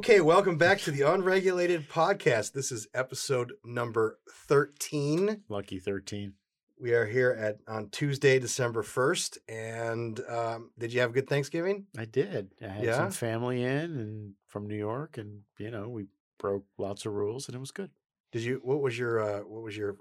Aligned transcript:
Okay, 0.00 0.22
welcome 0.22 0.56
back 0.56 0.78
to 0.80 0.90
the 0.90 1.02
Unregulated 1.02 1.86
Podcast. 1.90 2.52
This 2.52 2.72
is 2.72 2.88
episode 2.94 3.52
number 3.66 4.18
13. 4.46 5.42
Lucky 5.50 5.78
13. 5.78 6.32
We 6.80 6.94
are 6.94 7.04
here 7.04 7.36
at 7.38 7.58
on 7.70 7.90
Tuesday, 7.90 8.38
December 8.38 8.82
1st. 8.82 9.36
And 9.46 10.20
um, 10.26 10.70
did 10.78 10.94
you 10.94 11.00
have 11.00 11.10
a 11.10 11.12
good 11.12 11.28
Thanksgiving? 11.28 11.84
I 11.98 12.06
did. 12.06 12.52
I 12.62 12.68
had 12.68 12.84
Yeah? 12.84 12.96
some 12.96 13.10
family 13.10 13.62
in 13.62 13.68
and 13.68 14.32
from 14.48 14.66
New 14.66 14.74
York, 14.76 15.18
and 15.18 15.42
you 15.58 15.70
know 15.70 15.86
we 15.90 16.06
broke 16.38 16.64
lots 16.78 17.04
of 17.04 17.12
rules, 17.12 17.46
and 17.46 17.54
it 17.54 17.60
was 17.60 17.70
good. 17.70 17.90
Did 18.32 18.40
you 18.40 18.60
what 18.64 18.80
was 18.80 18.98
your 18.98 19.20
uh, 19.20 19.40
what 19.40 19.62
was 19.62 19.76
your 19.76 19.96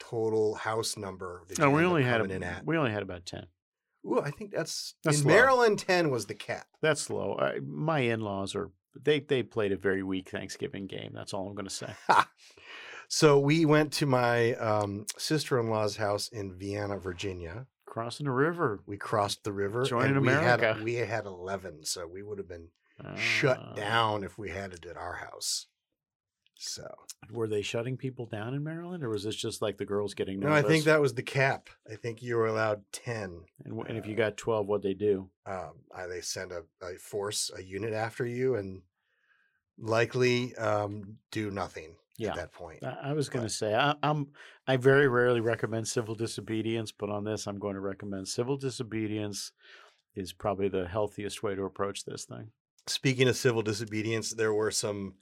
total 0.00 0.56
house 0.56 0.96
number 0.96 1.44
that 1.46 1.60
No, 1.60 1.70
we 1.70 1.84
up 1.84 1.90
only 1.90 2.02
had 2.02 2.16
coming 2.22 2.34
in 2.38 2.42
a, 2.42 2.46
at? 2.46 2.66
we 2.66 2.76
only 2.76 2.90
had 2.90 3.04
about 3.04 3.24
ten. 3.24 3.46
Ooh, 4.04 4.20
I 4.20 4.30
think 4.32 4.50
that's, 4.52 4.96
That's 5.04 5.20
in 5.22 5.28
low. 5.28 5.32
Maryland 5.34 5.78
10 5.78 6.10
was 6.10 6.26
the 6.26 6.34
cap. 6.34 6.66
That's 6.82 7.08
low. 7.08 7.38
I, 7.40 7.60
my 7.64 8.00
in-laws 8.00 8.54
are 8.54 8.70
they 9.02 9.20
they 9.20 9.42
played 9.42 9.72
a 9.72 9.76
very 9.76 10.02
weak 10.02 10.30
Thanksgiving 10.30 10.86
game. 10.86 11.12
That's 11.14 11.32
all 11.34 11.46
I'm 11.48 11.54
going 11.54 11.68
to 11.68 11.74
say. 11.74 11.92
So 13.06 13.38
we 13.38 13.66
went 13.66 13.92
to 13.94 14.06
my 14.06 14.54
um, 14.54 15.04
sister-in-law's 15.18 15.96
house 15.96 16.28
in 16.28 16.54
Vienna, 16.54 16.98
Virginia. 16.98 17.66
Crossing 17.86 18.24
the 18.24 18.32
river, 18.32 18.80
We 18.86 18.96
crossed 18.96 19.44
the 19.44 19.52
river. 19.52 19.84
Joining 19.84 20.16
and 20.16 20.22
we 20.26 20.32
had 20.32 20.60
America. 20.60 20.82
we 20.82 20.94
had 20.94 21.26
eleven, 21.26 21.84
so 21.84 22.06
we 22.08 22.22
would 22.22 22.38
have 22.38 22.48
been 22.48 22.68
shut 23.14 23.58
Uh, 23.58 23.74
down 23.74 24.24
if 24.24 24.38
we 24.38 24.50
had 24.50 24.72
it 24.72 24.86
at 24.86 24.96
our 24.96 25.16
house. 25.16 25.66
So 26.56 26.88
Were 27.32 27.48
they 27.48 27.62
shutting 27.62 27.96
people 27.96 28.26
down 28.26 28.54
in 28.54 28.62
Maryland, 28.62 29.02
or 29.02 29.08
was 29.08 29.24
this 29.24 29.34
just 29.36 29.60
like 29.60 29.76
the 29.76 29.84
girls 29.84 30.14
getting 30.14 30.40
no. 30.40 30.50
I 30.50 30.62
think 30.62 30.84
that 30.84 31.00
was 31.00 31.14
the 31.14 31.22
cap. 31.22 31.68
I 31.90 31.96
think 31.96 32.22
you 32.22 32.36
were 32.36 32.46
allowed 32.46 32.82
ten. 32.92 33.42
And, 33.64 33.78
and 33.88 33.98
if 33.98 34.06
you 34.06 34.14
got 34.14 34.36
twelve, 34.36 34.66
what 34.66 34.82
they 34.82 34.94
do? 34.94 35.28
Um, 35.46 35.72
uh, 35.94 36.06
they 36.06 36.20
send 36.20 36.52
a, 36.52 36.62
a 36.84 36.96
force, 36.96 37.50
a 37.56 37.62
unit 37.62 37.92
after 37.92 38.24
you, 38.24 38.54
and 38.54 38.82
likely 39.78 40.54
um, 40.56 41.16
do 41.30 41.50
nothing 41.50 41.96
Yeah. 42.18 42.30
at 42.30 42.36
that 42.36 42.52
point. 42.52 42.84
I, 42.84 43.10
I 43.10 43.12
was 43.12 43.28
going 43.28 43.44
to 43.44 43.50
say 43.52 43.74
I, 43.74 43.94
I'm. 44.02 44.28
I 44.66 44.76
very 44.76 45.08
rarely 45.08 45.40
recommend 45.40 45.88
civil 45.88 46.14
disobedience, 46.14 46.92
but 46.92 47.10
on 47.10 47.24
this, 47.24 47.46
I'm 47.46 47.58
going 47.58 47.74
to 47.74 47.80
recommend 47.80 48.28
civil 48.28 48.56
disobedience 48.56 49.52
is 50.14 50.32
probably 50.32 50.68
the 50.68 50.86
healthiest 50.86 51.42
way 51.42 51.54
to 51.54 51.64
approach 51.64 52.04
this 52.04 52.24
thing. 52.24 52.50
Speaking 52.86 53.28
of 53.28 53.36
civil 53.36 53.62
disobedience, 53.62 54.30
there 54.30 54.54
were 54.54 54.70
some. 54.70 55.14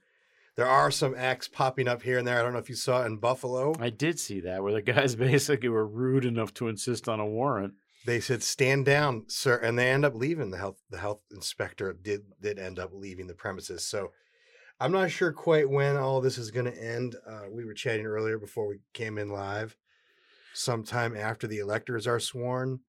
There 0.57 0.67
are 0.67 0.91
some 0.91 1.15
acts 1.17 1.49
popping 1.49 1.89
up 1.89 2.03
here 2.03 2.19
and 2.19 2.27
there. 2.29 2.39
I 2.39 2.43
don't 2.43 2.53
know 2.53 2.59
if 2.59 2.69
you 2.69 2.75
saw 2.75 3.03
it 3.03 3.07
in 3.07 3.17
Buffalo. 3.17 3.75
I 3.81 3.89
did 3.91 4.21
see 4.21 4.41
that 4.41 4.63
where 4.63 4.73
the 4.73 4.83
guys 4.83 5.15
basically 5.31 5.69
were 5.71 5.87
rude 5.87 6.25
enough 6.25 6.53
to 6.55 6.69
insist 6.69 7.09
on 7.09 7.21
a 7.21 7.27
warrant. 7.27 7.75
they 8.05 8.21
said 8.21 8.43
stand 8.43 8.85
down 8.85 9.25
sir 9.29 9.57
and 9.57 9.79
they 9.79 9.91
end 9.91 10.05
up 10.05 10.15
leaving 10.15 10.51
the 10.51 10.59
health 10.59 10.79
the 10.91 10.99
health 10.99 11.21
inspector 11.31 11.93
did 11.93 12.23
did 12.41 12.59
end 12.59 12.79
up 12.79 12.91
leaving 12.93 13.29
the 13.29 13.35
premises 13.35 13.87
so 13.87 14.11
i'm 14.81 14.91
not 14.91 15.09
sure 15.09 15.33
quite 15.33 15.71
when 15.71 15.97
all 15.97 16.21
this 16.21 16.37
is 16.37 16.51
going 16.51 16.67
to 16.67 16.83
end 16.85 17.15
uh, 17.31 17.43
we 17.49 17.65
were 17.65 17.73
chatting 17.75 18.05
earlier 18.05 18.39
before 18.39 18.67
we 18.67 18.79
came 18.93 19.19
in 19.19 19.29
live 19.29 19.77
sometime 20.53 21.17
after 21.17 21.47
the 21.47 21.59
electors 21.59 22.07
are 22.07 22.21
sworn 22.21 22.81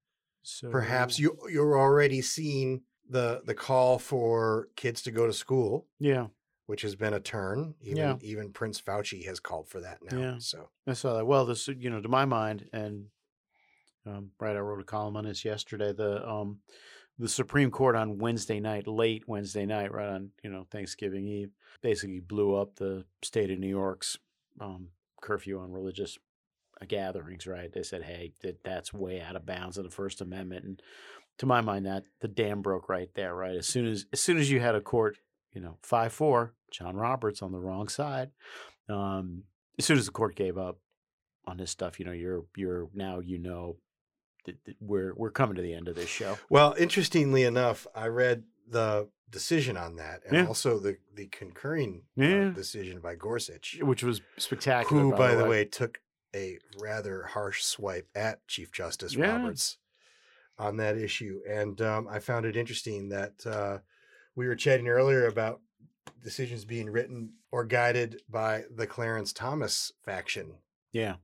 So 0.42 0.70
perhaps 0.70 1.20
you 1.20 1.38
you're 1.50 1.78
already 1.80 2.22
seeing 2.22 2.82
the 3.08 3.42
the 3.46 3.54
call 3.54 4.00
for 4.00 4.68
kids 4.76 5.02
to 5.04 5.12
go 5.12 5.28
to 5.28 5.34
school 5.34 5.86
Yeah, 6.00 6.28
which 6.66 6.82
has 6.82 6.96
been 6.96 7.14
a 7.14 7.20
turn 7.20 7.76
even 7.82 7.98
Yeah. 7.98 8.16
even 8.22 8.52
prince 8.52 8.80
fauci 8.82 9.26
has 9.26 9.40
called 9.40 9.68
for 9.70 9.82
that 9.82 10.00
now 10.04 10.18
Yeah. 10.20 10.36
so 10.40 10.70
I 10.88 10.94
saw 10.94 11.16
that. 11.18 11.26
Well, 11.26 11.46
this 11.46 11.68
you 11.68 11.90
know 11.90 12.02
to 12.02 12.10
my 12.10 12.26
mind, 12.26 12.70
and 12.74 13.08
um, 14.06 14.32
right, 14.40 14.56
I 14.56 14.60
wrote 14.60 14.82
a 14.82 14.84
column 14.84 15.16
on 15.16 15.24
this 15.26 15.46
yesterday. 15.46 15.94
The 15.94 16.28
um, 16.28 16.60
the 17.18 17.30
Supreme 17.30 17.72
Court 17.72 17.96
on 17.96 18.18
Wednesday 18.18 18.60
night, 18.60 18.86
late 18.88 19.24
Wednesday 19.28 19.66
night, 19.66 19.94
right 19.94 20.10
on 20.10 20.32
you 20.44 20.50
know 20.50 20.66
Thanksgiving 20.72 21.26
Eve, 21.28 21.52
basically 21.82 22.20
blew 22.20 22.56
up 22.56 22.76
the 22.76 23.06
state 23.22 23.50
of 23.52 23.60
New 23.60 23.70
York's 23.70 24.18
um, 24.60 24.90
curfew 25.22 25.60
on 25.60 25.72
religious 25.72 26.18
uh, 26.82 26.86
gatherings. 26.86 27.48
Right? 27.48 27.72
They 27.72 27.84
said, 27.84 28.04
hey, 28.04 28.34
that 28.42 28.64
that's 28.64 28.92
way 28.94 29.22
out 29.22 29.38
of 29.38 29.46
bounds 29.46 29.78
of 29.78 29.86
the 29.86 29.90
First 29.90 30.20
Amendment, 30.20 30.66
and 30.66 30.82
to 31.38 31.46
my 31.46 31.62
mind, 31.62 31.86
that 31.86 32.04
the 32.20 32.28
dam 32.28 32.62
broke 32.62 32.90
right 32.90 33.10
there. 33.16 33.34
Right? 33.34 33.56
As 33.56 33.68
soon 33.68 33.86
as 33.86 34.06
as 34.12 34.20
soon 34.20 34.38
as 34.38 34.52
you 34.52 34.60
had 34.60 34.76
a 34.76 34.82
court, 34.82 35.16
you 35.54 35.62
know, 35.62 35.78
five 35.82 36.14
four, 36.14 36.54
John 36.72 36.96
Roberts 36.96 37.42
on 37.42 37.52
the 37.52 37.60
wrong 37.60 37.88
side. 37.88 38.32
Um, 38.90 39.44
as 39.80 39.86
soon 39.86 39.98
as 39.98 40.06
the 40.06 40.12
court 40.12 40.36
gave 40.36 40.58
up 40.58 40.78
on 41.46 41.58
this 41.58 41.72
stuff, 41.72 42.00
you 42.00 42.06
know, 42.06 42.12
you're 42.12 42.46
you're 42.56 42.90
now 42.94 43.20
you 43.20 43.38
know 43.38 43.78
that, 44.46 44.56
that 44.66 44.76
we're 44.80 45.14
we're 45.16 45.32
coming 45.32 45.56
to 45.56 45.62
the 45.62 45.74
end 45.74 45.88
of 45.88 45.96
this 45.96 46.10
show. 46.10 46.38
Well, 46.50 46.76
interestingly 46.78 47.44
enough, 47.44 47.88
I 47.96 48.08
read 48.08 48.44
the 48.68 49.10
decision 49.30 49.78
on 49.78 49.96
that 49.96 50.22
and 50.26 50.38
Yeah. 50.38 50.46
also 50.48 50.80
the 50.80 50.98
the 51.14 51.28
concurring 51.28 52.04
uh, 52.20 52.50
decision 52.50 53.00
by 53.00 53.16
Gorsuch, 53.16 53.80
which 53.82 54.04
was 54.04 54.22
spectacular. 54.38 55.02
who, 55.02 55.12
by 55.16 55.36
the 55.36 55.46
way, 55.46 55.66
took 55.66 56.00
a 56.36 56.58
rather 56.80 57.24
harsh 57.24 57.64
swipe 57.64 58.08
at 58.16 58.46
Chief 58.48 58.72
Justice 58.72 59.16
Yeah. 59.16 59.36
Roberts 59.38 59.78
on 60.58 60.78
that 60.78 60.98
issue. 60.98 61.42
And 61.50 61.82
um, 61.82 62.08
I 62.08 62.20
found 62.20 62.46
it 62.46 62.56
interesting 62.56 63.10
that 63.10 63.46
uh, 63.46 63.80
we 64.36 64.48
were 64.48 64.56
chatting 64.56 64.88
earlier 64.88 65.28
about 65.28 65.62
decisions 66.24 66.66
being 66.66 66.90
written 66.90 67.34
or 67.52 67.64
guided 67.64 68.22
by 68.30 68.64
the 68.74 68.88
Clarence 68.88 69.34
Thomas 69.34 69.92
faction. 70.04 70.54
yeah, 70.92 71.16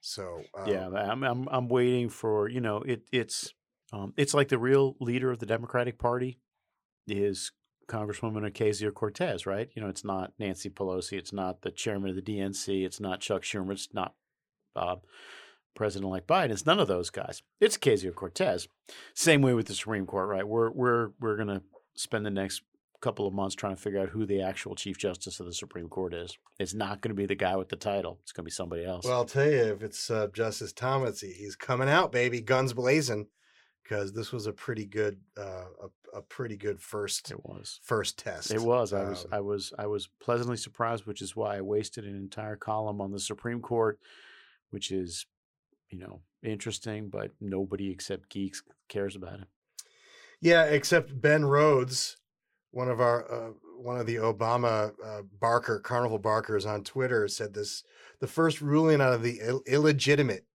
So 0.00 0.42
um, 0.58 0.68
yeah. 0.68 0.88
I'm 0.88 1.22
I'm 1.22 1.48
I'm 1.50 1.68
waiting 1.68 2.08
for 2.08 2.48
you 2.48 2.60
know 2.60 2.78
it 2.78 3.02
it's 3.12 3.52
um 3.92 4.14
it's 4.16 4.34
like 4.34 4.48
the 4.48 4.58
real 4.58 4.96
leader 5.00 5.30
of 5.30 5.38
the 5.38 5.46
Democratic 5.46 5.98
Party 5.98 6.38
is 7.06 7.52
Congresswoman 7.86 8.50
Ocasio 8.50 8.92
Cortez, 8.94 9.44
right? 9.46 9.68
You 9.74 9.82
know, 9.82 9.88
it's 9.88 10.04
not 10.04 10.32
Nancy 10.38 10.70
Pelosi, 10.70 11.18
it's 11.18 11.32
not 11.32 11.62
the 11.62 11.70
chairman 11.70 12.10
of 12.10 12.16
the 12.16 12.22
DNC, 12.22 12.84
it's 12.84 13.00
not 13.00 13.20
Chuck 13.20 13.42
Schumer, 13.42 13.72
it's 13.72 13.88
not 13.92 14.14
uh, 14.74 14.96
President-elect 15.74 16.26
Biden. 16.26 16.50
It's 16.50 16.66
none 16.66 16.80
of 16.80 16.88
those 16.88 17.10
guys. 17.10 17.42
It's 17.60 17.76
Ocasio 17.76 18.14
Cortez. 18.14 18.68
Same 19.14 19.42
way 19.42 19.54
with 19.54 19.66
the 19.66 19.74
Supreme 19.74 20.06
Court, 20.06 20.28
right? 20.28 20.46
We're 20.46 20.70
we're 20.70 21.10
we're 21.20 21.36
gonna 21.36 21.62
spend 21.94 22.26
the 22.26 22.30
next 22.30 22.62
couple 23.00 23.26
of 23.26 23.34
months 23.34 23.54
trying 23.54 23.76
to 23.76 23.80
figure 23.80 24.00
out 24.00 24.08
who 24.08 24.24
the 24.24 24.40
actual 24.40 24.74
Chief 24.74 24.96
Justice 24.96 25.38
of 25.38 25.44
the 25.44 25.52
Supreme 25.52 25.88
Court 25.88 26.14
is. 26.14 26.38
It's 26.58 26.72
not 26.72 27.02
going 27.02 27.10
to 27.10 27.14
be 27.14 27.26
the 27.26 27.34
guy 27.34 27.54
with 27.54 27.68
the 27.68 27.76
title. 27.76 28.18
It's 28.22 28.32
going 28.32 28.44
to 28.44 28.46
be 28.46 28.50
somebody 28.50 28.84
else. 28.84 29.04
Well, 29.04 29.14
I'll 29.14 29.24
tell 29.26 29.50
you, 29.50 29.74
if 29.74 29.82
it's 29.82 30.10
uh, 30.10 30.28
Justice 30.32 30.72
Thomas, 30.72 31.20
he's 31.20 31.54
coming 31.54 31.88
out, 31.88 32.12
baby, 32.12 32.40
guns 32.40 32.72
blazing, 32.72 33.26
because 33.82 34.14
this 34.14 34.32
was 34.32 34.46
a 34.46 34.52
pretty 34.52 34.86
good, 34.86 35.18
uh, 35.38 35.66
a, 35.82 36.18
a 36.18 36.22
pretty 36.22 36.56
good 36.56 36.80
first 36.80 37.30
it 37.30 37.44
was. 37.44 37.78
first 37.82 38.18
test. 38.18 38.50
It 38.50 38.62
was. 38.62 38.94
I 38.94 39.04
was. 39.04 39.24
Um, 39.26 39.30
I 39.32 39.40
was. 39.40 39.72
I 39.78 39.86
was 39.86 40.08
pleasantly 40.20 40.56
surprised, 40.56 41.04
which 41.04 41.20
is 41.20 41.36
why 41.36 41.58
I 41.58 41.60
wasted 41.60 42.04
an 42.06 42.16
entire 42.16 42.56
column 42.56 43.02
on 43.02 43.12
the 43.12 43.20
Supreme 43.20 43.60
Court, 43.60 43.98
which 44.70 44.90
is, 44.90 45.26
you 45.90 45.98
know, 45.98 46.22
interesting, 46.42 47.10
but 47.10 47.32
nobody 47.38 47.90
except 47.90 48.30
geeks 48.30 48.62
cares 48.88 49.14
about 49.14 49.40
it. 49.40 49.48
Yeah, 50.40 50.64
except 50.64 51.20
Ben 51.20 51.44
Rhodes, 51.44 52.16
one 52.70 52.88
of 52.88 53.00
our 53.00 53.30
uh, 53.30 53.50
one 53.78 53.98
of 53.98 54.06
the 54.06 54.16
Obama 54.16 54.92
uh, 55.04 55.22
Barker 55.40 55.80
Carnival 55.80 56.18
Barkers 56.18 56.66
on 56.66 56.84
Twitter 56.84 57.28
said 57.28 57.54
this: 57.54 57.82
the 58.20 58.26
first 58.26 58.60
ruling 58.60 59.00
out 59.00 59.12
of 59.12 59.22
the 59.22 59.40
Ill- 59.42 59.62
illegitimate 59.66 60.46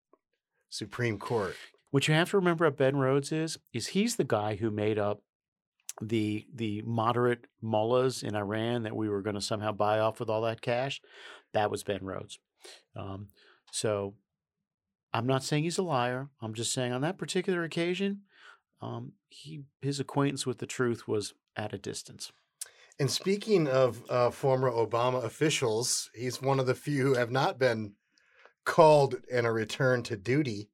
Supreme 0.69 1.17
Court. 1.17 1.55
What 1.91 2.07
you 2.07 2.13
have 2.13 2.29
to 2.31 2.37
remember 2.37 2.65
about 2.65 2.77
Ben 2.77 2.97
Rhodes 2.97 3.31
is, 3.31 3.57
is 3.73 3.87
he's 3.87 4.15
the 4.15 4.23
guy 4.23 4.55
who 4.55 4.69
made 4.69 4.99
up 4.99 5.23
the 6.01 6.45
the 6.53 6.81
moderate 6.85 7.47
mullahs 7.61 8.23
in 8.23 8.35
Iran 8.35 8.83
that 8.83 8.95
we 8.95 9.09
were 9.09 9.21
going 9.21 9.35
to 9.35 9.41
somehow 9.41 9.71
buy 9.71 9.99
off 9.99 10.19
with 10.19 10.29
all 10.29 10.41
that 10.43 10.61
cash. 10.61 11.01
That 11.53 11.71
was 11.71 11.83
Ben 11.83 12.03
Rhodes. 12.03 12.39
Um, 12.95 13.27
so 13.71 14.15
I'm 15.13 15.27
not 15.27 15.43
saying 15.43 15.63
he's 15.63 15.77
a 15.77 15.83
liar. 15.83 16.29
I'm 16.41 16.53
just 16.53 16.73
saying 16.73 16.93
on 16.93 17.01
that 17.01 17.17
particular 17.17 17.63
occasion, 17.63 18.21
um, 18.81 19.13
he 19.29 19.63
his 19.81 19.99
acquaintance 19.99 20.45
with 20.45 20.59
the 20.59 20.65
truth 20.65 21.07
was 21.07 21.33
at 21.55 21.73
a 21.73 21.77
distance. 21.77 22.31
And 22.99 23.09
speaking 23.09 23.67
of 23.67 24.03
uh, 24.09 24.29
former 24.29 24.69
Obama 24.69 25.23
officials, 25.23 26.09
he's 26.13 26.41
one 26.41 26.59
of 26.59 26.65
the 26.65 26.75
few 26.75 27.03
who 27.03 27.13
have 27.13 27.31
not 27.31 27.57
been 27.57 27.93
called 28.65 29.15
in 29.31 29.45
a 29.45 29.53
return 29.53 30.03
to 30.03 30.17
duty 30.17 30.69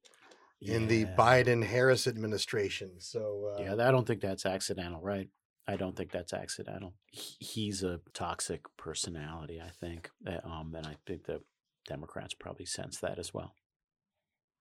in 0.62 0.88
the 0.88 1.06
Biden 1.06 1.64
Harris 1.64 2.08
administration. 2.08 3.00
So, 3.00 3.54
uh, 3.56 3.62
Yeah, 3.62 3.88
I 3.88 3.92
don't 3.92 4.08
think 4.08 4.22
that's 4.22 4.46
accidental, 4.46 5.02
right? 5.02 5.30
I 5.68 5.76
don't 5.76 5.96
think 5.96 6.12
that's 6.12 6.34
accidental. 6.34 6.94
He's 7.12 7.84
a 7.84 8.00
toxic 8.14 8.62
personality, 8.78 9.62
I 9.62 9.70
think, 9.70 10.10
uh, 10.28 10.40
um, 10.44 10.74
and 10.76 10.86
I 10.86 10.96
think 11.06 11.26
the 11.26 11.42
Democrats 11.88 12.34
probably 12.34 12.66
sense 12.66 13.00
that 13.00 13.20
as 13.20 13.34
well. 13.34 13.56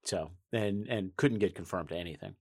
So, 0.05 0.32
and 0.52 0.87
and 0.88 1.17
couldn't 1.17 1.38
get 1.38 1.55
confirmed 1.55 1.88
to 1.90 1.97
anything. 1.97 2.37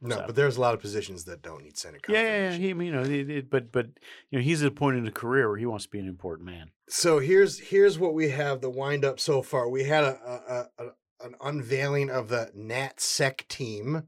No, 0.00 0.16
so- 0.16 0.24
but 0.26 0.34
there's 0.34 0.56
a 0.56 0.60
lot 0.60 0.74
of 0.74 0.80
positions 0.80 1.24
that 1.24 1.42
don't 1.42 1.62
need 1.62 1.76
Senate 1.76 2.02
Yeah, 2.08 2.22
yeah, 2.22 2.50
yeah. 2.50 2.56
He, 2.56 2.68
you 2.68 2.92
know, 2.92 3.02
it, 3.02 3.30
it- 3.30 3.50
but 3.50 3.72
but 3.72 3.86
you 4.30 4.38
know, 4.38 4.42
he's 4.42 4.62
at 4.62 4.68
a 4.68 4.72
point 4.72 4.96
in 4.96 5.06
a 5.06 5.12
career 5.12 5.48
where 5.48 5.58
he 5.58 5.66
wants 5.66 5.84
to 5.84 5.90
be 5.90 5.98
an 5.98 6.08
important 6.08 6.46
man. 6.46 6.70
So 6.88 7.18
here's 7.18 7.58
here's 7.58 7.98
what 7.98 8.14
we 8.14 8.30
have 8.30 8.60
the 8.60 8.70
wind 8.70 9.04
up 9.04 9.18
so 9.18 9.42
far. 9.42 9.68
We 9.68 9.84
had 9.84 10.04
a, 10.04 10.68
a, 10.78 10.84
a 10.84 10.88
an 11.20 11.34
unveiling 11.40 12.10
of 12.10 12.28
the 12.28 12.50
NatSec 12.56 13.48
team 13.48 14.04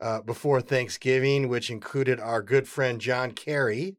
uh, 0.00 0.20
before 0.20 0.60
Thanksgiving, 0.60 1.48
which 1.48 1.70
included 1.70 2.20
our 2.20 2.42
good 2.42 2.68
friend 2.68 3.00
John 3.00 3.32
Kerry, 3.32 3.96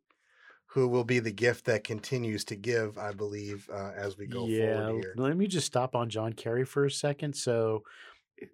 who 0.68 0.88
will 0.88 1.04
be 1.04 1.20
the 1.20 1.32
gift 1.32 1.66
that 1.66 1.84
continues 1.84 2.44
to 2.46 2.56
give, 2.56 2.98
I 2.98 3.14
believe, 3.14 3.70
uh, 3.74 3.92
as 3.96 4.18
we 4.18 4.28
go 4.28 4.46
yeah, 4.46 4.60
forward 4.60 5.02
here. 5.02 5.14
let 5.18 5.38
me 5.38 5.48
just 5.48 5.66
stop 5.66 5.96
on 5.96 6.10
John 6.10 6.34
Kerry 6.34 6.66
for 6.66 6.86
a 6.86 6.92
second. 6.92 7.36
So, 7.36 7.84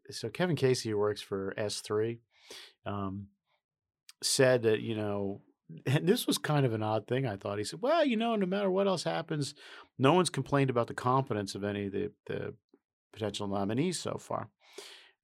so 0.09 0.29
Kevin 0.29 0.55
Casey, 0.55 0.93
works 0.93 1.21
for 1.21 1.53
S3, 1.57 2.19
um, 2.85 3.27
said 4.21 4.63
that 4.63 4.81
you 4.81 4.95
know, 4.95 5.41
and 5.85 6.07
this 6.07 6.27
was 6.27 6.37
kind 6.37 6.65
of 6.65 6.73
an 6.73 6.83
odd 6.83 7.07
thing. 7.07 7.25
I 7.25 7.37
thought 7.37 7.57
he 7.57 7.63
said, 7.63 7.81
"Well, 7.81 8.05
you 8.05 8.17
know, 8.17 8.35
no 8.35 8.45
matter 8.45 8.71
what 8.71 8.87
else 8.87 9.03
happens, 9.03 9.53
no 9.97 10.13
one's 10.13 10.29
complained 10.29 10.69
about 10.69 10.87
the 10.87 10.93
competence 10.93 11.55
of 11.55 11.63
any 11.63 11.87
of 11.87 11.91
the 11.93 12.11
the 12.27 12.53
potential 13.13 13.47
nominees 13.47 13.99
so 13.99 14.17
far." 14.19 14.49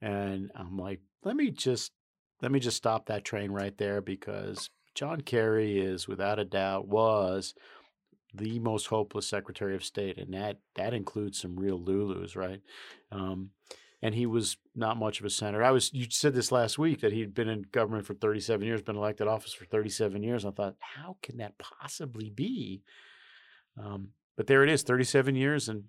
And 0.01 0.51
I'm 0.56 0.77
like, 0.77 1.00
let 1.24 1.36
me 1.36 1.51
just 1.51 1.92
let 2.42 2.51
me 2.51 2.59
just 2.59 2.77
stop 2.77 3.07
that 3.07 3.25
train 3.25 3.51
right 3.51 3.75
there 3.77 4.01
because 4.01 4.69
John 4.94 5.21
Kerry 5.21 5.80
is 5.80 6.07
without 6.07 6.39
a 6.39 6.45
doubt 6.45 6.88
was 6.88 7.53
the 8.33 8.60
most 8.60 8.88
hopeless 8.88 9.27
Secretary 9.27 9.75
of 9.75 9.83
State, 9.83 10.18
and 10.18 10.33
that 10.33 10.57
that 10.75 10.94
includes 10.94 11.39
some 11.39 11.56
real 11.56 11.80
Lulus, 11.80 12.36
right? 12.36 12.62
Um, 13.12 13.51
and 14.02 14.14
he 14.16 14.26
was 14.26 14.58
not 14.76 14.98
much 14.98 15.20
of 15.20 15.26
a 15.26 15.30
senator. 15.30 15.64
I 15.64 15.72
was 15.72 15.92
you 15.94 16.06
said 16.10 16.34
this 16.34 16.52
last 16.52 16.78
week 16.78 17.02
that 17.02 17.14
he'd 17.14 17.34
been 17.34 17.50
in 17.50 17.64
government 17.72 18.06
for 18.06 18.14
37 18.14 18.66
years, 18.66 18.82
been 18.82 18.96
elected 18.96 19.28
office 19.28 19.54
for 19.54 19.66
37 19.66 20.22
years. 20.24 20.46
I 20.46 20.52
thought, 20.52 20.76
how 20.80 21.18
can 21.22 21.38
that 21.38 21.58
possibly 21.58 22.30
be? 22.30 22.82
Um, 23.78 24.10
but 24.36 24.48
there 24.48 24.64
it 24.64 24.70
is, 24.70 24.84
37 24.84 25.36
years 25.36 25.68
and 25.70 25.86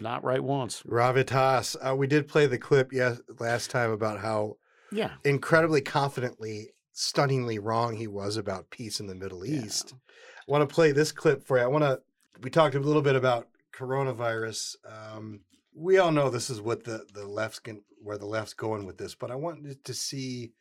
not 0.00 0.22
right 0.24 0.42
once. 0.42 0.82
Gravitas. 0.86 1.76
Uh, 1.80 1.94
we 1.96 2.06
did 2.06 2.28
play 2.28 2.46
the 2.46 2.58
clip 2.58 2.92
yes 2.92 3.20
last 3.40 3.70
time 3.70 3.90
about 3.90 4.20
how 4.20 4.56
Yeah. 4.92 5.14
incredibly 5.24 5.80
confidently, 5.80 6.70
stunningly 6.92 7.58
wrong 7.58 7.96
he 7.96 8.06
was 8.06 8.36
about 8.36 8.70
peace 8.70 9.00
in 9.00 9.06
the 9.06 9.14
Middle 9.14 9.44
Yeah. 9.44 9.64
East. 9.64 9.94
I 9.96 10.50
want 10.50 10.68
to 10.68 10.72
play 10.74 10.92
this 10.92 11.12
clip 11.12 11.44
for 11.44 11.58
you. 11.58 11.64
I 11.64 11.66
want 11.66 11.82
to. 11.84 12.00
We 12.42 12.50
talked 12.50 12.74
a 12.76 12.80
little 12.80 13.02
bit 13.02 13.16
about 13.16 13.48
coronavirus. 13.72 14.76
Um, 14.86 15.40
we 15.78 15.98
all 15.98 16.10
know 16.10 16.28
this 16.28 16.50
is 16.50 16.60
what 16.60 16.84
the 16.84 17.06
the 17.14 17.26
left's 17.26 17.60
where 18.02 18.18
the 18.18 18.26
left's 18.26 18.54
going 18.54 18.84
with 18.84 18.98
this, 18.98 19.14
but 19.14 19.30
I 19.30 19.36
wanted 19.36 19.84
to 19.84 19.94
see 19.94 20.52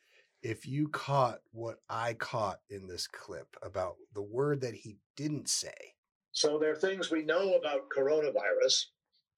if 0.43 0.67
you 0.67 0.87
caught 0.89 1.39
what 1.51 1.77
I 1.89 2.13
caught 2.13 2.59
in 2.69 2.87
this 2.87 3.07
clip 3.07 3.47
about 3.63 3.95
the 4.13 4.21
word 4.21 4.61
that 4.61 4.75
he 4.75 4.97
didn't 5.15 5.49
say. 5.49 5.95
So 6.31 6.59
there 6.59 6.71
are 6.71 6.75
things 6.75 7.09
we 7.09 7.23
know 7.23 7.55
about 7.55 7.89
coronavirus, 7.95 8.85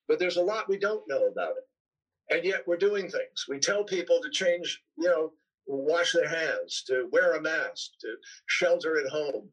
but 0.07 0.19
there's 0.19 0.37
a 0.37 0.41
lot 0.41 0.67
we 0.67 0.77
don't 0.77 1.07
know 1.07 1.27
about 1.27 1.53
it. 1.57 2.35
And 2.35 2.45
yet 2.45 2.67
we're 2.67 2.77
doing 2.77 3.09
things. 3.09 3.45
We 3.47 3.59
tell 3.59 3.83
people 3.83 4.19
to 4.21 4.29
change, 4.29 4.83
you 4.97 5.07
know, 5.07 5.31
wash 5.65 6.13
their 6.13 6.27
hands, 6.27 6.83
to 6.87 7.07
wear 7.11 7.35
a 7.35 7.41
mask, 7.41 7.91
to 8.01 8.15
shelter 8.47 8.99
at 8.99 9.11
home, 9.11 9.49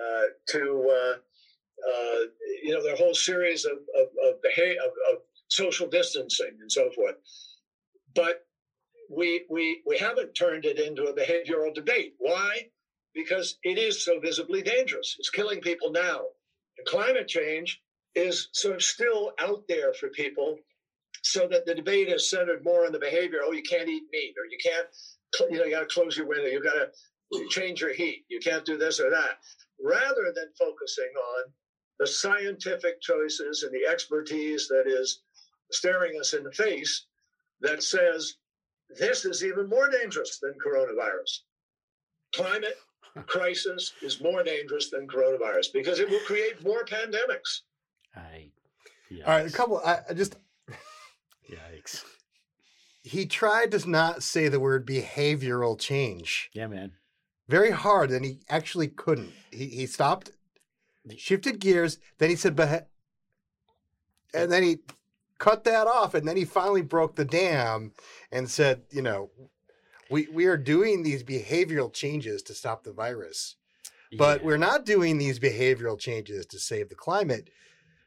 uh, 0.00 0.22
to, 0.50 0.90
uh, 0.90 1.16
uh, 1.90 2.18
you 2.62 2.72
know, 2.72 2.80
a 2.80 2.96
whole 2.96 3.14
series 3.14 3.64
of, 3.64 3.72
of, 3.72 4.06
of, 4.26 4.42
behavior, 4.42 4.80
of, 4.80 4.92
of 5.12 5.22
social 5.48 5.88
distancing 5.88 6.58
and 6.60 6.70
so 6.70 6.90
forth. 6.94 7.16
But 8.14 8.46
we, 9.10 9.44
we, 9.50 9.82
we 9.86 9.98
haven't 9.98 10.34
turned 10.34 10.64
it 10.64 10.78
into 10.78 11.04
a 11.04 11.14
behavioral 11.14 11.74
debate. 11.74 12.14
Why? 12.18 12.68
Because 13.14 13.58
it 13.62 13.78
is 13.78 14.04
so 14.04 14.18
visibly 14.20 14.62
dangerous. 14.62 15.16
It's 15.18 15.30
killing 15.30 15.60
people 15.60 15.90
now. 15.90 16.22
And 16.78 16.86
climate 16.86 17.28
change 17.28 17.80
is 18.14 18.48
sort 18.52 18.76
of 18.76 18.82
still 18.82 19.32
out 19.40 19.62
there 19.68 19.92
for 19.94 20.08
people 20.08 20.58
so 21.22 21.48
that 21.48 21.66
the 21.66 21.74
debate 21.74 22.08
is 22.08 22.28
centered 22.28 22.64
more 22.64 22.86
on 22.86 22.92
the 22.92 22.98
behavior. 22.98 23.40
Oh, 23.42 23.52
you 23.52 23.62
can't 23.62 23.88
eat 23.88 24.04
meat, 24.12 24.34
or 24.38 24.44
you 24.50 24.58
can't, 24.62 24.86
you 25.50 25.58
know, 25.58 25.64
you 25.64 25.72
got 25.72 25.88
to 25.88 25.94
close 25.94 26.16
your 26.16 26.26
window, 26.26 26.46
you 26.46 26.62
got 26.62 26.74
to 26.74 27.48
change 27.48 27.80
your 27.80 27.94
heat, 27.94 28.24
you 28.28 28.40
can't 28.40 28.64
do 28.64 28.76
this 28.76 29.00
or 29.00 29.10
that, 29.10 29.38
rather 29.82 30.32
than 30.34 30.52
focusing 30.58 31.10
on 31.16 31.50
the 31.98 32.06
scientific 32.06 33.00
choices 33.00 33.62
and 33.62 33.72
the 33.72 33.90
expertise 33.90 34.68
that 34.68 34.84
is 34.86 35.22
staring 35.74 36.18
us 36.18 36.32
in 36.34 36.44
the 36.44 36.52
face 36.52 37.06
that 37.60 37.82
says 37.82 38.34
this 38.98 39.24
is 39.24 39.44
even 39.44 39.68
more 39.68 39.88
dangerous 39.90 40.38
than 40.40 40.54
coronavirus. 40.64 41.40
Climate 42.34 42.76
crisis 43.26 43.92
is 44.02 44.20
more 44.20 44.42
dangerous 44.42 44.90
than 44.90 45.06
coronavirus 45.08 45.72
because 45.72 45.98
it 46.00 46.08
will 46.10 46.20
create 46.20 46.62
more 46.64 46.84
pandemics. 46.84 47.60
I. 48.16 48.50
All 49.26 49.32
right, 49.32 49.46
a 49.46 49.52
couple. 49.52 49.78
I, 49.84 49.98
I 50.10 50.14
just 50.14 50.36
Yikes. 51.50 52.02
he 53.04 53.26
tried 53.26 53.70
to 53.72 53.88
not 53.88 54.22
say 54.22 54.48
the 54.48 54.58
word 54.58 54.86
behavioral 54.86 55.78
change 55.78 56.50
Yeah, 56.52 56.66
man. 56.66 56.92
very 57.48 57.70
hard, 57.70 58.10
and 58.10 58.24
he 58.24 58.40
actually 58.48 58.88
couldn't. 58.88 59.32
He 59.52 59.66
he 59.66 59.86
stopped, 59.86 60.30
shifted 61.16 61.60
gears, 61.60 61.98
then 62.18 62.30
he 62.30 62.34
said, 62.36 62.56
"Beha-" 62.56 62.86
and 64.32 64.50
then 64.50 64.62
he 64.64 64.78
cut 65.44 65.64
that 65.64 65.86
off, 65.86 66.14
and 66.14 66.26
then 66.26 66.36
he 66.36 66.44
finally 66.44 66.82
broke 66.82 67.16
the 67.16 67.24
dam 67.24 67.92
and 68.32 68.50
said, 68.50 68.82
"You 68.90 69.02
know, 69.02 69.30
we 70.10 70.26
we 70.32 70.46
are 70.46 70.56
doing 70.56 71.02
these 71.02 71.22
behavioral 71.22 71.92
changes 71.92 72.42
to 72.44 72.54
stop 72.54 72.84
the 72.84 72.92
virus, 72.92 73.56
but 74.16 74.40
Yeah. 74.40 74.46
we're 74.46 74.56
not 74.56 74.84
doing 74.86 75.18
these 75.18 75.38
behavioral 75.38 75.98
changes 75.98 76.46
to 76.46 76.58
save 76.58 76.88
the 76.88 76.94
climate." 76.94 77.50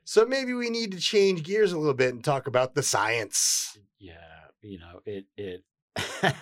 So 0.03 0.25
maybe 0.25 0.53
we 0.53 0.69
need 0.69 0.91
to 0.93 0.99
change 0.99 1.43
gears 1.43 1.73
a 1.73 1.77
little 1.77 1.93
bit 1.93 2.13
and 2.13 2.23
talk 2.23 2.47
about 2.47 2.75
the 2.75 2.83
science. 2.83 3.77
yeah 3.99 4.15
you 4.61 4.79
know 4.79 5.01
it 5.05 5.25
it 5.37 5.63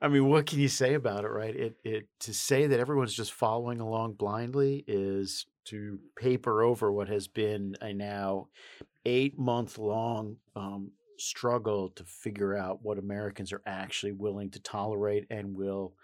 i 0.00 0.08
mean 0.08 0.28
what 0.28 0.46
can 0.46 0.58
you 0.60 0.68
say 0.68 0.94
about 0.94 1.24
it 1.24 1.28
right 1.28 1.56
it 1.56 1.76
it 1.84 2.06
to 2.20 2.32
say 2.32 2.66
that 2.68 2.78
everyone's 2.80 3.14
just 3.14 3.32
following 3.32 3.80
along 3.80 4.12
blindly 4.14 4.84
is 4.86 5.46
to 5.64 5.98
paper 6.16 6.62
over 6.62 6.90
what 6.92 7.08
has 7.08 7.26
been 7.28 7.74
a 7.80 7.92
now 7.92 8.46
eight 9.08 9.38
month 9.38 9.78
long 9.78 10.38
um, 10.56 10.92
struggle 11.18 11.90
to 11.90 12.04
figure 12.04 12.56
out 12.56 12.82
what 12.82 12.98
americans 12.98 13.52
are 13.52 13.62
actually 13.66 14.12
willing 14.12 14.50
to 14.50 14.60
tolerate 14.60 15.26
and 15.30 15.56
will 15.56 15.94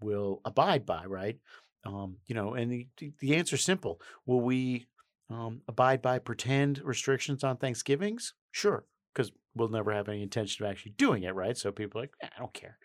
will 0.00 0.40
abide 0.44 0.86
by 0.86 1.04
right 1.06 1.38
um, 1.84 2.18
you 2.26 2.34
know 2.34 2.54
and 2.54 2.70
the, 2.72 2.88
the- 2.98 3.12
the 3.20 3.36
answer 3.36 3.56
is 3.56 3.64
simple 3.64 4.00
will 4.26 4.40
we 4.40 4.86
um, 5.30 5.62
abide 5.68 6.02
by 6.02 6.18
pretend 6.18 6.78
restrictions 6.84 7.44
on 7.44 7.56
thanksgivings 7.56 8.34
sure 8.52 8.86
because 9.14 9.32
we'll 9.54 9.68
never 9.68 9.92
have 9.92 10.08
any 10.08 10.22
intention 10.22 10.64
of 10.64 10.70
actually 10.70 10.92
doing 10.92 11.24
it, 11.24 11.34
right? 11.34 11.56
So 11.56 11.72
people 11.72 11.98
are 12.00 12.04
like, 12.04 12.12
"Eh, 12.22 12.28
I 12.36 12.38
don't 12.38 12.54
care. 12.54 12.78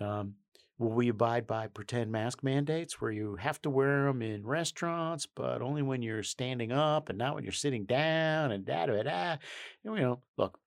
Um, 0.00 0.36
will 0.82 0.90
we 0.90 1.08
abide 1.08 1.46
by 1.46 1.68
pretend 1.68 2.10
mask 2.10 2.42
mandates 2.42 3.00
where 3.00 3.12
you 3.12 3.36
have 3.36 3.62
to 3.62 3.70
wear 3.70 4.04
them 4.04 4.20
in 4.20 4.44
restaurants, 4.44 5.26
but 5.26 5.62
only 5.62 5.80
when 5.80 6.02
you're 6.02 6.24
standing 6.24 6.72
up 6.72 7.08
and 7.08 7.16
not 7.16 7.34
when 7.34 7.44
you're 7.44 7.52
sitting 7.52 7.84
down 7.84 8.50
and 8.50 8.64
da 8.64 8.86
da 8.86 9.02
da? 9.02 9.36
You 9.84 9.96
know, 9.96 10.20
look, 10.36 10.58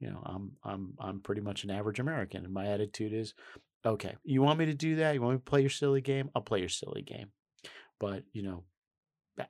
you 0.00 0.10
know, 0.10 0.22
I'm 0.24 0.52
I'm 0.64 0.94
I'm 0.98 1.20
pretty 1.20 1.40
much 1.40 1.62
an 1.64 1.70
average 1.70 2.00
American, 2.00 2.44
and 2.44 2.52
my 2.52 2.66
attitude 2.66 3.12
is, 3.12 3.34
okay, 3.86 4.16
you 4.24 4.42
want 4.42 4.58
me 4.58 4.66
to 4.66 4.74
do 4.74 4.96
that? 4.96 5.14
You 5.14 5.22
want 5.22 5.34
me 5.34 5.38
to 5.38 5.44
play 5.44 5.60
your 5.60 5.70
silly 5.70 6.00
game? 6.00 6.30
I'll 6.34 6.42
play 6.42 6.60
your 6.60 6.68
silly 6.68 7.02
game. 7.02 7.28
But 8.00 8.24
you 8.32 8.42
know, 8.42 8.64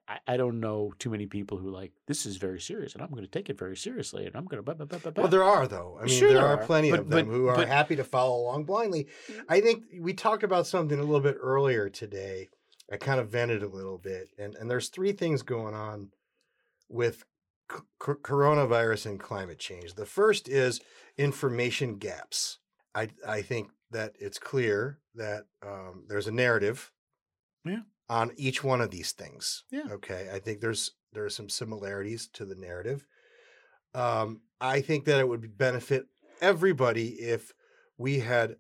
I, 0.09 0.19
I 0.27 0.37
don't 0.37 0.61
know 0.61 0.93
too 0.99 1.11
many 1.11 1.27
people 1.27 1.59
who 1.59 1.71
like 1.71 1.93
this 2.07 2.27
is 2.27 2.37
very 2.37 2.61
serious, 2.61 2.95
and 2.95 3.03
I'm 3.03 3.11
going 3.11 3.23
to 3.25 3.29
take 3.31 3.49
it 3.51 3.59
very 3.59 3.77
seriously, 3.77 4.27
and 4.27 4.35
I'm 4.37 4.45
going 4.47 4.63
to. 4.65 5.11
Well, 5.17 5.29
there 5.29 5.45
are 5.45 5.67
though. 5.67 5.99
I 6.01 6.05
mean, 6.07 6.19
Sure 6.19 6.29
there 6.33 6.39
there 6.43 6.47
are 6.49 6.57
plenty 6.59 6.91
but- 6.91 7.01
of 7.01 7.09
them 7.11 7.27
but- 7.27 7.33
who 7.33 7.49
are 7.49 7.57
but- 7.57 7.69
happy 7.69 7.97
to 7.97 8.05
follow 8.05 8.37
along 8.41 8.65
blindly. 8.65 9.09
I 9.49 9.61
think 9.61 9.85
we 10.01 10.13
talked 10.15 10.43
about 10.43 10.67
something 10.67 10.99
a 10.99 11.03
little 11.03 11.21
bit 11.21 11.37
earlier 11.41 11.89
today. 11.89 12.49
I 12.93 12.97
kind 12.97 13.21
of 13.21 13.29
vented 13.31 13.63
a 13.63 13.69
little 13.69 13.99
bit, 13.99 14.29
and 14.39 14.55
and 14.57 14.71
there's 14.71 14.89
three 14.89 15.13
things 15.13 15.43
going 15.43 15.75
on 15.75 16.09
with 16.89 17.25
c- 17.71 17.79
coronavirus 18.01 19.07
and 19.07 19.21
climate 19.21 19.59
change. 19.59 19.95
The 19.95 20.07
first 20.07 20.49
is 20.49 20.81
information 21.17 21.97
gaps. 21.99 22.59
I 22.95 23.09
I 23.27 23.43
think 23.43 23.71
that 23.93 24.15
it's 24.19 24.39
clear 24.39 24.99
that 25.15 25.45
um, 25.65 26.05
there's 26.09 26.27
a 26.27 26.33
narrative, 26.33 26.93
Yeah. 27.65 27.81
On 28.11 28.33
each 28.37 28.63
one 28.65 28.81
of 28.81 28.91
these 28.91 29.13
things. 29.13 29.63
Yeah. 29.71 29.85
Okay, 29.93 30.29
I 30.35 30.41
think 30.41 30.61
there's 30.61 30.91
there 31.13 31.25
are 31.25 31.31
some 31.31 31.49
similarities 31.49 32.29
to 32.35 32.45
the 32.45 32.57
narrative. 32.57 33.07
Um, 33.95 34.43
I 34.61 34.81
think 34.81 35.05
that 35.05 35.21
it 35.21 35.29
would 35.29 35.57
benefit 35.57 36.07
everybody 36.43 37.09
if 37.09 37.55
we 37.97 38.19
had 38.19 38.57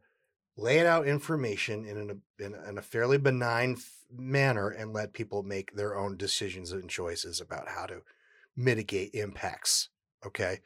laid 0.57 0.87
out 0.87 1.07
information 1.07 1.85
in, 1.85 1.97
an, 1.97 2.23
in, 2.39 2.55
a, 2.55 2.69
in 2.69 2.79
a 2.79 2.83
fairly 2.83 3.19
benign 3.19 3.73
f- 3.73 3.93
manner 4.13 4.71
and 4.71 4.93
let 4.93 5.13
people 5.13 5.43
make 5.43 5.75
their 5.75 5.97
own 5.97 6.17
decisions 6.17 6.73
and 6.73 6.91
choices 6.91 7.41
about 7.41 7.69
how 7.69 7.87
to 7.87 8.03
mitigate 8.57 9.15
impacts. 9.15 9.89
Okay. 10.27 10.61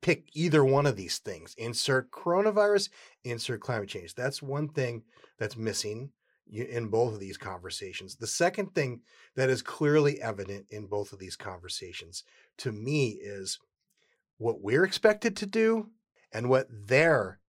Pick 0.00 0.28
either 0.34 0.64
one 0.64 0.86
of 0.86 0.96
these 0.96 1.18
things. 1.18 1.54
Insert 1.58 2.10
coronavirus, 2.10 2.90
insert 3.24 3.60
climate 3.60 3.88
change. 3.88 4.14
That's 4.14 4.42
one 4.42 4.68
thing 4.68 5.02
that's 5.38 5.56
missing 5.56 6.10
in 6.50 6.88
both 6.88 7.14
of 7.14 7.20
these 7.20 7.36
conversations. 7.38 8.16
The 8.16 8.26
second 8.26 8.74
thing 8.74 9.00
that 9.34 9.50
is 9.50 9.62
clearly 9.62 10.20
evident 10.20 10.66
in 10.70 10.86
both 10.86 11.12
of 11.12 11.18
these 11.18 11.36
conversations 11.36 12.22
to 12.58 12.70
me 12.72 13.18
is 13.22 13.58
what 14.38 14.60
we're 14.60 14.84
expected 14.84 15.36
to 15.38 15.46
do 15.46 15.90
and 16.32 16.48
what 16.48 16.66
they're 16.70 17.40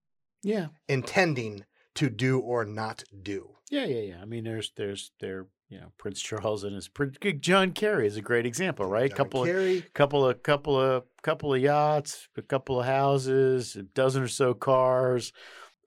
Yeah, 0.43 0.67
intending 0.87 1.65
to 1.95 2.09
do 2.09 2.39
or 2.39 2.65
not 2.65 3.03
do. 3.23 3.55
yeah, 3.69 3.85
yeah, 3.85 4.01
yeah. 4.01 4.21
I 4.21 4.25
mean, 4.25 4.43
there's 4.43 4.71
there's 4.75 5.11
there 5.19 5.47
you 5.69 5.79
know 5.79 5.91
Prince 5.97 6.21
Charles 6.21 6.63
and 6.63 6.75
his 6.75 6.87
Prince 6.87 7.17
John 7.39 7.71
Kerry 7.71 8.05
is 8.07 8.17
a 8.17 8.21
great 8.21 8.45
example, 8.45 8.85
right? 8.85 9.09
John 9.09 9.17
couple 9.17 9.43
of 9.45 9.93
couple 9.93 10.25
of 10.29 10.43
couple 10.43 10.79
of 10.79 11.03
couple 11.23 11.53
of 11.53 11.61
yachts, 11.61 12.27
a 12.37 12.41
couple 12.43 12.79
of 12.79 12.85
houses, 12.85 13.75
a 13.75 13.83
dozen 13.83 14.21
or 14.23 14.27
so 14.27 14.53
cars. 14.53 15.33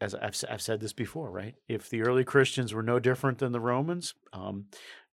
As 0.00 0.14
I've 0.14 0.36
I've 0.48 0.62
said 0.62 0.80
this 0.80 0.92
before, 0.92 1.30
right? 1.30 1.54
If 1.66 1.90
the 1.90 2.02
early 2.02 2.24
Christians 2.24 2.72
were 2.72 2.82
no 2.82 2.98
different 3.00 3.38
than 3.38 3.50
the 3.52 3.60
Romans, 3.60 4.14
um, 4.32 4.66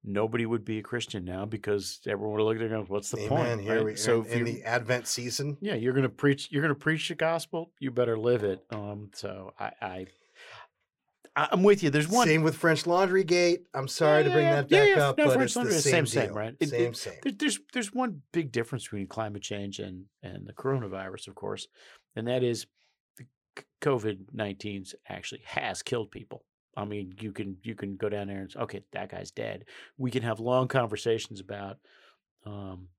nobody 0.04 0.46
would 0.46 0.64
be 0.64 0.78
a 0.78 0.84
Christian 0.84 1.26
now 1.26 1.46
because 1.46 2.02
everyone 2.08 2.38
would 2.38 2.44
look 2.44 2.56
at 2.58 2.62
it 2.62 2.72
and 2.72 2.88
"What's 2.88 3.10
the 3.10 3.18
Amen. 3.26 3.30
point?" 3.30 3.62
Here 3.62 3.78
right? 3.78 3.86
we 3.86 3.96
so 3.96 4.22
in, 4.24 4.40
in 4.40 4.46
the 4.46 4.64
Advent 4.64 5.08
season. 5.08 5.58
yeah, 5.60 5.74
you're 5.74 5.94
gonna 5.94 6.08
preach. 6.10 6.50
You're 6.52 6.62
gonna 6.62 6.76
preach 6.76 7.08
the 7.10 7.16
gospel. 7.16 7.72
You 7.80 7.90
better 7.90 8.16
live 8.18 8.44
it. 8.44 8.64
Um, 8.70 9.10
so 9.16 9.54
I, 9.60 9.72
I, 9.82 10.06
I'm 11.36 11.64
with 11.64 11.82
you. 11.84 11.90
There's 11.90 12.08
one. 12.08 12.28
Same 12.28 12.44
with 12.44 12.56
French 12.56 12.86
Laundry 12.88 13.24
Gate. 13.24 13.66
I'm 13.74 13.88
sorry 13.88 14.24
to 14.24 14.30
bring 14.30 14.46
that 14.46 14.72
yeah, 14.72 14.80
back 14.80 14.90
yeah. 14.96 15.10
up, 15.10 15.18
No, 15.18 15.26
but 15.26 15.34
French 15.34 15.46
it's 15.46 15.54
the 15.56 15.60
Laundry 15.62 15.78
same, 15.80 16.06
same, 16.06 16.26
deal. 16.28 16.36
right? 16.36 16.56
It- 16.60 16.70
Same, 16.70 16.92
it- 16.92 16.98
same. 16.98 17.14
There's 17.40 17.60
there's 17.74 17.92
one 17.94 18.22
big 18.32 18.52
difference 18.52 18.84
between 18.84 19.08
climate 19.08 19.42
change 19.42 19.80
and 19.80 20.06
and 20.22 20.48
the 20.48 20.54
coronavirus, 20.54 21.28
of 21.28 21.36
course, 21.36 21.68
and 22.16 22.28
that 22.28 22.44
is 22.44 22.68
COVID 23.82 24.34
19 24.34 24.86
actually 25.08 25.42
has 25.46 25.82
killed 25.82 26.12
people. 26.12 26.44
I 26.78 26.86
mean, 26.86 27.16
you 27.20 27.32
can 27.32 27.58
you 27.64 27.76
can 27.76 27.96
go 27.96 28.10
down 28.10 28.28
there 28.28 28.42
and 28.42 28.52
say, 28.52 28.60
okay, 28.60 28.82
that 28.92 29.10
guy's 29.10 29.32
dead. 29.32 29.66
We 29.98 30.12
can 30.12 30.24
have 30.24 30.40
long 30.40 30.68
conversations 30.68 31.40
about 31.40 31.78
um, 32.46 32.90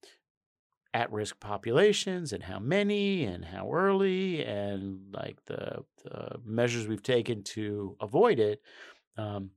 at 0.94 1.12
risk 1.12 1.38
populations 1.40 2.32
and 2.32 2.42
how 2.42 2.58
many 2.58 3.24
and 3.24 3.44
how 3.44 3.70
early 3.70 4.42
and 4.42 5.12
like 5.12 5.36
the, 5.44 5.84
the 6.04 6.40
measures 6.42 6.88
we've 6.88 7.02
taken 7.02 7.42
to 7.42 7.96
avoid 8.00 8.38
it. 8.38 8.62
Um, 9.18 9.50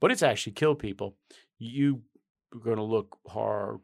but 0.00 0.10
it's 0.10 0.22
actually 0.22 0.54
killed 0.54 0.80
people. 0.80 1.16
You 1.58 2.02
are 2.52 2.58
going 2.58 2.78
to 2.78 2.82
look 2.82 3.18
hard 3.28 3.82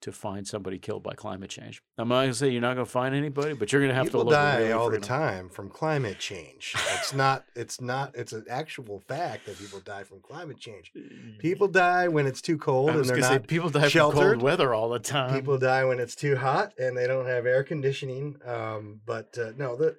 to 0.00 0.10
find 0.10 0.46
somebody 0.46 0.78
killed 0.78 1.04
by 1.04 1.14
climate 1.14 1.50
change. 1.50 1.80
I'm 1.98 2.08
not 2.08 2.20
going 2.22 2.30
to 2.30 2.34
say 2.34 2.48
you're 2.48 2.62
not 2.62 2.74
going 2.74 2.86
to 2.86 2.90
find 2.90 3.14
anybody, 3.14 3.52
but 3.52 3.70
you're 3.70 3.82
going 3.82 3.90
to 3.90 3.94
have 3.94 4.06
People 4.06 4.20
to 4.22 4.30
look 4.30 4.34
die 4.34 4.70
all 4.70 4.88
the 4.88 4.98
time 4.98 5.50
from 5.50 5.68
climate 5.68 6.18
change. 6.18 6.74
It's 6.94 7.12
not. 7.12 7.44
It's 7.54 7.82
not. 7.82 8.16
It's 8.16 8.32
an 8.32 8.46
actual 8.48 9.00
fact 9.00 9.44
that 9.44 9.58
people 9.58 9.80
die 9.80 10.04
from 10.04 10.20
climate 10.20 10.58
change. 10.58 10.90
People 11.38 11.68
die 11.68 12.08
when 12.08 12.26
it's 12.26 12.40
too 12.40 12.56
cold 12.56 12.90
and 12.90 12.98
they're 13.04 13.16
going 13.16 13.20
to 13.20 13.26
say 13.28 13.34
not. 13.34 13.46
people 13.46 13.68
die 13.68 13.80
from 13.80 13.90
sheltered. 13.90 14.38
cold 14.38 14.42
weather 14.42 14.72
all 14.72 14.88
the 14.88 14.98
time. 15.00 15.34
People 15.34 15.58
die 15.58 15.84
when 15.84 15.98
it's 15.98 16.14
too 16.14 16.34
hot 16.36 16.72
and 16.78 16.96
they 16.96 17.06
don't 17.06 17.26
have 17.26 17.44
air 17.44 17.62
conditioning. 17.62 18.36
Um, 18.46 19.00
but 19.04 19.36
uh, 19.36 19.52
no, 19.58 19.76
the, 19.76 19.96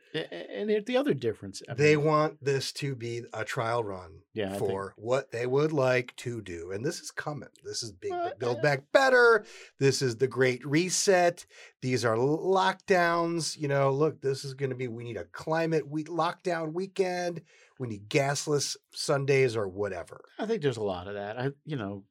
and 0.52 0.70
the- 0.70 0.80
the 0.80 0.98
other 0.98 1.14
difference, 1.14 1.62
I 1.70 1.76
they 1.76 1.96
want 1.96 2.44
this 2.44 2.72
to 2.74 2.96
be 2.96 3.22
a 3.34 3.46
trial 3.46 3.84
run 3.84 4.22
Yeah, 4.34 4.58
for 4.58 4.96
what 4.98 5.32
they 5.32 5.46
would 5.46 5.72
like 5.72 6.16
to 6.18 6.42
do, 6.42 6.72
and 6.72 6.84
this 6.84 7.00
is 7.00 7.12
coming. 7.12 7.50
This 7.64 7.84
is 7.84 7.92
big 7.92 8.14
build 8.40 8.64
back 8.64 8.92
better. 8.92 9.46
This 9.78 10.02
is 10.02 10.18
the 10.18 10.28
great 10.28 10.66
reset. 10.66 11.46
These 11.94 12.06
are 12.06 12.16
lockdowns. 12.16 13.56
You 13.56 13.68
know, 13.68 13.92
look, 13.92 14.20
this 14.20 14.44
is 14.44 14.56
going 14.56 14.72
to 14.72 14.76
be. 14.76 14.88
We 14.88 15.04
need 15.04 15.18
a 15.18 15.26
climate 15.26 15.88
week 15.88 16.10
lockdown 16.10 16.74
weekend. 16.74 17.44
We 17.78 17.88
need 17.88 18.10
gasless 18.10 18.76
Sundays 18.96 19.56
or 19.56 19.68
whatever. 19.68 20.26
I 20.40 20.48
think 20.48 20.64
there's 20.64 20.78
a 20.78 20.84
lot 20.84 21.08
of 21.08 21.14
that. 21.14 21.40
I, 21.40 21.52
you 21.68 21.76
know, 21.76 22.04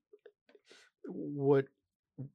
what 1.04 1.64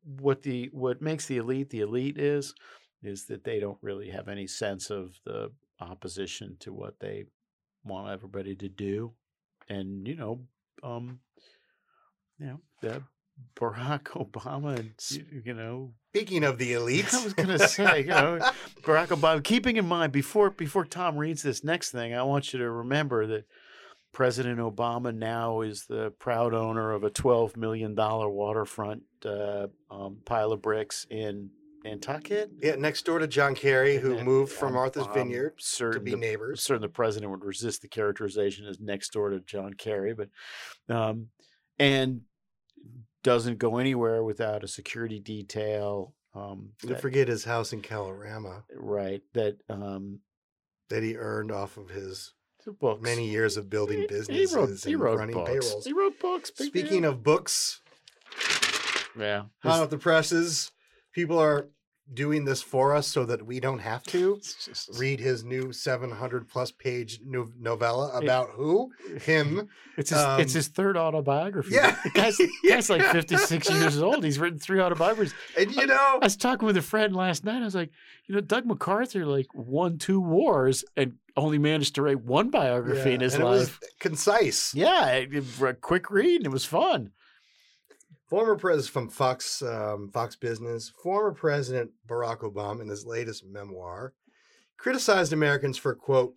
what 0.03 0.41
the 0.41 0.69
what 0.73 1.01
makes 1.01 1.27
the 1.27 1.37
elite 1.37 1.69
the 1.69 1.79
elite 1.79 2.17
is 2.17 2.53
is 3.01 3.27
that 3.27 3.45
they 3.45 3.61
don't 3.61 3.77
really 3.81 4.09
have 4.09 4.27
any 4.27 4.45
sense 4.45 4.89
of 4.89 5.17
the 5.23 5.49
opposition 5.79 6.57
to 6.59 6.73
what 6.73 6.99
they 6.99 7.27
want 7.85 8.09
everybody 8.09 8.55
to 8.55 8.67
do, 8.67 9.13
and 9.69 10.05
you 10.05 10.17
know, 10.17 10.41
um, 10.83 11.21
you 12.39 12.47
know, 12.47 12.59
the 12.81 13.01
Barack 13.55 14.03
Obama 14.13 14.77
and 14.77 15.45
you 15.45 15.53
know 15.53 15.93
Speaking 16.13 16.43
of 16.43 16.57
the 16.57 16.73
elite, 16.73 17.13
I 17.13 17.23
was 17.23 17.33
gonna 17.33 17.59
say, 17.59 18.01
you 18.01 18.07
know, 18.07 18.39
Barack 18.81 19.07
Obama. 19.07 19.43
Keeping 19.43 19.77
in 19.77 19.85
mind 19.87 20.11
before 20.11 20.49
before 20.49 20.85
Tom 20.85 21.17
reads 21.17 21.43
this 21.43 21.63
next 21.63 21.91
thing, 21.91 22.13
I 22.15 22.23
want 22.23 22.53
you 22.53 22.59
to 22.59 22.69
remember 22.69 23.27
that 23.27 23.45
President 24.13 24.59
Obama 24.59 25.15
now 25.15 25.61
is 25.61 25.85
the 25.85 26.11
proud 26.17 26.53
owner 26.55 26.91
of 26.91 27.03
a 27.03 27.09
twelve 27.11 27.55
million 27.55 27.93
dollar 27.93 28.29
waterfront 28.29 29.03
uh, 29.25 29.67
um, 29.91 30.17
pile 30.25 30.51
of 30.51 30.61
bricks 30.61 31.05
in 31.11 31.51
Nantucket. 31.83 32.49
yeah, 32.61 32.75
next 32.75 33.05
door 33.05 33.19
to 33.19 33.27
John 33.27 33.53
Kerry, 33.53 33.97
who 33.97 34.23
moved 34.23 34.51
from 34.51 34.69
um, 34.69 34.73
Martha's 34.73 35.05
um, 35.07 35.13
Vineyard 35.13 35.59
to 35.59 35.99
be 35.99 36.11
the- 36.11 36.17
neighbors. 36.17 36.63
certain 36.63 36.81
the 36.81 36.89
president 36.89 37.31
would 37.31 37.45
resist 37.45 37.81
the 37.83 37.87
characterization 37.87 38.65
as 38.65 38.79
next 38.79 39.13
door 39.13 39.29
to 39.29 39.39
John 39.41 39.73
Kerry, 39.75 40.15
but 40.15 40.29
um, 40.89 41.27
and 41.79 42.21
doesn't 43.23 43.57
go 43.57 43.77
anywhere 43.77 44.23
without 44.23 44.63
a 44.63 44.67
security 44.67 45.19
detail. 45.19 46.13
Um, 46.33 46.69
Don't 46.81 46.99
forget 47.01 47.27
his 47.27 47.43
house 47.43 47.73
in 47.73 47.81
Kalorama 47.81 48.63
right 48.75 49.21
that 49.33 49.57
um, 49.69 50.19
that 50.89 51.03
he 51.03 51.15
earned 51.17 51.51
off 51.51 51.77
of 51.77 51.89
his 51.89 52.33
books. 52.79 53.01
many 53.01 53.29
years 53.29 53.57
of 53.57 53.69
building 53.69 54.05
businesses 54.07 54.51
he 54.51 54.55
wrote, 54.55 54.69
he 54.83 54.93
and 54.93 55.01
wrote 55.01 55.19
running 55.19 55.35
books. 55.35 55.49
payrolls. 55.49 55.85
He 55.85 55.93
wrote 55.93 56.19
books. 56.19 56.51
Speaking 56.53 57.01
deal. 57.01 57.11
of 57.11 57.23
books, 57.23 57.81
yeah, 59.17 59.43
hot 59.63 59.81
off 59.81 59.89
the 59.89 59.97
presses, 59.97 60.71
people 61.13 61.39
are 61.39 61.69
doing 62.13 62.45
this 62.45 62.61
for 62.61 62.95
us 62.95 63.07
so 63.07 63.25
that 63.25 63.45
we 63.45 63.59
don't 63.59 63.79
have 63.79 64.03
to 64.03 64.39
read 64.97 65.19
his 65.19 65.43
new 65.43 65.71
700 65.73 66.47
plus 66.47 66.71
page 66.71 67.19
no- 67.25 67.49
novella 67.59 68.11
about 68.17 68.49
who? 68.51 68.91
Him. 69.21 69.67
It's 69.97 70.11
his, 70.11 70.19
it's 70.19 70.27
um, 70.53 70.57
his 70.59 70.67
third 70.67 70.95
autobiography. 70.95 71.73
Yeah. 71.73 71.97
the 72.03 72.11
guy's, 72.11 72.37
the 72.37 72.49
guy's 72.69 72.87
like 72.87 73.01
56 73.01 73.67
years 73.71 73.99
old. 73.99 74.23
He's 74.23 74.37
written 74.37 74.59
three 74.59 74.79
autobiographies. 74.79 75.33
And 75.57 75.75
you 75.75 75.87
know, 75.87 75.95
I 76.21 76.23
was 76.23 76.37
talking 76.37 76.67
with 76.67 76.77
a 76.77 76.83
friend 76.83 77.15
last 77.15 77.43
night. 77.43 77.61
I 77.61 77.65
was 77.65 77.73
like, 77.73 77.89
you 78.27 78.35
know, 78.35 78.41
Doug 78.41 78.67
MacArthur 78.67 79.25
like 79.25 79.47
won 79.55 79.97
two 79.97 80.21
wars 80.21 80.85
and 80.95 81.13
only 81.35 81.57
managed 81.57 81.95
to 81.95 82.03
write 82.03 82.21
one 82.21 82.51
biography 82.51 83.09
yeah, 83.09 83.15
in 83.15 83.21
his 83.21 83.33
and 83.33 83.41
it 83.43 83.47
was 83.47 83.59
life. 83.69 83.79
concise. 83.99 84.71
Yeah, 84.75 85.07
it- 85.13 85.33
it- 85.33 85.61
a 85.61 85.73
quick 85.73 86.11
read 86.11 86.37
and 86.41 86.45
it 86.45 86.51
was 86.51 86.65
fun. 86.65 87.11
Former 88.27 88.57
president 88.57 88.91
from 88.91 89.09
Fox 89.09 89.61
um, 89.61 90.09
Fox 90.09 90.35
Business, 90.35 90.91
former 91.01 91.31
President 91.31 91.91
Barack 92.05 92.39
Obama, 92.39 92.81
in 92.81 92.89
his 92.89 93.05
latest 93.05 93.45
memoir, 93.45 94.13
criticized 94.77 95.31
Americans 95.31 95.77
for 95.77 95.95
quote 95.95 96.35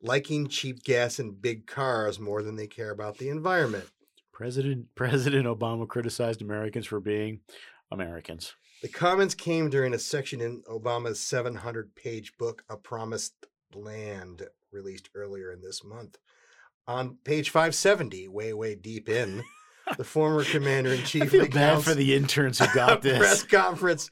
liking 0.00 0.48
cheap 0.48 0.82
gas 0.84 1.18
and 1.18 1.40
big 1.40 1.66
cars 1.66 2.18
more 2.18 2.42
than 2.42 2.56
they 2.56 2.66
care 2.66 2.90
about 2.90 3.18
the 3.18 3.28
environment. 3.28 3.84
President 4.32 4.86
President 4.94 5.46
Obama 5.46 5.86
criticized 5.86 6.40
Americans 6.40 6.86
for 6.86 6.98
being 6.98 7.40
Americans. 7.90 8.54
The 8.80 8.88
comments 8.88 9.34
came 9.34 9.68
during 9.68 9.92
a 9.92 9.98
section 9.98 10.40
in 10.40 10.62
Obama's 10.62 11.20
700 11.20 11.94
page 11.94 12.38
book, 12.38 12.62
A 12.70 12.76
Promised 12.76 13.34
Land, 13.74 14.44
released 14.72 15.10
earlier 15.14 15.52
in 15.52 15.60
this 15.60 15.84
month. 15.84 16.16
On 16.86 17.18
page 17.24 17.50
570, 17.50 18.28
way, 18.28 18.54
way 18.54 18.74
deep 18.74 19.10
in, 19.10 19.42
the 19.96 20.04
former 20.04 20.44
commander 20.44 20.92
in 20.92 21.00
I 21.00 21.04
chief 21.04 21.30
feel 21.30 21.48
bad 21.48 21.82
for 21.82 21.94
the 21.94 22.14
interns 22.14 22.58
who 22.58 22.66
got 22.74 23.02
this 23.02 23.18
press 23.18 23.42
conference. 23.42 24.10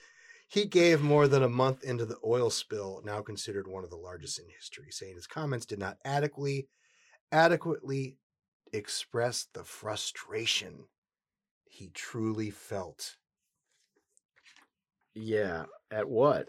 He 0.48 0.64
gave 0.64 1.02
more 1.02 1.26
than 1.26 1.42
a 1.42 1.48
month 1.48 1.82
into 1.82 2.06
the 2.06 2.18
oil 2.24 2.50
spill, 2.50 3.02
now 3.04 3.20
considered 3.20 3.66
one 3.66 3.82
of 3.82 3.90
the 3.90 3.96
largest 3.96 4.38
in 4.38 4.46
history, 4.48 4.90
saying 4.90 5.16
his 5.16 5.26
comments 5.26 5.66
did 5.66 5.78
not 5.78 5.98
adequately 6.04 6.68
adequately 7.32 8.16
express 8.72 9.46
the 9.52 9.64
frustration 9.64 10.84
he 11.68 11.90
truly 11.92 12.50
felt 12.50 13.16
Yeah, 15.14 15.64
at 15.90 16.08
what? 16.08 16.48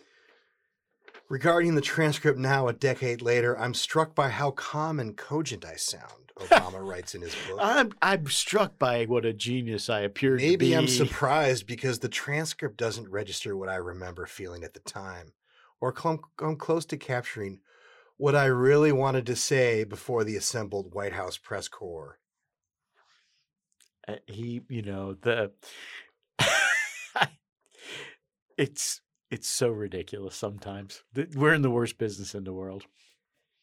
Regarding 1.29 1.75
the 1.75 1.81
transcript 1.81 2.39
now, 2.39 2.69
a 2.69 2.73
decade 2.73 3.21
later, 3.21 3.57
I'm 3.59 3.73
struck 3.73 4.15
by 4.15 4.29
how 4.29 4.51
calm 4.51 4.97
and 4.99 5.17
cogent 5.17 5.65
I 5.65 5.75
sound, 5.75 6.31
Obama 6.37 6.79
writes 6.87 7.15
in 7.15 7.21
his 7.21 7.35
book. 7.47 7.59
I'm 7.61 7.91
I'm 8.01 8.27
struck 8.27 8.79
by 8.79 9.03
what 9.05 9.25
a 9.25 9.33
genius 9.33 9.89
I 9.89 10.01
appeared 10.01 10.39
to 10.39 10.45
be. 10.45 10.51
Maybe. 10.51 10.75
I'm 10.75 10.87
surprised 10.87 11.67
because 11.67 11.99
the 11.99 12.07
transcript 12.07 12.77
doesn't 12.77 13.09
register 13.09 13.57
what 13.57 13.67
I 13.67 13.75
remember 13.75 14.25
feeling 14.25 14.63
at 14.63 14.73
the 14.73 14.79
time, 14.79 15.33
or 15.81 15.91
come, 15.91 16.21
come 16.37 16.55
close 16.55 16.85
to 16.85 16.97
capturing 16.97 17.59
what 18.15 18.35
I 18.35 18.45
really 18.45 18.93
wanted 18.93 19.25
to 19.25 19.35
say 19.35 19.83
before 19.83 20.23
the 20.23 20.37
assembled 20.37 20.93
White 20.93 21.13
House 21.13 21.37
press 21.37 21.67
corps. 21.67 22.19
Uh, 24.07 24.15
he, 24.27 24.61
you 24.69 24.81
know, 24.81 25.13
the 25.13 25.51
it's 28.57 29.01
it's 29.29 29.47
so 29.47 29.69
ridiculous 29.69 30.35
sometimes. 30.35 31.03
We're 31.35 31.53
in 31.53 31.61
the 31.61 31.71
worst 31.71 31.97
business 31.97 32.35
in 32.35 32.43
the 32.43 32.53
world. 32.53 32.85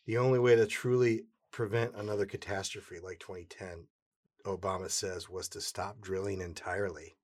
The 0.06 0.18
only 0.18 0.38
way 0.38 0.56
to 0.56 0.66
truly 0.66 1.24
prevent 1.50 1.94
another 1.94 2.26
catastrophe 2.26 2.96
like 3.02 3.18
2010, 3.20 3.86
Obama 4.44 4.90
says, 4.90 5.30
was 5.30 5.48
to 5.48 5.60
stop 5.60 6.00
drilling 6.00 6.40
entirely. 6.40 7.16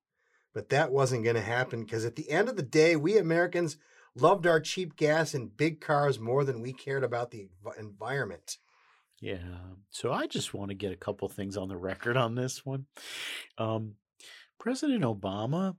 But 0.53 0.69
that 0.69 0.91
wasn't 0.91 1.23
going 1.23 1.35
to 1.35 1.41
happen 1.41 1.83
because 1.83 2.05
at 2.05 2.15
the 2.15 2.29
end 2.29 2.49
of 2.49 2.55
the 2.55 2.63
day, 2.63 2.95
we 2.95 3.17
Americans 3.17 3.77
loved 4.15 4.45
our 4.45 4.59
cheap 4.59 4.95
gas 4.95 5.33
and 5.33 5.55
big 5.55 5.79
cars 5.79 6.19
more 6.19 6.43
than 6.43 6.61
we 6.61 6.73
cared 6.73 7.03
about 7.03 7.31
the 7.31 7.47
environment. 7.77 8.57
Yeah. 9.21 9.37
So 9.91 10.11
I 10.11 10.27
just 10.27 10.53
want 10.53 10.69
to 10.69 10.75
get 10.75 10.91
a 10.91 10.97
couple 10.97 11.29
things 11.29 11.55
on 11.55 11.69
the 11.69 11.77
record 11.77 12.17
on 12.17 12.35
this 12.35 12.65
one. 12.65 12.87
Um, 13.57 13.95
President 14.59 15.03
Obama, 15.03 15.75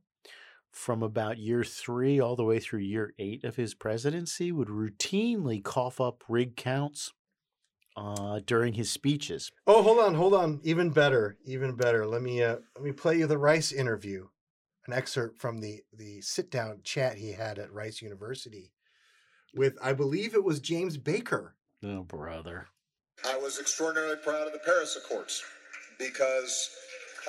from 0.73 1.03
about 1.03 1.39
year 1.39 1.63
three 1.63 2.19
all 2.19 2.35
the 2.35 2.45
way 2.45 2.59
through 2.59 2.81
year 2.81 3.15
eight 3.19 3.45
of 3.45 3.57
his 3.57 3.75
presidency, 3.75 4.51
would 4.51 4.69
routinely 4.69 5.63
cough 5.63 6.01
up 6.01 6.25
rig 6.29 6.57
counts 6.57 7.13
uh, 7.97 8.41
during 8.45 8.75
his 8.75 8.91
speeches. 8.91 9.53
Oh, 9.67 9.83
hold 9.83 9.99
on, 9.99 10.15
hold 10.15 10.35
on. 10.35 10.61
Even 10.65 10.91
better, 10.91 11.37
even 11.45 11.77
better. 11.77 12.07
Let 12.07 12.23
me 12.23 12.43
uh, 12.43 12.57
let 12.75 12.85
me 12.85 12.93
play 12.93 13.19
you 13.19 13.27
the 13.27 13.39
Rice 13.39 13.71
interview, 13.71 14.29
an 14.87 14.93
excerpt 14.93 15.41
from 15.41 15.59
the 15.59 15.83
the 15.93 16.21
sit 16.23 16.51
down 16.51 16.81
chat 16.83 17.17
he 17.17 17.33
had 17.33 17.59
at 17.59 17.73
Rice 17.73 18.03
University 18.03 18.73
with, 19.55 19.77
I 19.83 19.93
believe 19.93 20.35
it 20.35 20.45
was 20.45 20.61
James 20.61 20.97
Baker. 20.97 21.57
Oh, 21.85 22.03
brother. 22.03 22.69
I 23.27 23.37
was 23.39 23.59
extraordinarily 23.59 24.17
proud 24.17 24.47
of 24.47 24.53
the 24.53 24.59
Paris 24.61 24.97
Accords 24.97 25.43
because, 25.99 26.71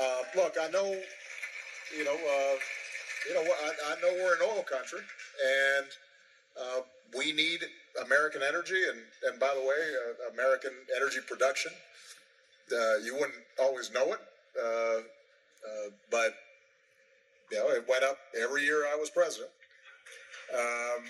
uh, 0.01 0.21
look, 0.35 0.55
I 0.59 0.69
know, 0.69 0.95
you 1.95 2.03
know, 2.03 2.13
uh, 2.13 2.55
you 3.27 3.33
know, 3.35 3.41
I, 3.41 3.93
I, 3.93 4.01
know 4.01 4.13
we're 4.23 4.35
an 4.35 4.41
oil 4.43 4.63
country, 4.63 4.99
and 4.99 5.87
uh, 6.59 6.81
we 7.17 7.31
need 7.31 7.61
American 8.05 8.41
energy, 8.41 8.81
and 8.89 8.99
and 9.27 9.39
by 9.39 9.53
the 9.53 9.61
way, 9.61 9.75
uh, 9.75 10.33
American 10.33 10.71
energy 10.95 11.19
production. 11.27 11.71
Uh, 12.71 12.97
you 13.03 13.13
wouldn't 13.13 13.43
always 13.59 13.91
know 13.93 14.13
it, 14.13 14.19
uh, 14.61 15.01
but 16.09 16.33
you 17.51 17.57
know, 17.57 17.69
it 17.69 17.85
went 17.87 18.03
up 18.03 18.17
every 18.39 18.63
year 18.63 18.85
I 18.91 18.95
was 18.95 19.09
president. 19.09 19.51
Um, 20.53 21.03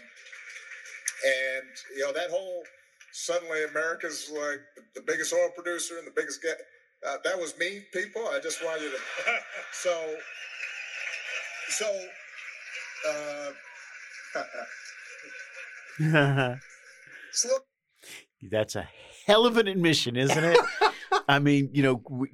and 1.23 1.69
you 1.95 2.03
know 2.03 2.13
that 2.13 2.29
whole 2.29 2.63
suddenly 3.11 3.63
America's 3.65 4.29
like 4.31 4.59
the 4.95 5.01
biggest 5.01 5.33
oil 5.33 5.49
producer 5.55 5.97
and 5.97 6.07
the 6.07 6.11
biggest 6.11 6.41
get. 6.41 6.57
Uh, 7.05 7.17
that 7.23 7.37
was 7.37 7.57
me, 7.57 7.81
people. 7.91 8.21
I 8.31 8.39
just 8.39 8.63
wanted 8.63 8.83
you 8.83 8.91
to. 8.91 8.97
so, 9.73 10.15
so. 11.73 11.99
Uh, 16.01 16.55
That's 18.49 18.75
a 18.75 18.89
hell 19.27 19.45
of 19.45 19.57
an 19.57 19.67
admission, 19.67 20.15
isn't 20.15 20.43
it? 20.43 20.57
I 21.27 21.39
mean, 21.39 21.69
you 21.71 21.83
know, 21.83 22.25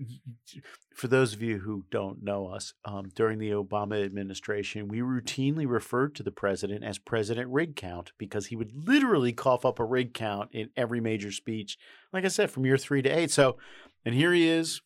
for 0.95 1.07
those 1.07 1.33
of 1.33 1.41
you 1.41 1.59
who 1.59 1.85
don't 1.91 2.23
know 2.23 2.47
us, 2.47 2.73
um, 2.85 3.09
during 3.15 3.37
the 3.39 3.51
Obama 3.51 4.03
administration, 4.03 4.87
we 4.87 4.99
routinely 4.99 5.67
referred 5.67 6.15
to 6.15 6.23
the 6.23 6.31
president 6.31 6.83
as 6.83 6.97
President 6.97 7.49
Rig 7.49 7.75
Count 7.75 8.11
because 8.17 8.47
he 8.47 8.55
would 8.55 8.71
literally 8.73 9.33
cough 9.33 9.65
up 9.65 9.79
a 9.79 9.85
rig 9.85 10.13
count 10.13 10.49
in 10.51 10.69
every 10.75 10.99
major 10.99 11.31
speech. 11.31 11.77
Like 12.11 12.25
I 12.25 12.29
said, 12.29 12.49
from 12.49 12.65
year 12.65 12.77
three 12.77 13.01
to 13.01 13.09
eight. 13.09 13.31
So, 13.31 13.57
and 14.05 14.15
here 14.15 14.33
he 14.33 14.47
is, 14.47 14.81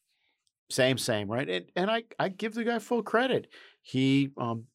same, 0.69 0.97
same, 0.97 1.29
right? 1.29 1.49
And, 1.49 1.65
and 1.75 1.91
I, 1.91 2.03
I 2.19 2.29
give 2.29 2.53
the 2.53 2.63
guy 2.63 2.79
full 2.79 3.03
credit. 3.03 3.47
He 3.83 4.31
um, 4.37 4.65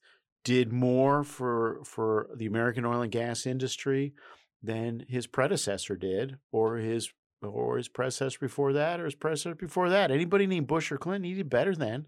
did 0.44 0.72
more 0.72 1.24
for 1.24 1.80
for 1.84 2.28
the 2.36 2.46
American 2.46 2.84
oil 2.84 3.02
and 3.02 3.10
gas 3.10 3.46
industry 3.46 4.14
than 4.62 5.04
his 5.08 5.26
predecessor 5.26 5.96
did, 5.96 6.36
or 6.52 6.76
his 6.76 7.10
or 7.42 7.78
his 7.78 7.88
predecessor 7.88 8.38
before 8.38 8.72
that, 8.74 9.00
or 9.00 9.06
his 9.06 9.14
predecessor 9.14 9.54
before 9.54 9.88
that. 9.88 10.10
Anybody 10.10 10.46
named 10.46 10.66
Bush 10.66 10.92
or 10.92 10.98
Clinton, 10.98 11.24
he 11.24 11.34
did 11.34 11.50
better 11.50 11.74
than. 11.74 12.06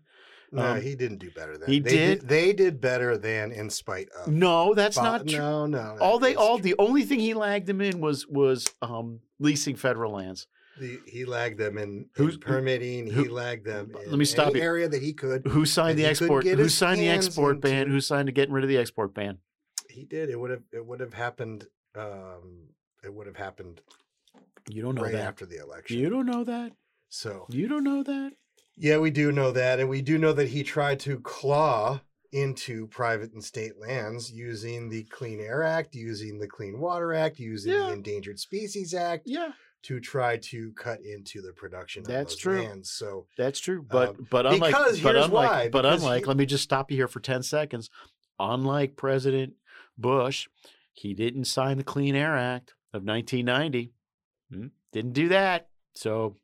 No, 0.52 0.72
um, 0.72 0.82
he 0.82 0.94
didn't 0.96 1.18
do 1.18 1.30
better 1.30 1.56
than 1.56 1.70
he 1.70 1.78
they 1.78 1.90
did. 1.90 2.20
did. 2.20 2.28
They 2.28 2.52
did 2.52 2.80
better 2.80 3.16
than 3.16 3.52
in 3.52 3.70
spite 3.70 4.08
of. 4.10 4.28
No, 4.28 4.74
that's 4.74 4.96
not 4.96 5.26
true. 5.26 5.38
No, 5.38 5.66
no. 5.66 5.96
All 6.00 6.18
they 6.18 6.34
all 6.34 6.58
true. 6.58 6.64
the 6.64 6.74
only 6.78 7.04
thing 7.04 7.20
he 7.20 7.34
lagged 7.34 7.66
them 7.66 7.80
in 7.80 8.00
was 8.00 8.26
was 8.26 8.66
um, 8.82 9.20
leasing 9.38 9.76
federal 9.76 10.12
lands. 10.12 10.46
The, 10.80 10.98
he 11.06 11.26
lagged 11.26 11.58
them 11.58 11.76
in, 11.76 12.06
Who's, 12.14 12.34
in 12.34 12.40
permitting. 12.40 13.06
Who, 13.06 13.24
he 13.24 13.28
lagged 13.28 13.66
them. 13.66 13.92
let 13.94 14.18
me 14.18 14.24
stop 14.24 14.54
you. 14.54 14.62
Area 14.62 14.88
that 14.88 15.02
he 15.02 15.12
could. 15.12 15.46
Who 15.46 15.66
signed 15.66 15.98
the 15.98 16.06
export? 16.06 16.46
Who 16.46 16.68
signed 16.70 17.00
the 17.00 17.10
export 17.10 17.60
ban? 17.60 17.88
Who 17.90 18.00
signed 18.00 18.26
to 18.26 18.32
getting 18.32 18.54
rid 18.54 18.64
of 18.64 18.70
the 18.70 18.78
export 18.78 19.14
ban? 19.14 19.38
He 19.90 20.04
did. 20.04 20.30
It 20.30 20.40
would 20.40 20.50
have. 20.50 20.62
It 20.72 20.86
would 20.86 21.00
have 21.00 21.12
happened. 21.12 21.66
Um, 21.94 22.68
it 23.04 23.12
would 23.12 23.26
have 23.26 23.36
happened. 23.36 23.82
You 24.70 24.80
don't 24.82 24.94
know 24.94 25.02
right 25.02 25.12
that 25.12 25.26
after 25.26 25.44
the 25.44 25.58
election. 25.58 25.98
You 25.98 26.08
don't 26.08 26.26
know 26.26 26.44
that. 26.44 26.72
So 27.10 27.46
you 27.50 27.68
don't 27.68 27.84
know 27.84 28.02
that. 28.02 28.32
Yeah, 28.76 28.98
we 28.98 29.10
do 29.10 29.32
know 29.32 29.50
that, 29.50 29.80
and 29.80 29.88
we 29.90 30.00
do 30.00 30.16
know 30.16 30.32
that 30.32 30.48
he 30.48 30.62
tried 30.62 31.00
to 31.00 31.20
claw 31.20 32.00
into 32.32 32.86
private 32.86 33.32
and 33.32 33.44
state 33.44 33.78
lands 33.78 34.30
using 34.32 34.88
the 34.88 35.02
Clean 35.04 35.40
Air 35.40 35.62
Act, 35.62 35.94
using 35.94 36.38
the 36.38 36.46
Clean 36.46 36.78
Water 36.78 37.12
Act, 37.12 37.38
using 37.38 37.72
yeah. 37.74 37.86
the 37.86 37.92
Endangered 37.92 38.38
Species 38.38 38.94
Act. 38.94 39.24
Yeah. 39.26 39.50
To 39.84 39.98
try 39.98 40.36
to 40.36 40.72
cut 40.72 41.00
into 41.00 41.40
the 41.40 41.52
production 41.54 42.02
That's 42.02 42.34
of 42.34 42.36
those 42.36 42.36
true. 42.38 42.62
lands. 42.62 42.90
So 42.90 43.26
that's 43.38 43.58
true. 43.60 43.82
But 43.82 44.10
um, 44.10 44.26
but 44.30 44.44
unlike 44.46 44.74
because 44.74 45.00
but 45.00 45.14
here's 45.14 45.24
unlike 45.26 45.50
why, 45.50 45.68
but 45.70 45.86
unlike 45.86 46.22
he- 46.24 46.26
let 46.26 46.36
me 46.36 46.44
just 46.46 46.64
stop 46.64 46.90
you 46.90 46.96
here 46.98 47.08
for 47.08 47.20
ten 47.20 47.42
seconds. 47.42 47.88
Unlike 48.38 48.96
President 48.96 49.54
Bush, 49.96 50.48
he 50.92 51.14
didn't 51.14 51.44
sign 51.46 51.78
the 51.78 51.84
Clean 51.84 52.14
Air 52.14 52.36
Act 52.36 52.74
of 52.92 53.04
1990. 53.04 53.92
Hmm, 54.52 54.66
Didn't 54.92 55.12
do 55.14 55.28
that. 55.28 55.68
So 55.94 56.36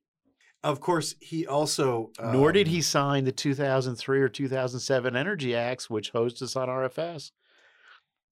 of 0.65 0.81
course, 0.81 1.15
he 1.21 1.47
also 1.47 2.11
nor 2.23 2.53
did 2.53 2.67
um, 2.69 2.73
he 2.73 2.81
sign 2.83 3.25
the 3.25 3.33
2003 3.33 4.21
or 4.21 4.29
2007 4.29 5.15
Energy 5.17 5.55
Acts, 5.55 5.89
which 5.91 6.11
host 6.11 6.41
us 6.43 6.57
on 6.57 6.69
RFS. 6.69 7.33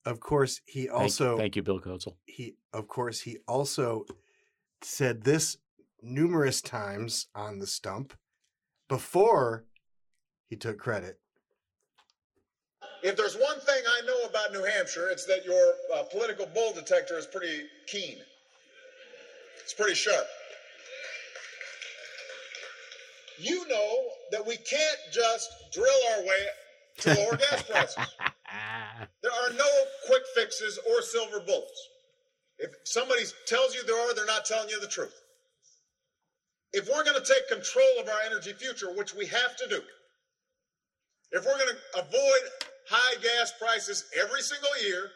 Of 0.07 0.21
course, 0.21 0.61
he 0.67 0.89
also 0.89 1.37
thank, 1.39 1.57
you, 1.57 1.63
Bill 1.63 1.81
Kotzel. 1.81 2.15
he 2.27 2.57
of 2.73 2.89
course 2.89 3.21
he 3.21 3.39
also 3.49 4.05
said 4.85 5.25
this 5.25 5.57
numerous 6.03 6.61
times 6.61 7.27
on 7.35 7.59
the 7.59 7.67
stump 7.67 8.13
before 8.89 9.65
he 10.49 10.57
took 10.57 10.79
credit. 10.79 11.19
If 13.03 13.17
there's 13.17 13.35
one 13.35 13.61
thing 13.61 13.83
I 13.87 14.07
know 14.07 14.29
about 14.29 14.53
New 14.53 14.65
Hampshire, 14.65 15.09
it's 15.11 15.27
that 15.27 15.45
your 15.45 15.73
uh, 15.95 16.05
political 16.05 16.47
bull 16.47 16.73
detector 16.75 17.19
is 17.19 17.27
pretty 17.27 17.65
keen. 17.87 18.17
It's 19.63 19.75
pretty 19.75 19.95
sharp. 19.95 20.27
You 23.39 23.67
know 23.69 24.05
that 24.31 24.47
we 24.47 24.57
can't 24.57 24.99
just 25.13 25.51
drill 25.73 25.87
our 26.13 26.23
way 26.23 26.47
to 26.99 27.15
lower 27.15 27.37
gas 27.37 27.63
prices. 27.63 27.97
There 29.21 29.33
are 29.33 29.53
no 29.55 29.65
quick 30.07 30.23
fixes 30.37 30.79
or 30.89 31.03
silver 31.03 31.41
bullets. 31.41 31.89
If 32.59 32.71
somebody 32.85 33.23
tells 33.47 33.75
you 33.75 33.85
there 33.85 33.99
are, 33.99 34.15
they're 34.15 34.27
not 34.27 34.45
telling 34.45 34.69
you 34.69 34.81
the 34.81 34.87
truth. 34.87 35.15
If 36.73 36.89
we're 36.89 37.05
going 37.05 37.21
to 37.21 37.27
take 37.33 37.49
control 37.49 37.87
of 38.01 38.09
our 38.09 38.21
energy 38.27 38.53
future, 38.53 38.93
which 38.95 39.15
we 39.15 39.27
have 39.27 39.57
to 39.57 39.69
do, 39.69 39.81
if 41.33 41.45
we're 41.45 41.59
going 41.59 41.75
to 41.75 41.99
avoid 42.01 42.41
high 42.89 43.21
gas 43.23 43.53
prices 43.59 44.05
every 44.21 44.41
single 44.41 44.71
year, 44.83 45.11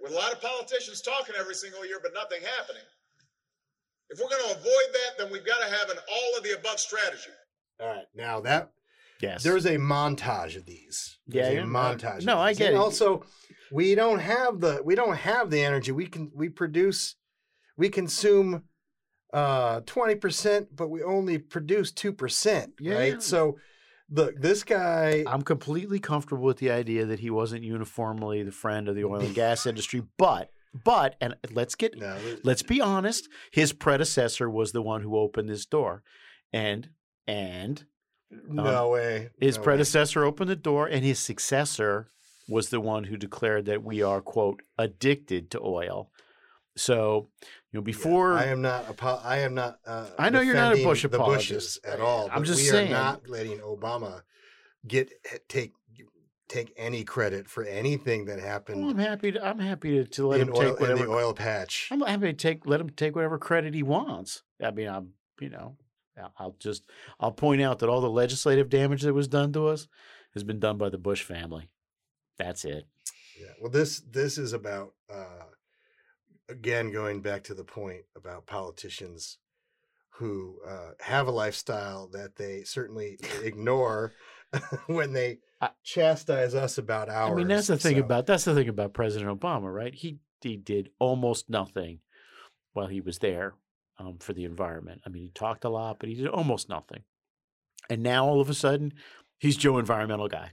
with 0.00 0.12
a 0.12 0.14
lot 0.14 0.32
of 0.32 0.40
politicians 0.40 1.00
talking 1.00 1.34
every 1.38 1.54
single 1.54 1.86
year, 1.86 1.98
but 2.02 2.12
nothing 2.14 2.40
happening, 2.58 2.82
if 4.10 4.18
we're 4.20 4.28
going 4.28 4.42
to 4.52 4.58
avoid 4.58 4.92
that, 4.92 5.18
then 5.18 5.32
we've 5.32 5.46
got 5.46 5.58
to 5.58 5.74
have 5.74 5.88
an 5.90 5.96
all 6.12 6.36
of 6.38 6.44
the 6.44 6.54
above 6.56 6.78
strategy. 6.78 7.30
All 7.80 7.88
right, 7.88 8.06
now 8.14 8.40
that 8.40 8.70
Yes. 9.20 9.42
there's 9.42 9.64
a 9.66 9.76
montage 9.76 10.56
of 10.56 10.66
these. 10.66 11.18
There's 11.26 11.46
Yeah, 11.46 11.52
a 11.52 11.54
yeah, 11.56 11.60
no, 11.64 11.66
montage. 11.68 12.18
of 12.18 12.24
no, 12.24 12.38
I 12.38 12.50
these. 12.50 12.58
get 12.58 12.66
And 12.68 12.76
it. 12.76 12.80
Also, 12.80 13.24
we 13.72 13.94
don't 13.94 14.20
have 14.20 14.60
the 14.60 14.80
we 14.84 14.94
don't 14.94 15.16
have 15.16 15.50
the 15.50 15.62
energy. 15.62 15.92
We 15.92 16.06
can 16.06 16.30
we 16.34 16.48
produce, 16.48 17.16
we 17.76 17.88
consume 17.88 18.64
uh 19.32 19.80
20%, 19.80 20.68
but 20.74 20.88
we 20.88 21.02
only 21.02 21.38
produce 21.38 21.92
2%. 21.92 22.72
Yeah. 22.80 22.94
Right. 22.94 23.22
So 23.22 23.58
look, 24.10 24.40
this 24.40 24.62
guy 24.62 25.24
I'm 25.26 25.42
completely 25.42 25.98
comfortable 25.98 26.44
with 26.44 26.58
the 26.58 26.70
idea 26.70 27.06
that 27.06 27.20
he 27.20 27.30
wasn't 27.30 27.64
uniformly 27.64 28.42
the 28.42 28.52
friend 28.52 28.88
of 28.88 28.94
the 28.94 29.04
oil 29.04 29.20
and 29.20 29.34
gas 29.34 29.66
industry, 29.66 30.02
but 30.18 30.50
but 30.84 31.16
and 31.20 31.36
let's 31.52 31.74
get 31.74 31.96
no, 31.96 32.16
let's 32.42 32.62
be 32.62 32.80
honest, 32.80 33.28
his 33.52 33.72
predecessor 33.72 34.50
was 34.50 34.72
the 34.72 34.82
one 34.82 35.02
who 35.02 35.16
opened 35.16 35.48
this 35.48 35.66
door. 35.66 36.02
And 36.52 36.90
and 37.26 37.84
no 38.48 38.90
way. 38.90 39.30
his 39.40 39.56
no 39.56 39.60
way. 39.60 39.64
predecessor 39.64 40.24
opened 40.24 40.50
the 40.50 40.56
door 40.56 40.86
and 40.86 41.04
his 41.04 41.18
successor 41.18 42.08
was 42.48 42.68
the 42.68 42.80
one 42.80 43.04
who 43.04 43.16
declared 43.16 43.66
that 43.66 43.82
we 43.82 44.02
are 44.02 44.20
quote 44.20 44.62
addicted 44.78 45.50
to 45.52 45.60
oil. 45.60 46.10
So, 46.76 47.28
you 47.70 47.78
know, 47.78 47.82
before 47.82 48.34
I 48.34 48.46
am 48.46 48.60
not. 48.60 48.88
apo- 48.88 49.20
I 49.22 49.38
am 49.38 49.54
not. 49.54 49.78
Uh, 49.86 50.06
I 50.18 50.30
know 50.30 50.40
you're 50.40 50.54
not 50.54 50.76
a 50.76 50.82
Bush 50.82 51.02
the 51.02 51.08
apologist. 51.08 51.82
Bushes 51.82 51.94
at 51.94 52.00
all. 52.00 52.28
I'm 52.32 52.44
just 52.44 52.62
we 52.62 52.68
saying. 52.68 52.92
are 52.92 52.96
not 52.96 53.28
letting 53.28 53.58
Obama 53.58 54.22
get 54.86 55.10
take 55.48 55.72
take 56.48 56.72
any 56.76 57.04
credit 57.04 57.48
for 57.48 57.64
anything 57.64 58.26
that 58.26 58.40
happened. 58.40 58.82
Well, 58.82 58.90
I'm 58.90 58.98
happy 58.98 59.32
to 59.32 59.44
I'm 59.44 59.58
happy 59.58 59.98
to, 59.98 60.04
to 60.04 60.26
let 60.26 60.40
him 60.40 60.50
oil, 60.50 60.54
take 60.54 60.68
in 60.68 60.76
whatever 60.76 61.06
the 61.06 61.12
oil 61.12 61.32
patch. 61.32 61.88
I'm 61.90 62.00
happy 62.00 62.26
to 62.26 62.32
take 62.32 62.66
let 62.66 62.80
him 62.80 62.90
take 62.90 63.14
whatever 63.14 63.38
credit 63.38 63.74
he 63.74 63.82
wants. 63.82 64.42
I 64.62 64.70
mean, 64.70 64.88
I'm 64.88 65.10
you 65.40 65.50
know, 65.50 65.76
I'll 66.38 66.56
just 66.58 66.84
I'll 67.20 67.32
point 67.32 67.62
out 67.62 67.78
that 67.80 67.88
all 67.88 68.00
the 68.00 68.10
legislative 68.10 68.68
damage 68.68 69.02
that 69.02 69.14
was 69.14 69.28
done 69.28 69.52
to 69.52 69.68
us 69.68 69.88
has 70.32 70.44
been 70.44 70.60
done 70.60 70.76
by 70.78 70.88
the 70.88 70.98
Bush 70.98 71.22
family. 71.22 71.70
That's 72.38 72.64
it. 72.64 72.86
Yeah. 73.40 73.52
Well, 73.60 73.70
this 73.70 74.00
this 74.10 74.38
is 74.38 74.52
about 74.52 74.94
uh, 75.12 75.44
again 76.48 76.92
going 76.92 77.20
back 77.20 77.44
to 77.44 77.54
the 77.54 77.64
point 77.64 78.02
about 78.16 78.46
politicians 78.46 79.38
who 80.10 80.60
uh, 80.66 80.90
have 81.00 81.26
a 81.26 81.32
lifestyle 81.32 82.06
that 82.08 82.36
they 82.36 82.62
certainly 82.62 83.18
ignore 83.42 84.12
when 84.86 85.12
they 85.12 85.38
I- 85.60 85.70
chastise 85.82 86.54
us 86.54 86.78
about 86.78 87.08
ours. 87.08 87.32
I 87.32 87.34
mean, 87.34 87.48
that's 87.48 87.66
the 87.66 87.76
thing 87.78 87.96
so- 87.96 88.04
about 88.04 88.26
that's 88.26 88.44
the 88.44 88.54
thing 88.54 88.68
about 88.68 88.94
President 88.94 89.40
Obama, 89.40 89.72
right? 89.72 89.94
He 89.94 90.18
he 90.40 90.56
did 90.56 90.90
almost 90.98 91.48
nothing 91.48 92.00
while 92.74 92.86
he 92.88 93.00
was 93.00 93.18
there 93.18 93.54
um, 93.98 94.18
for 94.18 94.32
the 94.32 94.44
environment. 94.44 95.00
I 95.06 95.08
mean, 95.08 95.22
he 95.22 95.30
talked 95.30 95.64
a 95.64 95.68
lot, 95.68 95.98
but 95.98 96.08
he 96.08 96.14
did 96.16 96.28
almost 96.28 96.68
nothing. 96.68 97.02
And 97.88 98.02
now 98.02 98.26
all 98.26 98.40
of 98.40 98.48
a 98.50 98.54
sudden, 98.54 98.92
he's 99.38 99.56
Joe 99.56 99.78
Environmental 99.78 100.28
Guy, 100.28 100.50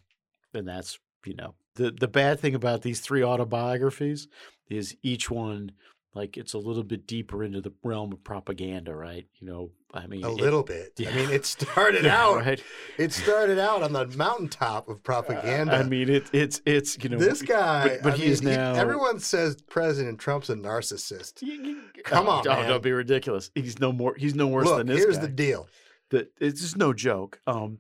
and 0.54 0.68
that's 0.68 1.00
you 1.26 1.36
know 1.36 1.56
the 1.76 1.92
the 1.92 2.08
bad 2.08 2.40
thing 2.40 2.56
about 2.56 2.82
these 2.82 3.00
three 3.00 3.24
autobiographies 3.24 4.28
is 4.70 4.96
each 5.04 5.30
one 5.30 5.72
like 6.14 6.36
it's 6.36 6.54
a 6.54 6.58
little 6.58 6.84
bit 6.84 7.08
deeper 7.08 7.42
into 7.42 7.62
the 7.62 7.72
realm 7.84 8.12
of 8.12 8.22
propaganda, 8.22 8.94
right? 8.94 9.26
You 9.40 9.48
know, 9.48 9.72
I 9.94 10.08
mean, 10.08 10.26
a 10.26 10.30
it- 10.30 10.42
little 10.42 10.62
bit. 10.62 10.92
I 11.00 11.16
mean, 11.16 11.30
it 11.30 11.46
started 11.58 12.04
yeah, 12.04 12.22
out. 12.22 12.36
right? 12.46 12.62
It 12.98 13.14
started 13.14 13.58
out 13.58 13.82
on 13.82 13.94
the 13.94 14.06
mountaintop 14.18 14.90
of 14.90 15.02
propaganda. 15.04 15.74
I 15.78 15.84
mean, 15.84 16.10
it, 16.10 16.30
it's 16.34 16.62
it's 16.66 16.98
you 17.02 17.10
know 17.10 17.18
this 17.18 17.42
guy, 17.42 17.88
but- 17.88 18.04
but 18.04 18.14
he 18.16 18.24
mean, 18.24 18.32
is 18.32 18.42
now- 18.42 18.74
everyone 18.74 19.20
says 19.20 19.62
President 19.70 20.20
Trump's 20.20 20.50
a 20.50 20.56
narcissist. 20.56 21.40
Come 22.04 22.28
oh, 22.28 22.32
on, 22.32 22.48
oh, 22.48 22.56
man. 22.56 22.68
don't 22.70 22.84
be 22.84 22.92
ridiculous. 22.92 23.50
He's 23.56 23.80
no 23.80 23.94
more. 23.94 24.14
He's 24.16 24.36
no 24.36 24.48
worse 24.48 24.66
Look, 24.66 24.80
than 24.80 24.88
this 24.88 24.98
here's 24.98 25.16
guy. 25.16 25.22
the 25.24 25.30
deal. 25.30 25.70
that 26.10 26.34
it's 26.42 26.60
just 26.60 26.76
no 26.76 26.92
joke. 26.92 27.40
Um, 27.48 27.78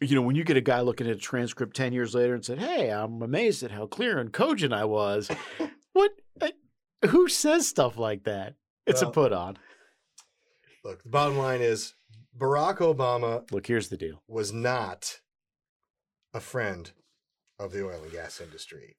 you 0.00 0.14
know, 0.14 0.22
when 0.22 0.36
you 0.36 0.44
get 0.44 0.56
a 0.56 0.60
guy 0.62 0.80
looking 0.80 1.06
at 1.08 1.16
a 1.16 1.20
transcript 1.20 1.74
ten 1.76 1.92
years 1.92 2.14
later 2.14 2.34
and 2.34 2.44
said, 2.44 2.58
"Hey, 2.58 2.90
I'm 2.90 3.22
amazed 3.22 3.62
at 3.62 3.70
how 3.70 3.86
clear 3.86 4.18
and 4.18 4.32
cogent 4.32 4.72
I 4.72 4.84
was," 4.84 5.30
what? 5.92 6.12
I- 6.42 6.52
Who 7.08 7.28
says 7.28 7.66
stuff 7.66 7.96
like 7.96 8.24
that? 8.24 8.54
It's 8.86 9.00
Well- 9.00 9.10
a 9.10 9.14
put 9.14 9.32
on. 9.32 9.58
Look, 10.84 11.02
the 11.02 11.08
bottom 11.08 11.36
line 11.36 11.62
is 11.62 11.94
Barack 12.38 12.78
Obama 12.78 13.50
Look, 13.50 13.66
here's 13.66 13.88
the 13.88 13.96
deal. 13.96 14.22
was 14.28 14.52
not 14.52 15.20
a 16.32 16.38
friend 16.40 16.92
of 17.58 17.72
the 17.72 17.84
oil 17.84 18.02
and 18.04 18.12
gas 18.12 18.40
industry. 18.40 18.96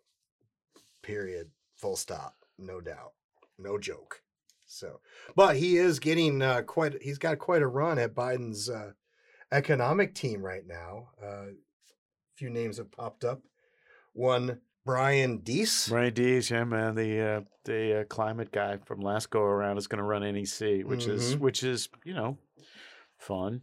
Period. 1.02 1.52
Full 1.76 1.96
stop. 1.96 2.36
No 2.58 2.82
doubt. 2.82 3.14
No 3.60 3.78
joke. 3.78 4.22
So, 4.66 5.00
but 5.36 5.56
he 5.56 5.78
is 5.78 6.00
getting 6.00 6.42
uh, 6.42 6.64
quite. 6.64 7.02
He's 7.02 7.18
got 7.20 7.40
quite 7.40 7.62
a 7.62 7.68
run 7.68 7.98
at 8.00 8.14
Biden's 8.16 8.70
uh, 8.70 8.92
economic 9.52 10.14
team 10.16 10.42
right 10.42 10.66
now. 10.66 11.10
A 11.22 11.26
uh, 11.26 11.46
few 12.36 12.50
names 12.50 12.78
have 12.78 12.92
popped 12.92 13.24
up. 13.24 13.42
One, 14.14 14.60
Brian 14.86 15.40
Deese. 15.40 15.90
Brian 15.90 16.14
Deese, 16.14 16.50
yeah, 16.52 16.64
man, 16.64 16.96
the 16.96 17.20
uh, 17.22 17.42
the 17.66 18.02
uh, 18.02 18.04
climate 18.06 18.52
guy 18.52 18.78
from 18.86 19.02
last 19.02 19.30
go 19.30 19.42
around 19.42 19.78
is 19.78 19.88
going 19.88 20.00
to 20.00 20.04
run 20.04 20.22
NEC, 20.22 20.84
which 20.86 21.08
is 21.08 21.36
Mhm. 21.36 21.40
which 21.40 21.64
is 21.64 21.90
you 22.06 22.14
know 22.14 22.38
fun. 23.18 23.62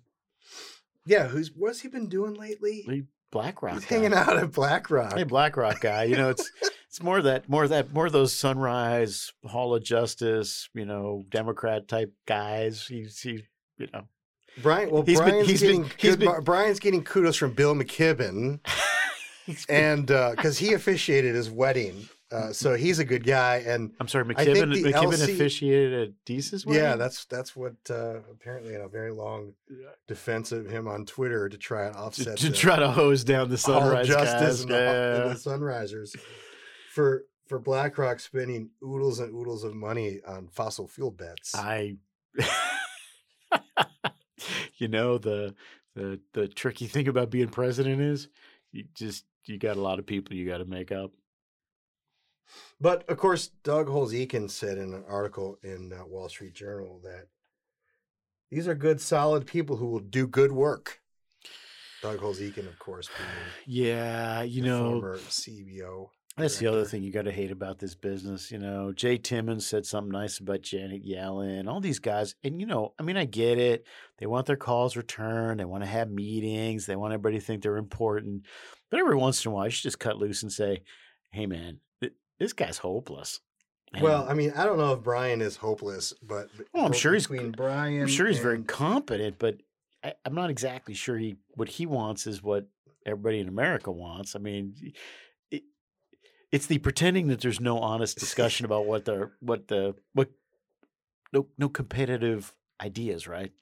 Yeah, 1.06 1.28
who's 1.28 1.50
what's 1.54 1.80
he 1.80 1.88
been 1.88 2.08
doing 2.08 2.34
lately? 2.34 2.84
The 2.86 3.06
BlackRock. 3.30 3.74
He's 3.74 3.84
guy. 3.84 3.96
hanging 3.96 4.14
out 4.14 4.36
at 4.36 4.52
BlackRock. 4.52 5.14
Hey, 5.16 5.24
BlackRock 5.24 5.80
guy. 5.80 6.04
You 6.04 6.16
know, 6.16 6.30
it's 6.30 6.50
it's 6.88 7.02
more 7.02 7.20
that 7.22 7.48
more 7.48 7.66
that 7.68 7.92
more 7.92 8.06
of 8.06 8.12
those 8.12 8.32
Sunrise 8.32 9.32
Hall 9.44 9.74
of 9.74 9.82
Justice, 9.82 10.68
you 10.74 10.84
know, 10.84 11.24
Democrat 11.30 11.88
type 11.88 12.12
guys. 12.26 12.86
He's 12.86 13.18
he, 13.20 13.44
you 13.78 13.88
know, 13.92 14.02
Brian. 14.62 14.90
Well, 14.90 15.02
He's 15.02 15.18
been- 15.20 15.28
Brian's 15.30 15.48
he's 15.48 15.60
been- 15.60 15.70
getting 15.82 15.90
he's 15.98 16.16
good 16.16 16.18
been- 16.20 16.42
Brian's 16.44 16.78
getting 16.80 17.02
kudos 17.04 17.36
from 17.36 17.52
Bill 17.52 17.74
McKibben. 17.74 18.60
and 19.68 20.06
because 20.06 20.56
he 20.58 20.72
officiated 20.72 21.34
his 21.34 21.50
wedding, 21.50 22.08
uh, 22.32 22.50
so 22.52 22.74
he's 22.76 22.98
a 22.98 23.04
good 23.04 23.24
guy. 23.24 23.56
And 23.66 23.92
I'm 24.00 24.08
sorry, 24.08 24.24
McKibben. 24.24 24.72
McKibben 24.72 24.92
LC 25.12 25.34
officiated 25.34 25.92
at 26.08 26.14
Deese's 26.24 26.64
wedding. 26.64 26.82
yeah, 26.82 26.96
that's 26.96 27.26
that's 27.26 27.54
what 27.54 27.74
uh, 27.90 28.20
apparently 28.32 28.74
in 28.74 28.80
a 28.80 28.88
very 28.88 29.12
long 29.12 29.52
defense 30.08 30.50
of 30.50 30.66
him 30.66 30.88
on 30.88 31.04
Twitter 31.04 31.50
to 31.50 31.58
try 31.58 31.86
and 31.86 31.94
offset 31.94 32.38
to 32.38 32.48
the 32.48 32.56
try 32.56 32.78
to 32.78 32.90
hose 32.90 33.22
down 33.22 33.50
the 33.50 33.56
Hall 33.58 33.74
of 33.76 33.82
Sunrise 33.82 34.08
justice 34.08 34.40
guys. 34.40 34.60
and 34.62 34.70
the, 34.70 35.22
and 35.26 35.30
the 35.36 35.38
Sunrisers 35.38 36.16
for 36.94 37.24
for 37.46 37.58
BlackRock 37.58 38.20
spending 38.20 38.70
oodles 38.82 39.20
and 39.20 39.34
oodles 39.34 39.62
of 39.62 39.74
money 39.74 40.20
on 40.26 40.48
fossil 40.48 40.88
fuel 40.88 41.10
bets. 41.10 41.54
I, 41.54 41.96
you 44.76 44.88
know, 44.88 45.18
the 45.18 45.54
the 45.94 46.20
the 46.32 46.48
tricky 46.48 46.86
thing 46.86 47.08
about 47.08 47.30
being 47.30 47.48
president 47.48 48.00
is 48.00 48.28
you 48.72 48.84
just 48.94 49.24
you 49.44 49.58
got 49.58 49.76
a 49.76 49.80
lot 49.80 49.98
of 49.98 50.06
people 50.06 50.34
you 50.34 50.46
got 50.46 50.58
to 50.58 50.64
make 50.64 50.92
up. 50.92 51.12
But 52.80 53.08
of 53.08 53.16
course, 53.16 53.48
Doug 53.62 53.88
Holtz-Eakin 53.88 54.50
said 54.50 54.78
in 54.78 54.92
an 54.92 55.04
article 55.08 55.58
in 55.62 55.92
uh, 55.92 56.04
Wall 56.06 56.28
Street 56.28 56.54
Journal 56.54 57.00
that 57.04 57.28
these 58.50 58.68
are 58.68 58.74
good, 58.74 59.00
solid 59.00 59.46
people 59.46 59.76
who 59.76 59.86
will 59.86 60.00
do 60.00 60.26
good 60.26 60.52
work. 60.52 61.00
Doug 62.02 62.18
Holtz-Eakin, 62.18 62.68
of 62.68 62.78
course, 62.78 63.08
being 63.16 63.30
Yeah, 63.86 64.42
you 64.42 64.62
know, 64.62 65.00
former 65.00 65.18
CBO. 65.18 66.10
That's 66.36 66.58
the 66.58 66.66
other 66.66 66.84
thing 66.84 67.04
you 67.04 67.12
got 67.12 67.26
to 67.26 67.32
hate 67.32 67.52
about 67.52 67.78
this 67.78 67.94
business. 67.94 68.50
You 68.50 68.58
know, 68.58 68.92
Jay 68.92 69.18
Timmons 69.18 69.64
said 69.64 69.86
something 69.86 70.10
nice 70.10 70.40
about 70.40 70.62
Janet 70.62 71.06
Yellen, 71.06 71.68
all 71.68 71.80
these 71.80 72.00
guys. 72.00 72.34
And, 72.42 72.60
you 72.60 72.66
know, 72.66 72.92
I 72.98 73.04
mean, 73.04 73.16
I 73.16 73.24
get 73.24 73.56
it. 73.58 73.86
They 74.18 74.26
want 74.26 74.46
their 74.46 74.56
calls 74.56 74.96
returned. 74.96 75.60
They 75.60 75.64
want 75.64 75.84
to 75.84 75.88
have 75.88 76.10
meetings. 76.10 76.86
They 76.86 76.96
want 76.96 77.12
everybody 77.12 77.38
to 77.38 77.44
think 77.44 77.62
they're 77.62 77.76
important. 77.76 78.46
But 78.90 78.98
every 78.98 79.14
once 79.14 79.44
in 79.44 79.52
a 79.52 79.54
while, 79.54 79.66
you 79.66 79.70
should 79.70 79.84
just 79.84 80.00
cut 80.00 80.18
loose 80.18 80.42
and 80.42 80.50
say, 80.52 80.82
hey, 81.30 81.46
man, 81.46 81.78
th- 82.00 82.14
this 82.40 82.52
guy's 82.52 82.78
hopeless. 82.78 83.38
Well, 84.00 84.26
I 84.28 84.34
mean, 84.34 84.52
I 84.56 84.64
don't 84.64 84.78
know 84.78 84.92
if 84.94 85.04
Brian 85.04 85.40
is 85.40 85.54
hopeless, 85.56 86.12
but 86.20 86.48
Oh, 86.74 86.84
I'm 86.84 86.92
sure 86.92 87.12
he's- 87.12 87.28
between 87.28 87.52
Brian. 87.52 88.02
I'm 88.02 88.08
sure 88.08 88.26
he's 88.26 88.40
very 88.40 88.60
competent, 88.64 89.38
but 89.38 89.58
I, 90.02 90.14
I'm 90.24 90.34
not 90.34 90.50
exactly 90.50 90.94
sure 90.94 91.16
he 91.16 91.36
what 91.50 91.68
he 91.68 91.86
wants 91.86 92.26
is 92.26 92.42
what 92.42 92.66
everybody 93.06 93.38
in 93.38 93.46
America 93.46 93.92
wants. 93.92 94.34
I 94.34 94.40
mean, 94.40 94.74
it's 96.54 96.66
the 96.66 96.78
pretending 96.78 97.26
that 97.28 97.40
there's 97.40 97.60
no 97.60 97.78
honest 97.78 98.18
discussion 98.18 98.64
about 98.64 98.86
what 98.86 99.04
the 99.04 99.30
what 99.40 99.68
the 99.68 99.94
what 100.12 100.28
no 101.32 101.46
no 101.58 101.68
competitive 101.68 102.54
ideas, 102.80 103.26
right? 103.26 103.52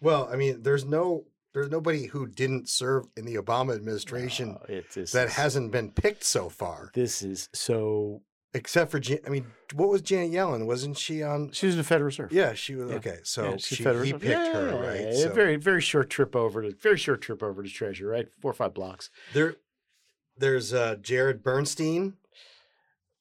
Well, 0.00 0.28
I 0.32 0.36
mean, 0.36 0.62
there's 0.62 0.84
no 0.84 1.26
there's 1.54 1.70
nobody 1.70 2.06
who 2.06 2.26
didn't 2.26 2.68
serve 2.68 3.04
in 3.16 3.24
the 3.26 3.36
Obama 3.36 3.74
administration 3.74 4.56
it's 4.68 4.94
this 4.94 5.12
that 5.12 5.28
hasn't 5.30 5.70
been 5.70 5.90
picked 5.90 6.24
so 6.24 6.48
far, 6.48 6.90
This 6.94 7.22
is 7.22 7.48
so. 7.52 8.22
except 8.54 8.90
for 8.90 8.98
Jan- 8.98 9.20
I 9.26 9.30
mean, 9.30 9.46
what 9.74 9.88
was 9.90 10.02
Janet 10.02 10.32
Yellen? 10.32 10.66
Wasn't 10.66 10.96
she 10.98 11.22
on? 11.22 11.52
She 11.52 11.66
was 11.66 11.74
in 11.76 11.78
the 11.78 11.84
Federal 11.84 12.06
Reserve. 12.06 12.32
Yeah, 12.32 12.54
she 12.54 12.74
was 12.74 12.90
Yeah. 12.90 12.96
okay. 12.96 13.18
So 13.22 13.50
Yeah, 13.50 13.56
she, 13.58 13.76
Federal 13.84 14.04
he 14.04 14.12
Reserve. 14.14 14.20
picked 14.22 14.54
her, 14.56 14.68
Yeah, 14.70 14.88
right? 14.88 15.00
yeah, 15.12 15.22
So 15.22 15.32
Very 15.32 15.56
very 15.56 15.80
short 15.82 16.10
trip 16.10 16.34
over 16.34 16.62
to 16.62 16.70
very 16.74 16.96
short 16.98 17.20
trip 17.22 17.42
over 17.42 17.62
to 17.62 17.68
Treasury, 17.70 18.08
right? 18.08 18.28
Four 18.40 18.50
or 18.50 18.54
five 18.54 18.74
blocks. 18.74 19.10
there, 19.34 19.56
there's 20.36 20.72
uh, 20.72 20.96
Jared 20.96 21.42
Bernstein. 21.42 22.14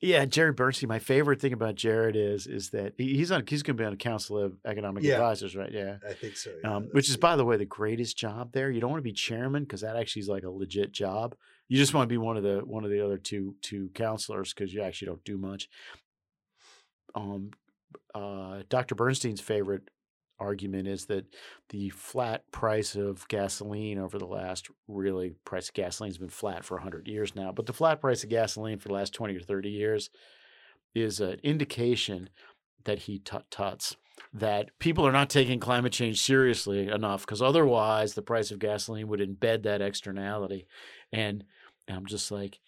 Yeah, 0.01 0.25
Jared 0.25 0.55
Bernstein. 0.55 0.87
My 0.89 0.97
favorite 0.97 1.39
thing 1.39 1.53
about 1.53 1.75
Jared 1.75 2.15
is 2.15 2.47
is 2.47 2.71
that 2.71 2.93
he's 2.97 3.31
on. 3.31 3.43
He's 3.47 3.61
going 3.61 3.77
to 3.77 3.81
be 3.81 3.85
on 3.85 3.91
the 3.91 3.97
Council 3.97 4.37
of 4.39 4.57
Economic 4.65 5.03
Yeah. 5.03 5.13
Advisors, 5.15 5.55
right? 5.55 5.71
Yeah. 5.71 5.97
I 6.07 6.13
think 6.13 6.35
so. 6.37 6.49
yeah, 6.63 6.75
Um, 6.77 6.89
which 6.91 7.07
is, 7.07 7.17
by 7.17 7.35
the 7.35 7.45
way, 7.45 7.55
the 7.57 7.65
greatest 7.65 8.17
job 8.17 8.51
there. 8.51 8.71
You 8.71 8.81
don't 8.81 8.89
want 8.89 8.99
to 8.99 9.03
be 9.07 9.13
chairman 9.13 9.63
because 9.63 9.81
that 9.81 9.95
actually 9.95 10.21
is 10.23 10.27
like 10.27 10.43
a 10.43 10.49
legit 10.49 10.91
job. 10.91 11.35
You 11.67 11.77
just 11.77 11.93
want 11.93 12.07
to 12.09 12.11
be 12.11 12.17
one 12.17 12.35
of 12.35 12.41
the 12.43 12.61
one 12.65 12.83
of 12.83 12.89
the 12.89 13.05
other 13.05 13.17
two 13.19 13.55
two 13.61 13.89
counselors 13.93 14.53
because 14.53 14.73
you 14.73 14.81
actually 14.81 15.05
don't 15.07 15.23
do 15.23 15.37
much. 15.37 15.69
Um, 17.13 17.51
uh, 18.15 18.63
Dr. 18.69 18.95
Bernstein's 18.95 19.41
favorite 19.41 19.83
argument 20.41 20.87
is 20.87 21.05
that 21.05 21.25
the 21.69 21.89
flat 21.91 22.49
price 22.51 22.95
of 22.95 23.27
gasoline 23.27 23.99
over 23.99 24.17
the 24.17 24.25
last 24.25 24.69
really 24.87 25.35
price 25.45 25.69
of 25.69 25.75
gasoline's 25.75 26.17
been 26.17 26.29
flat 26.29 26.65
for 26.65 26.75
100 26.75 27.07
years 27.07 27.35
now 27.35 27.51
but 27.51 27.67
the 27.67 27.73
flat 27.73 28.01
price 28.01 28.23
of 28.23 28.29
gasoline 28.29 28.79
for 28.79 28.87
the 28.87 28.93
last 28.93 29.13
20 29.13 29.37
or 29.37 29.39
30 29.39 29.69
years 29.69 30.09
is 30.95 31.19
an 31.19 31.39
indication 31.43 32.29
that 32.83 32.99
he 32.99 33.19
tut 33.19 33.49
tuts 33.51 33.95
that 34.33 34.77
people 34.79 35.05
are 35.05 35.11
not 35.11 35.29
taking 35.29 35.59
climate 35.59 35.93
change 35.93 36.21
seriously 36.21 36.87
enough 36.87 37.25
because 37.25 37.41
otherwise 37.41 38.13
the 38.13 38.21
price 38.21 38.51
of 38.51 38.59
gasoline 38.59 39.07
would 39.07 39.19
embed 39.19 39.63
that 39.63 39.81
externality. 39.81 40.67
And 41.13 41.43
i'm 41.89 42.05
just 42.05 42.31
like 42.31 42.59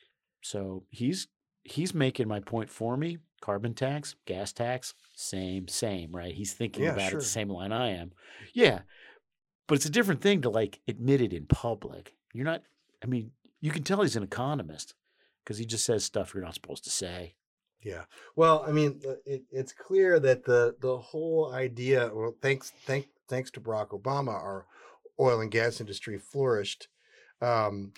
so 0.41 0.83
he's 0.89 1.27
he's 1.63 1.93
making 1.93 2.27
my 2.27 2.39
point 2.39 2.69
for 2.69 2.97
me 2.97 3.17
carbon 3.43 3.73
tax 3.73 4.15
gas 4.25 4.53
tax 4.53 4.93
same 5.15 5.67
same 5.67 6.12
right 6.15 6.34
he's 6.36 6.53
thinking 6.53 6.84
Yeah, 6.86 6.93
about 6.93 7.10
sure. 7.10 7.19
it 7.19 7.23
the 7.23 7.27
same 7.27 7.49
line 7.49 7.73
i 7.73 7.89
am 7.89 8.12
yeah 8.53 8.79
but 9.67 9.75
it's 9.75 9.86
a 9.86 9.89
different 9.91 10.21
thing 10.21 10.41
to 10.43 10.49
like 10.49 10.79
admit 10.88 11.19
it 11.19 11.34
in 11.34 11.45
public 11.45 12.15
you're 12.34 12.45
not 12.45 12.62
i 13.03 13.06
mean 13.06 13.32
you 13.60 13.69
can 13.69 13.84
tell 13.84 14.01
he's 14.01 14.15
an 14.15 14.23
economist 14.23 14.93
because 15.43 15.58
he 15.58 15.65
just 15.65 15.84
says 15.86 16.06
stuff 16.06 16.34
you're 16.34 16.43
not 16.43 16.53
supposed 16.53 16.86
to 16.86 16.89
say 16.89 17.36
Yeah. 17.84 18.06
Well, 18.38 18.63
I 18.65 18.71
mean, 18.71 19.01
it, 19.25 19.43
it's 19.51 19.73
clear 19.73 20.17
that 20.21 20.45
the 20.45 20.75
the 20.79 20.97
whole 20.97 21.51
idea. 21.53 22.10
Well, 22.13 22.34
thanks 22.41 22.71
thank 22.88 23.08
thanks 23.27 23.51
to 23.51 23.60
Barack 23.60 23.89
Obama, 23.89 24.32
our 24.32 24.65
oil 25.19 25.41
and 25.41 25.51
gas 25.51 25.82
industry 25.82 26.17
flourished. 26.17 26.88
Um, 27.41 27.91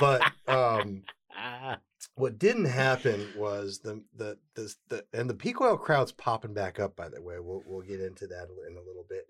but 0.00 0.22
um, 0.48 1.02
what 2.14 2.38
didn't 2.38 2.66
happen 2.66 3.28
was 3.36 3.80
the 3.80 4.02
the 4.16 4.38
the, 4.54 4.74
the 4.88 5.04
and 5.12 5.28
the 5.28 5.34
peak 5.34 5.60
oil 5.60 5.76
crowd's 5.76 6.12
popping 6.12 6.54
back 6.54 6.80
up. 6.80 6.96
By 6.96 7.08
the 7.08 7.22
way, 7.22 7.38
we'll 7.38 7.62
we'll 7.66 7.82
get 7.82 8.00
into 8.00 8.26
that 8.28 8.48
in 8.68 8.76
a 8.76 8.82
little 8.82 9.06
bit. 9.08 9.26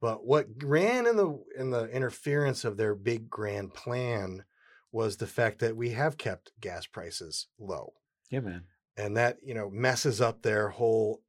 But 0.00 0.24
what 0.24 0.46
ran 0.62 1.06
in 1.06 1.16
the 1.16 1.42
in 1.58 1.70
the 1.70 1.86
interference 1.88 2.64
of 2.64 2.76
their 2.76 2.94
big 2.94 3.28
grand 3.28 3.74
plan 3.74 4.44
was 4.92 5.16
the 5.16 5.26
fact 5.26 5.60
that 5.60 5.76
we 5.76 5.90
have 5.90 6.18
kept 6.18 6.52
gas 6.60 6.86
prices 6.86 7.46
low. 7.58 7.92
Yeah, 8.30 8.40
man. 8.40 8.64
And 8.96 9.16
that, 9.16 9.38
you 9.42 9.54
know, 9.54 9.70
messes 9.70 10.20
up 10.20 10.42
their 10.42 10.68
whole 10.68 11.22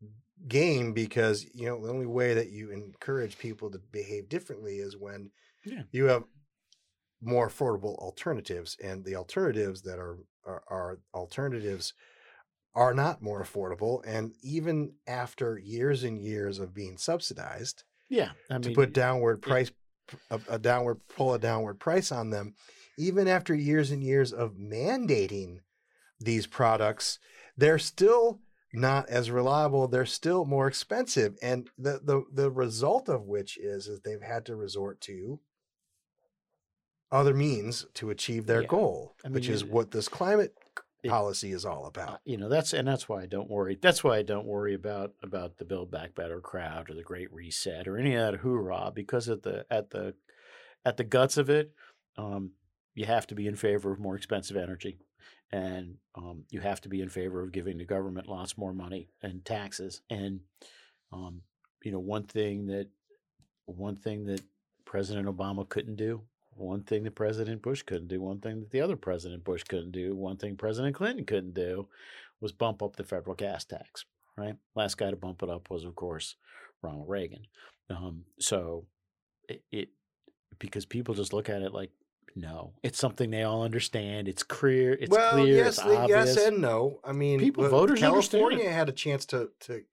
game 0.47 0.93
because, 0.93 1.45
you 1.53 1.67
know, 1.67 1.79
the 1.81 1.91
only 1.91 2.07
way 2.07 2.33
that 2.33 2.49
you 2.49 2.71
encourage 2.71 3.37
people 3.37 3.69
to 3.71 3.79
behave 3.91 4.29
differently 4.29 4.79
is 4.79 4.97
when 4.97 5.31
Yeah. 5.63 5.83
you 5.91 6.05
have 6.05 6.23
more 7.21 7.49
affordable 7.49 7.95
alternatives 7.97 8.75
and 8.83 9.05
the 9.05 9.15
alternatives 9.15 9.81
that 9.83 9.99
are, 9.99 10.17
are 10.45 10.63
are 10.67 10.99
alternatives 11.13 11.93
are 12.73 12.93
not 12.93 13.21
more 13.21 13.43
affordable 13.43 14.01
and 14.05 14.33
even 14.41 14.93
after 15.07 15.57
years 15.57 16.03
and 16.03 16.19
years 16.19 16.57
of 16.57 16.73
being 16.73 16.97
subsidized 16.97 17.83
Yeah, 18.09 18.31
I 18.49 18.57
to 18.59 18.71
put 18.71 18.93
downward 18.93 19.43
yeah. 19.45 19.49
price 19.49 19.71
a, 20.29 20.39
a 20.49 20.59
downward 20.59 21.01
pull 21.15 21.33
a 21.33 21.39
downward 21.39 21.75
price 21.75 22.11
on 22.11 22.31
them 22.31 22.55
even 22.97 23.27
after 23.27 23.53
years 23.53 23.91
and 23.91 24.03
years 24.03 24.33
of 24.33 24.55
mandating 24.55 25.59
these 26.19 26.47
products 26.47 27.19
they're 27.57 27.79
still 27.79 28.39
not 28.73 29.07
as 29.09 29.29
reliable 29.29 29.87
they're 29.87 30.05
still 30.05 30.45
more 30.45 30.67
expensive 30.67 31.35
and 31.41 31.69
the 31.77 31.99
the, 32.03 32.23
the 32.33 32.49
result 32.49 33.09
of 33.09 33.23
which 33.27 33.57
is 33.57 33.87
is 33.87 34.01
they've 34.01 34.21
had 34.21 34.45
to 34.45 34.55
resort 34.55 34.99
to 35.01 35.39
other 37.11 37.33
means 37.33 37.85
to 37.95 38.09
achieve 38.09 38.45
their 38.45 38.61
Yeah. 38.61 38.67
goal 38.67 39.15
I 39.25 39.29
which 39.29 39.49
is 39.49 39.63
what 39.65 39.91
this 39.91 40.07
climate 40.07 40.55
it- 41.03 41.09
policy 41.09 41.51
is 41.51 41.65
all 41.65 41.85
uh, 41.85 41.89
about 41.89 42.21
you 42.25 42.37
know 42.37 42.47
that's 42.47 42.73
and 42.73 42.87
that's 42.87 43.09
why 43.09 43.23
I 43.23 43.25
don't 43.25 43.49
worry. 43.49 43.77
That's 43.81 44.03
why 44.03 44.17
I 44.17 44.21
don't 44.21 44.45
worry 44.45 44.73
about 44.75 45.13
about 45.23 45.57
the 45.57 45.65
Build 45.65 45.89
Back 45.91 46.13
Better 46.15 46.39
crowd 46.41 46.89
or 46.89 46.93
the 46.93 47.03
Great 47.03 47.31
Reset 47.33 47.87
or 47.87 47.97
any 47.97 48.13
of 48.15 48.31
that 48.31 48.39
hoorah 48.41 48.91
because 48.93 49.27
at 49.29 49.41
the 49.43 49.65
at 49.71 49.89
the 49.89 50.13
at 50.85 50.97
the 50.97 51.03
guts 51.03 51.37
of 51.37 51.49
it, 51.49 51.73
um, 52.17 52.51
you 52.95 53.05
have 53.05 53.27
to 53.27 53.35
be 53.35 53.47
in 53.47 53.55
favor 53.55 53.91
of 53.91 53.99
more 53.99 54.15
expensive 54.15 54.57
energy, 54.57 54.99
and 55.51 55.97
um, 56.15 56.43
you 56.49 56.59
have 56.59 56.81
to 56.81 56.89
be 56.89 57.01
in 57.01 57.09
favor 57.09 57.41
of 57.41 57.51
giving 57.51 57.77
the 57.77 57.85
government 57.85 58.27
lots 58.27 58.57
more 58.57 58.73
money 58.73 59.09
and 59.23 59.43
taxes. 59.45 60.01
And 60.09 60.41
um, 61.11 61.41
you 61.83 61.91
know 61.91 61.99
one 61.99 62.23
thing 62.23 62.67
that 62.67 62.87
one 63.65 63.95
thing 63.95 64.25
that 64.25 64.41
President 64.85 65.27
Obama 65.27 65.67
couldn't 65.67 65.95
do 65.95 66.21
one 66.55 66.83
thing 66.83 67.03
that 67.03 67.15
President 67.15 67.61
Bush 67.61 67.81
couldn't 67.83 68.07
do, 68.07 68.21
one 68.21 68.39
thing 68.39 68.59
that 68.59 68.71
the 68.71 68.81
other 68.81 68.95
President 68.95 69.43
Bush 69.43 69.63
couldn't 69.63 69.91
do, 69.91 70.15
one 70.15 70.37
thing 70.37 70.55
President 70.55 70.95
Clinton 70.95 71.25
couldn't 71.25 71.53
do 71.53 71.87
was 72.39 72.51
bump 72.51 72.81
up 72.83 72.95
the 72.95 73.03
federal 73.03 73.35
gas 73.35 73.63
tax, 73.63 74.05
right? 74.37 74.55
Last 74.75 74.97
guy 74.97 75.09
to 75.09 75.15
bump 75.15 75.43
it 75.43 75.49
up 75.49 75.69
was, 75.69 75.85
of 75.85 75.95
course, 75.95 76.35
Ronald 76.81 77.07
Reagan. 77.09 77.45
Um, 77.89 78.25
so 78.39 78.85
it, 79.47 79.63
it, 79.71 79.89
because 80.59 80.85
people 80.85 81.15
just 81.15 81.33
look 81.33 81.49
at 81.49 81.61
it 81.61 81.73
like, 81.73 81.91
no, 82.35 82.73
it's 82.81 82.97
something 82.99 83.29
they 83.29 83.43
all 83.43 83.63
understand. 83.63 84.29
It's 84.29 84.43
clear. 84.43 84.93
It's 84.93 85.11
well, 85.11 85.33
clear. 85.33 85.55
yes, 85.55 85.77
it's 85.79 85.79
obvious. 85.79 86.35
yes 86.35 86.47
and 86.47 86.59
no. 86.61 86.99
I 87.03 87.11
mean, 87.11 87.39
People- 87.39 87.67
voters 87.67 88.01
understand 88.01 88.41
California 88.41 88.69
it. 88.69 88.73
had 88.73 88.87
a 88.87 88.93
chance 88.93 89.25
to 89.27 89.49
to 89.61 89.83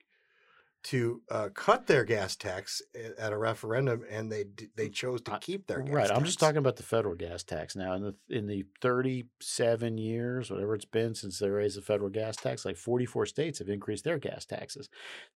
to 0.85 1.23
uh, 1.31 1.49
cut 1.55 1.87
their 1.87 2.05
gas 2.05 2.37
tax 2.37 2.81
at 3.19 3.33
a 3.33 3.37
referendum, 3.37 4.05
and 4.11 4.31
they 4.31 4.45
they 4.77 4.89
chose 4.89 5.21
to 5.23 5.39
keep 5.41 5.67
their 5.67 5.83
gas 5.83 5.95
right. 5.95 6.11
I'm 6.11 6.25
just 6.25 6.39
talking 6.39 6.59
about 6.59 6.77
the 6.77 6.83
federal 6.83 7.15
gas 7.15 7.43
tax 7.43 7.75
now. 7.75 7.95
In 7.95 8.03
the 8.03 8.15
in 8.29 8.47
the 8.47 8.65
37 8.81 9.99
years, 9.99 10.51
whatever 10.51 10.75
it's 10.75 10.85
been 10.85 11.15
since 11.15 11.39
they 11.39 11.51
raised 11.51 11.77
the 11.77 11.83
federal 11.83 12.11
gas 12.11 12.37
tax, 12.37 12.65
like 12.65 12.77
44 12.77 13.27
states 13.27 13.59
have 13.59 13.69
increased 13.69 14.05
their 14.05 14.19
gas 14.19 14.45
taxes. 14.45 14.89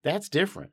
That's 0.03 0.29
different. 0.29 0.71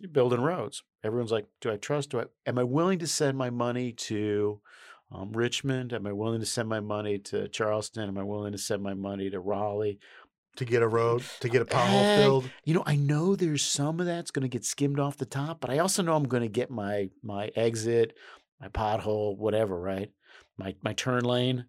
You're 0.00 0.10
building 0.10 0.40
roads. 0.40 0.82
Everyone's 1.02 1.32
like, 1.32 1.46
do 1.60 1.72
I 1.72 1.76
trust? 1.76 2.10
Do 2.10 2.20
I? 2.20 2.24
Am 2.46 2.58
I 2.58 2.64
willing 2.64 2.98
to 3.00 3.06
send 3.06 3.38
my 3.38 3.50
money 3.50 3.92
to 3.92 4.60
um, 5.12 5.32
Richmond? 5.32 5.92
Am 5.92 6.06
I 6.06 6.12
willing 6.12 6.40
to 6.40 6.46
send 6.46 6.68
my 6.68 6.80
money 6.80 7.18
to 7.18 7.48
Charleston? 7.48 8.08
Am 8.08 8.18
I 8.18 8.22
willing 8.22 8.52
to 8.52 8.58
send 8.58 8.82
my 8.82 8.94
money 8.94 9.30
to 9.30 9.40
Raleigh? 9.40 9.98
To 10.58 10.64
get 10.64 10.82
a 10.82 10.88
road 10.88 11.22
to 11.40 11.48
get 11.48 11.62
a 11.62 11.64
pothole 11.64 12.16
filled. 12.16 12.50
You 12.64 12.74
know, 12.74 12.82
I 12.84 12.96
know 12.96 13.36
there's 13.36 13.64
some 13.64 14.00
of 14.00 14.06
that's 14.06 14.32
going 14.32 14.42
to 14.42 14.48
get 14.48 14.64
skimmed 14.64 14.98
off 14.98 15.16
the 15.16 15.24
top, 15.24 15.60
but 15.60 15.70
I 15.70 15.78
also 15.78 16.02
know 16.02 16.14
I'm 16.14 16.28
going 16.28 16.42
to 16.42 16.48
get 16.48 16.70
my 16.70 17.10
my 17.22 17.50
exit, 17.54 18.14
my 18.60 18.68
pothole, 18.68 19.36
whatever, 19.38 19.80
right? 19.80 20.10
My 20.56 20.74
my 20.82 20.92
turn 20.92 21.24
lane. 21.24 21.66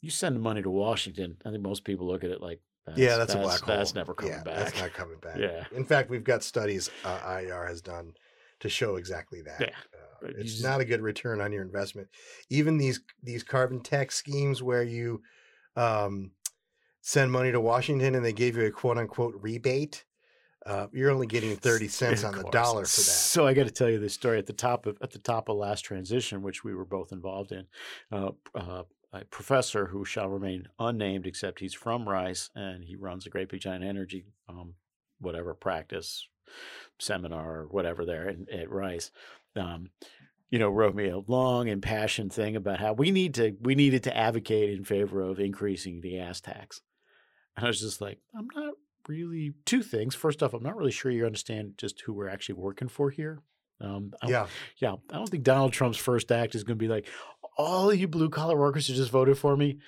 You 0.00 0.10
send 0.10 0.34
the 0.34 0.40
money 0.40 0.62
to 0.62 0.70
Washington. 0.70 1.36
I 1.46 1.50
think 1.50 1.62
most 1.62 1.84
people 1.84 2.08
look 2.08 2.24
at 2.24 2.30
it 2.30 2.42
like, 2.42 2.60
that's, 2.84 2.98
yeah, 2.98 3.16
that's, 3.16 3.34
a 3.34 3.38
black 3.38 3.60
hole. 3.60 3.76
That's 3.76 3.94
never 3.94 4.14
coming 4.14 4.34
yeah, 4.34 4.42
back. 4.42 4.56
That's 4.56 4.80
not 4.80 4.92
coming 4.92 5.18
back. 5.22 5.38
Yeah. 5.38 5.64
In 5.70 5.84
fact, 5.84 6.10
we've 6.10 6.24
got 6.24 6.42
studies 6.42 6.90
uh, 7.04 7.38
IR 7.40 7.68
has 7.68 7.80
done 7.80 8.14
to 8.58 8.68
show 8.68 8.96
exactly 8.96 9.42
that. 9.42 9.60
Yeah. 9.60 9.66
Uh, 9.94 10.32
it's 10.38 10.54
just- 10.54 10.64
not 10.64 10.80
a 10.80 10.84
good 10.84 11.00
return 11.00 11.40
on 11.40 11.52
your 11.52 11.62
investment. 11.62 12.08
Even 12.50 12.78
these 12.78 13.00
these 13.22 13.44
carbon 13.44 13.80
tax 13.80 14.16
schemes 14.16 14.60
where 14.60 14.82
you 14.82 15.22
um, 15.76 16.32
send 17.02 17.30
money 17.30 17.52
to 17.52 17.60
Washington 17.60 18.14
and 18.14 18.24
they 18.24 18.32
gave 18.32 18.56
you 18.56 18.64
a 18.64 18.70
quote 18.70 18.96
unquote 18.96 19.34
rebate, 19.40 20.04
uh, 20.64 20.86
you're 20.92 21.10
only 21.10 21.26
getting 21.26 21.54
thirty 21.56 21.88
cents 21.88 22.24
on 22.24 22.34
the 22.34 22.44
dollar 22.44 22.84
for 22.84 23.00
that. 23.00 23.06
So 23.06 23.46
I 23.46 23.52
got 23.52 23.66
to 23.66 23.72
tell 23.72 23.90
you 23.90 23.98
this 23.98 24.14
story 24.14 24.38
at 24.38 24.46
the 24.46 24.52
top 24.52 24.86
of 24.86 24.96
at 25.02 25.10
the 25.10 25.18
top 25.18 25.48
of 25.48 25.56
last 25.56 25.82
transition, 25.82 26.40
which 26.40 26.64
we 26.64 26.74
were 26.74 26.84
both 26.84 27.12
involved 27.12 27.52
in. 27.52 27.66
Uh, 28.10 28.30
uh, 28.54 28.84
a 29.12 29.24
professor 29.26 29.86
who 29.86 30.04
shall 30.04 30.28
remain 30.28 30.68
unnamed, 30.78 31.26
except 31.26 31.60
he's 31.60 31.74
from 31.74 32.08
Rice 32.08 32.48
and 32.54 32.84
he 32.84 32.96
runs 32.96 33.26
a 33.26 33.30
Great 33.30 33.50
Big 33.50 33.60
Giant 33.60 33.84
Energy, 33.84 34.24
um, 34.48 34.74
whatever 35.20 35.52
practice 35.52 36.26
seminar 36.98 37.56
or 37.60 37.66
whatever 37.66 38.06
there 38.06 38.28
in, 38.28 38.46
at 38.50 38.70
Rice. 38.70 39.10
Um, 39.54 39.90
you 40.50 40.58
know, 40.58 40.68
wrote 40.68 40.94
me 40.94 41.08
a 41.08 41.18
long 41.18 41.68
impassioned 41.68 42.32
thing 42.32 42.56
about 42.56 42.78
how 42.78 42.92
we 42.92 43.10
need 43.10 43.34
to 43.34 43.56
we 43.60 43.74
needed 43.74 44.04
to 44.04 44.16
advocate 44.16 44.70
in 44.70 44.84
favor 44.84 45.20
of 45.22 45.40
increasing 45.40 46.00
the 46.00 46.16
gas 46.16 46.40
tax. 46.40 46.80
And 47.56 47.64
I 47.66 47.68
was 47.68 47.80
just 47.80 48.00
like, 48.00 48.18
I'm 48.36 48.48
not 48.54 48.74
really 49.08 49.54
two 49.66 49.82
things. 49.82 50.14
First 50.14 50.42
off, 50.42 50.54
I'm 50.54 50.62
not 50.62 50.76
really 50.76 50.92
sure 50.92 51.10
you 51.10 51.26
understand 51.26 51.74
just 51.76 52.00
who 52.00 52.12
we're 52.12 52.28
actually 52.28 52.56
working 52.56 52.88
for 52.88 53.10
here. 53.10 53.42
Um, 53.80 54.12
Yeah, 54.28 54.46
yeah, 54.78 54.94
I 55.10 55.16
don't 55.16 55.28
think 55.28 55.42
Donald 55.42 55.72
Trump's 55.72 55.98
first 55.98 56.30
act 56.30 56.54
is 56.54 56.64
going 56.64 56.78
to 56.78 56.82
be 56.82 56.88
like, 56.88 57.08
all 57.56 57.90
of 57.90 57.98
you 57.98 58.08
blue 58.08 58.30
collar 58.30 58.56
workers 58.56 58.86
who 58.86 58.94
just 58.94 59.10
voted 59.10 59.36
for 59.36 59.56
me. 59.56 59.78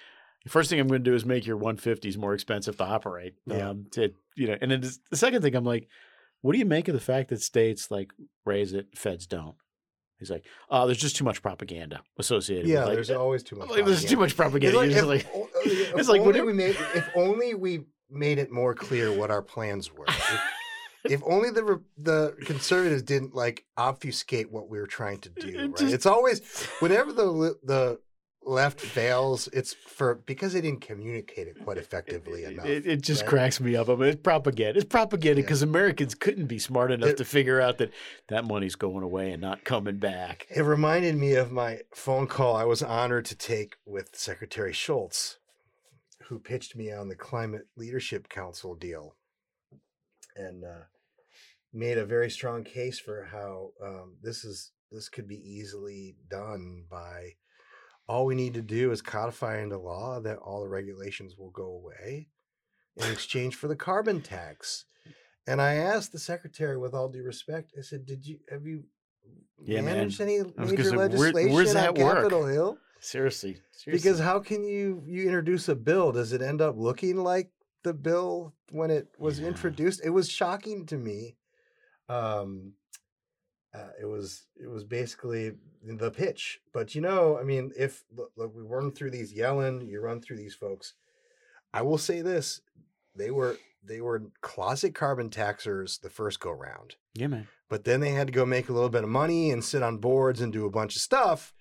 The 0.45 0.51
first 0.51 0.69
thing 0.69 0.79
I'm 0.79 0.89
going 0.89 1.03
to 1.03 1.11
do 1.11 1.15
is 1.15 1.25
make 1.25 1.47
your 1.47 1.59
150s 1.59 2.19
more 2.19 2.35
expensive 2.35 2.77
to 2.77 2.85
operate. 2.85 3.35
Yeah. 3.47 3.71
Um, 3.71 3.87
to 3.93 4.13
you 4.37 4.49
know, 4.49 4.57
and 4.61 4.71
then 4.71 4.83
the 5.11 5.17
second 5.17 5.43
thing 5.43 5.55
I'm 5.55 5.65
like, 5.65 5.89
what 6.43 6.53
do 6.53 6.59
you 6.59 6.67
make 6.67 6.89
of 6.89 6.95
the 6.95 7.01
fact 7.01 7.31
that 7.31 7.41
states 7.41 7.91
like 7.91 8.13
raise 8.45 8.75
it, 8.75 8.89
feds 8.95 9.27
don't? 9.27 9.55
He's 10.19 10.31
like, 10.31 10.47
oh, 10.71 10.87
there's 10.87 10.99
just 10.99 11.17
too 11.17 11.25
much 11.25 11.43
propaganda 11.43 12.03
associated. 12.19 12.69
yeah. 12.69 12.85
like, 12.85 12.95
there's 12.95 13.11
always 13.11 13.43
too 13.43 13.57
much. 13.57 13.69
like, 13.71 13.85
there's 13.85 14.05
too 14.05 14.17
much 14.17 14.37
propaganda. 14.37 14.81
It's 14.81 15.03
like, 15.07 15.21
if, 15.21 15.27
uh, 15.35 15.41
if 15.65 15.97
it's 15.97 16.09
like 16.09 16.21
only 16.21 16.41
we 16.43 16.53
made 16.53 16.77
if 16.95 17.09
only 17.15 17.55
we 17.55 17.85
made 18.11 18.39
it 18.39 18.51
more 18.51 18.75
clear 18.75 19.13
what 19.13 19.31
our 19.31 19.43
plans 19.43 19.93
were. 19.93 20.07
If, 20.07 20.41
if 21.05 21.23
only 21.25 21.51
the 21.51 21.83
the 21.99 22.37
conservatives 22.45 23.03
didn't 23.03 23.35
like 23.35 23.65
obfuscate 23.77 24.51
what 24.51 24.69
we 24.69 24.79
were 24.79 24.87
trying 24.87 25.19
to 25.21 25.31
do. 25.31 25.59
Right? 25.59 25.77
just- 25.77 25.95
it's 25.95 26.07
always 26.07 26.41
whenever 26.81 27.13
the 27.13 27.57
the 27.65 27.99
left 28.47 28.81
fails, 28.81 29.49
it's 29.53 29.73
for 29.75 30.15
because 30.15 30.53
they 30.53 30.61
didn't 30.61 30.81
communicate 30.81 31.49
it 31.49 31.63
quite 31.65 31.79
effectively 31.79 32.45
It- 32.45 32.53
enough. 32.53 32.67
It, 32.67 32.87
it 32.87 33.03
just 33.03 33.23
right? 33.23 33.31
cracks 33.31 33.61
me 33.61 33.77
up. 33.77 33.89
I 33.89 33.95
mean, 33.95 34.09
it's 34.11 34.21
propaganda. 34.23 34.79
It's 34.79 34.89
propaganda 34.89 35.41
Yeah. 35.41 35.47
because 35.47 35.63
Americans 35.63 36.15
couldn't 36.15 36.47
be 36.47 36.59
smart 36.59 36.91
enough 36.93 37.11
It- 37.11 37.17
to 37.19 37.25
figure 37.25 37.61
out 37.61 37.79
that 37.79 37.91
that 38.29 38.45
money's 38.45 38.75
going 38.77 39.03
away 39.03 39.31
and 39.33 39.41
not 39.41 39.65
coming 39.65 39.99
back. 39.99 40.47
It 40.55 40.63
reminded 40.63 41.17
me 41.17 41.35
of 41.35 41.51
my 41.53 41.81
phone 41.95 42.27
call 42.27 42.57
I 42.57 42.65
was 42.65 42.83
honored 42.83 43.25
to 43.27 43.37
take 43.37 43.77
with 43.87 44.11
Secretary 44.15 44.73
Shultz, 44.73 45.39
who 46.29 46.39
pitched 46.39 46.75
me 46.77 46.91
on 46.93 47.09
the 47.09 47.17
Climate 47.17 47.67
Leadership 47.77 48.29
Council 48.29 48.75
deal 48.75 49.17
and 50.37 50.65
uh, 50.65 50.85
made 51.73 51.99
a 51.99 52.05
very 52.07 52.31
strong 52.31 52.65
case 52.65 52.99
for 52.99 53.29
how 53.31 53.71
um, 53.85 54.17
this 54.23 54.45
is 54.45 54.73
this 54.91 55.09
could 55.09 55.27
be 55.27 55.37
easily 55.37 56.15
done 56.31 56.85
by 56.91 57.31
all 58.09 58.27
we 58.27 58.35
need 58.35 58.55
to 58.55 58.63
do 58.63 58.91
is 58.91 59.01
codify 59.03 59.61
into 59.61 59.79
law 59.79 60.21
that 60.21 60.39
all 60.39 60.61
the 60.63 60.69
regulations 60.69 61.37
will 61.37 61.51
go 61.51 61.65
away 61.67 62.29
in 62.97 63.05
exchange 63.11 63.55
for 63.55 63.69
the 63.69 63.77
carbon 63.77 64.21
tax. 64.21 64.85
And 65.47 65.61
I 65.61 65.75
asked 65.75 66.13
the 66.13 66.19
secretary, 66.19 66.79
with 66.79 66.95
all 66.95 67.09
due 67.09 67.23
respect, 67.23 67.73
I 67.79 67.83
said, 67.83 68.07
"Did 68.07 68.27
you 68.27 68.39
have 68.51 68.67
you 68.67 68.85
Yeah, 69.63 69.83
man. 69.83 69.97
managed 69.97 70.21
any 70.21 70.41
major 70.57 70.85
say, 70.85 70.97
legislation 70.97 71.53
where's 71.53 71.69
on 71.71 71.75
that 71.75 71.95
work? 71.99 72.17
Capitol 72.17 72.47
Hill? 72.47 72.79
Seriously, 73.01 73.59
seriously. 73.73 73.93
Because 74.09 74.21
how 74.21 74.41
can 74.41 74.65
you 74.65 75.03
you 75.07 75.25
introduce 75.25 75.69
a 75.69 75.75
bill? 75.75 76.13
Does 76.13 76.33
it 76.33 76.41
end 76.41 76.63
up 76.63 76.77
looking 76.79 77.17
like 77.19 77.51
the 77.83 77.93
bill 77.93 78.55
when 78.71 78.91
it 78.91 79.09
was 79.19 79.39
Yeah. 79.41 79.49
introduced? 79.49 80.01
It 80.03 80.11
was 80.11 80.31
shocking 80.31 80.87
to 80.87 80.97
me. 80.97 81.37
Um, 82.09 82.73
uh, 83.75 83.91
it 84.01 84.05
was 84.07 84.47
it 84.57 84.69
was 84.69 84.85
basically 84.85 85.53
the 85.83 86.11
pitch. 86.11 86.61
But 86.73 86.95
you 86.95 87.01
know, 87.01 87.39
I 87.39 87.43
mean, 87.43 87.73
if 87.77 88.05
look, 88.15 88.31
look, 88.37 88.55
we 88.55 88.63
run 88.63 88.93
through 88.93 89.11
these 89.11 89.35
Yellen, 89.35 89.87
you 89.89 90.01
run 90.01 90.21
through 90.21 90.37
these 90.37 90.55
folks. 90.55 90.95
I 91.73 91.83
will 91.83 91.99
say 91.99 92.23
this: 92.23 92.61
they 93.17 93.31
were 93.31 93.57
they 93.83 94.01
were 94.01 94.23
closet 94.41 94.95
carbon 94.95 95.29
taxers 95.29 95.99
the 95.99 96.11
first 96.11 96.41
go 96.41 96.51
round, 96.51 96.97
yeah, 97.15 97.27
man. 97.27 97.49
but 97.69 97.85
then 97.85 98.01
they 98.01 98.13
had 98.13 98.29
to 98.29 98.33
go 98.33 98.47
make 98.47 98.69
a 98.69 98.73
little 98.73 98.89
bit 98.89 99.05
of 99.05 99.11
money 99.11 99.51
and 99.51 99.65
sit 99.65 99.83
on 99.83 99.99
boards 99.99 100.41
and 100.41 100.53
do 100.53 100.67
a 100.67 100.71
bunch 100.71 100.95
of 100.95 101.03
stuff. 101.03 101.53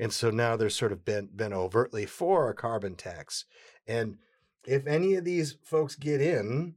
And 0.00 0.12
so 0.12 0.30
now 0.30 0.56
they're 0.56 0.70
sort 0.70 0.92
of 0.92 1.04
been 1.04 1.28
been 1.34 1.52
overtly 1.52 2.06
for 2.06 2.48
a 2.48 2.54
carbon 2.54 2.94
tax. 2.94 3.44
And 3.86 4.18
if 4.64 4.86
any 4.86 5.14
of 5.14 5.24
these 5.24 5.56
folks 5.64 5.96
get 5.96 6.20
in, 6.20 6.74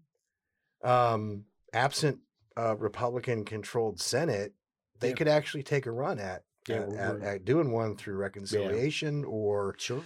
um, 0.84 1.46
absent 1.74 2.20
a 2.56 2.76
Republican 2.76 3.46
controlled 3.46 4.00
Senate, 4.00 4.54
they 5.02 5.10
Yeah. 5.10 5.16
could 5.16 5.28
actually 5.28 5.64
take 5.64 5.86
a 5.86 5.92
run 5.92 6.20
at, 6.20 6.44
Yeah, 6.68 6.84
at, 6.84 6.94
at, 6.94 7.22
at 7.22 7.46
doing 7.46 7.72
one 7.72 7.96
through 7.98 8.16
reconciliation 8.16 9.26
or 9.26 9.76
Sure. 9.78 10.04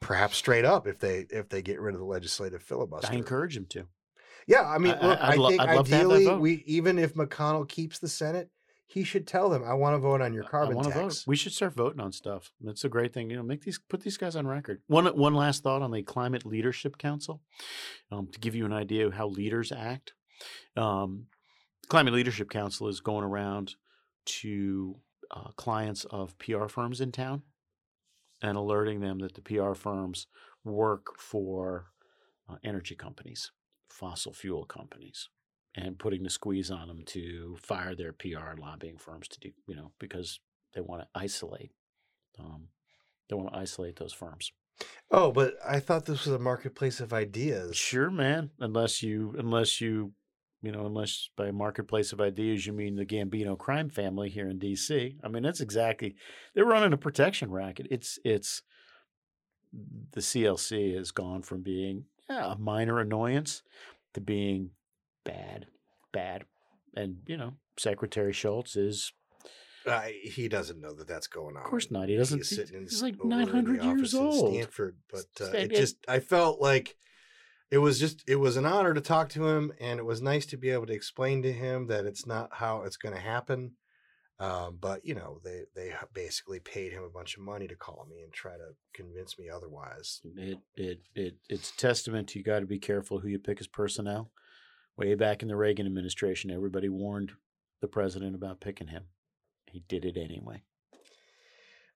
perhaps 0.00 0.36
straight 0.36 0.64
up 0.64 0.86
if 0.86 0.98
they 0.98 1.26
if 1.30 1.48
they 1.48 1.62
get 1.62 1.80
rid 1.80 1.94
of 1.94 2.00
the 2.00 2.06
legislative 2.06 2.62
filibuster. 2.62 3.12
I 3.12 3.16
encourage 3.16 3.54
them 3.54 3.66
to. 3.70 3.86
Yeah, 4.46 4.62
I 4.68 4.78
mean, 4.78 4.94
I- 5.00 5.06
look, 5.06 5.18
I- 5.20 5.32
I, 5.32 5.34
lo- 5.36 5.48
think 5.50 5.60
I'd 5.60 5.76
love 5.76 5.88
to 5.88 5.94
have 5.96 6.08
that 6.08 6.14
ideally, 6.16 6.36
we 6.40 6.52
even 6.66 6.98
if 6.98 7.14
McConnell 7.14 7.68
keeps 7.68 7.98
the 8.00 8.08
Senate, 8.08 8.50
he 8.88 9.04
should 9.04 9.26
tell 9.26 9.48
them, 9.48 9.62
"I 9.64 9.72
want 9.74 9.94
to 9.94 9.98
vote 9.98 10.20
on 10.20 10.34
your 10.34 10.42
carbon 10.44 10.76
tax." 10.82 10.94
vote. 10.94 11.24
We 11.26 11.36
should 11.36 11.52
start 11.52 11.74
voting 11.74 12.00
on 12.00 12.12
stuff. 12.12 12.52
That's 12.60 12.84
a 12.84 12.88
great 12.88 13.14
thing. 13.14 13.30
You 13.30 13.36
know, 13.36 13.42
make 13.42 13.62
these 13.62 13.78
put 13.78 14.02
these 14.02 14.16
guys 14.18 14.36
on 14.36 14.46
record. 14.46 14.82
One 14.88 15.06
one 15.16 15.34
last 15.34 15.62
thought 15.62 15.80
on 15.82 15.92
the 15.92 16.02
Climate 16.02 16.44
Leadership 16.44 16.98
Council, 16.98 17.40
um, 18.10 18.26
to 18.32 18.38
give 18.40 18.54
you 18.54 18.66
an 18.66 18.72
idea 18.72 19.06
of 19.06 19.14
how 19.14 19.28
leaders 19.28 19.70
act. 19.72 20.12
Um, 20.76 21.26
Climate 21.88 22.12
Leadership 22.14 22.50
Council 22.50 22.88
is 22.88 23.00
going 23.00 23.24
around 23.24 23.76
to 24.24 24.96
uh, 25.30 25.50
clients 25.56 26.04
of 26.10 26.36
PR 26.38 26.66
firms 26.66 27.00
in 27.00 27.12
town 27.12 27.42
and 28.42 28.56
alerting 28.56 29.00
them 29.00 29.20
that 29.20 29.34
the 29.34 29.40
PR 29.40 29.74
firms 29.74 30.26
work 30.64 31.18
for 31.18 31.86
uh, 32.48 32.56
energy 32.64 32.94
companies, 32.94 33.52
fossil 33.88 34.32
fuel 34.32 34.64
companies, 34.64 35.28
and 35.74 35.98
putting 35.98 36.22
the 36.22 36.30
squeeze 36.30 36.70
on 36.70 36.88
them 36.88 37.02
to 37.06 37.56
fire 37.60 37.94
their 37.94 38.12
PR 38.12 38.50
and 38.50 38.58
lobbying 38.58 38.98
firms 38.98 39.28
to 39.28 39.40
do, 39.40 39.50
you 39.66 39.76
know, 39.76 39.92
because 39.98 40.40
they 40.74 40.80
want 40.80 41.02
to 41.02 41.08
isolate. 41.14 41.72
Um, 42.38 42.68
they 43.28 43.36
want 43.36 43.52
to 43.52 43.58
isolate 43.58 43.96
those 43.96 44.12
firms. 44.12 44.52
Oh, 45.10 45.30
but 45.30 45.54
I 45.66 45.80
thought 45.80 46.06
this 46.06 46.26
was 46.26 46.34
a 46.34 46.38
marketplace 46.38 47.00
of 47.00 47.12
ideas. 47.12 47.76
Sure, 47.76 48.10
man. 48.10 48.50
Unless 48.58 49.02
you, 49.02 49.34
unless 49.38 49.80
you, 49.80 50.12
you 50.62 50.70
know, 50.72 50.86
unless 50.86 51.28
by 51.36 51.50
marketplace 51.50 52.12
of 52.12 52.20
ideas 52.20 52.66
you 52.66 52.72
mean 52.72 52.94
the 52.96 53.04
Gambino 53.04 53.58
crime 53.58 53.90
family 53.90 54.30
here 54.30 54.48
in 54.48 54.58
D.C. 54.58 55.16
I 55.22 55.28
mean, 55.28 55.42
that's 55.42 55.60
exactly 55.60 56.14
they're 56.54 56.64
running 56.64 56.92
a 56.92 56.96
protection 56.98 57.50
racket. 57.50 57.88
It's 57.90 58.18
it's 58.24 58.62
the 60.12 60.20
CLC 60.20 60.96
has 60.96 61.10
gone 61.10 61.42
from 61.42 61.62
being 61.62 62.04
yeah, 62.28 62.52
a 62.52 62.56
minor 62.58 63.00
annoyance 63.00 63.62
to 64.14 64.20
being 64.20 64.70
bad, 65.24 65.66
bad, 66.12 66.44
and 66.94 67.18
you 67.26 67.36
know, 67.36 67.54
Secretary 67.78 68.32
Shultz 68.32 68.76
is 68.76 69.12
Uh, 69.86 70.02
he 70.22 70.46
doesn't 70.48 70.80
know 70.80 70.92
that 70.94 71.08
that's 71.08 71.26
going 71.26 71.56
on. 71.56 71.62
of 71.64 71.68
course 71.70 71.90
not. 71.90 72.08
He 72.08 72.16
doesn't. 72.16 72.38
He's 72.38 72.50
he- 72.50 72.56
sitting 72.56 72.76
in, 72.76 72.82
he's 72.82 73.02
like 73.02 73.14
over 73.14 73.24
in 73.24 73.30
the 73.30 73.36
nine 73.36 73.48
hundred 73.48 73.82
years 73.82 74.14
old. 74.14 74.54
Stanford, 74.54 74.96
but 75.10 75.26
uh, 75.40 75.46
it 75.52 75.72
it- 75.72 75.76
just 75.76 75.96
I 76.06 76.20
felt 76.20 76.60
like 76.60 76.96
it 77.72 77.78
was 77.78 77.98
just 77.98 78.22
it 78.28 78.36
was 78.36 78.58
an 78.58 78.66
honor 78.66 78.92
to 78.92 79.00
talk 79.00 79.30
to 79.30 79.48
him, 79.48 79.72
and 79.80 79.98
it 79.98 80.04
was 80.04 80.20
nice 80.20 80.44
to 80.46 80.58
be 80.58 80.68
able 80.68 80.84
to 80.86 80.92
explain 80.92 81.42
to 81.42 81.52
him 81.52 81.86
that 81.86 82.04
it's 82.04 82.26
not 82.26 82.50
how 82.52 82.82
it's 82.82 82.98
going 82.98 83.14
to 83.14 83.20
happen. 83.20 83.72
Um, 84.38 84.76
but 84.78 85.06
you 85.06 85.14
know, 85.14 85.40
they 85.42 85.62
they 85.74 85.94
basically 86.12 86.60
paid 86.60 86.92
him 86.92 87.02
a 87.02 87.08
bunch 87.08 87.34
of 87.34 87.42
money 87.42 87.66
to 87.66 87.74
call 87.74 88.06
me 88.10 88.20
and 88.20 88.30
try 88.30 88.52
to 88.52 88.74
convince 88.92 89.38
me 89.38 89.48
otherwise. 89.48 90.20
It 90.36 90.58
it 90.76 91.00
it 91.14 91.36
it's 91.48 91.70
a 91.70 91.76
testament 91.78 92.28
to 92.28 92.38
you 92.38 92.44
got 92.44 92.60
to 92.60 92.66
be 92.66 92.78
careful 92.78 93.20
who 93.20 93.28
you 93.28 93.38
pick 93.38 93.58
as 93.58 93.66
personnel. 93.66 94.30
Way 94.98 95.14
back 95.14 95.40
in 95.40 95.48
the 95.48 95.56
Reagan 95.56 95.86
administration, 95.86 96.50
everybody 96.50 96.90
warned 96.90 97.32
the 97.80 97.88
president 97.88 98.34
about 98.34 98.60
picking 98.60 98.88
him. 98.88 99.04
He 99.70 99.82
did 99.88 100.04
it 100.04 100.18
anyway. 100.18 100.62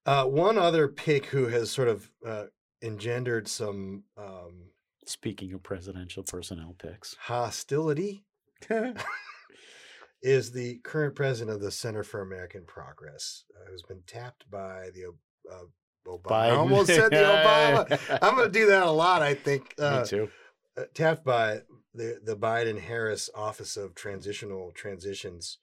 Uh, 0.07 0.25
one 0.25 0.57
other 0.57 0.89
pick 0.89 1.27
who 1.27 1.49
has 1.49 1.71
sort 1.71 1.89
of 1.89 2.11
uh, 2.25 2.45
engendered 2.81 3.47
some 3.47 4.05
um, 4.17 4.71
Speaking 5.07 5.53
of 5.53 5.63
presidential 5.63 6.23
personnel 6.25 6.75
picks, 6.79 7.15
hostility 7.15 8.25
is 10.23 10.53
the 10.53 10.79
current 10.79 11.15
president 11.15 11.55
of 11.55 11.61
the 11.63 11.71
Center 11.71 12.03
for 12.03 12.21
American 12.23 12.65
Progress, 12.67 13.45
uh, 13.55 13.71
who's 13.71 13.83
been 13.83 14.03
tapped 14.07 14.51
by 14.51 14.89
the 14.95 15.13
uh, 15.51 15.65
Obama. 16.09 16.33
I 16.33 16.51
almost 16.51 16.89
said 16.89 17.11
the 17.11 17.17
Obama. 17.17 18.19
I'm 18.23 18.35
going 18.37 18.51
to 18.53 18.59
do 18.59 18.67
that 18.67 18.83
a 18.85 18.91
lot. 18.91 19.23
I 19.23 19.35
think 19.35 19.75
uh, 19.79 20.01
Me 20.01 20.07
too. 20.09 20.29
uh, 20.77 20.85
tapped 20.95 21.25
by 21.25 21.61
the 21.95 22.21
the 22.25 22.37
Biden 22.37 22.81
Harris 22.81 23.31
Office 23.35 23.77
of 23.77 23.95
Transitional 23.95 24.73
Transitions 24.73 25.59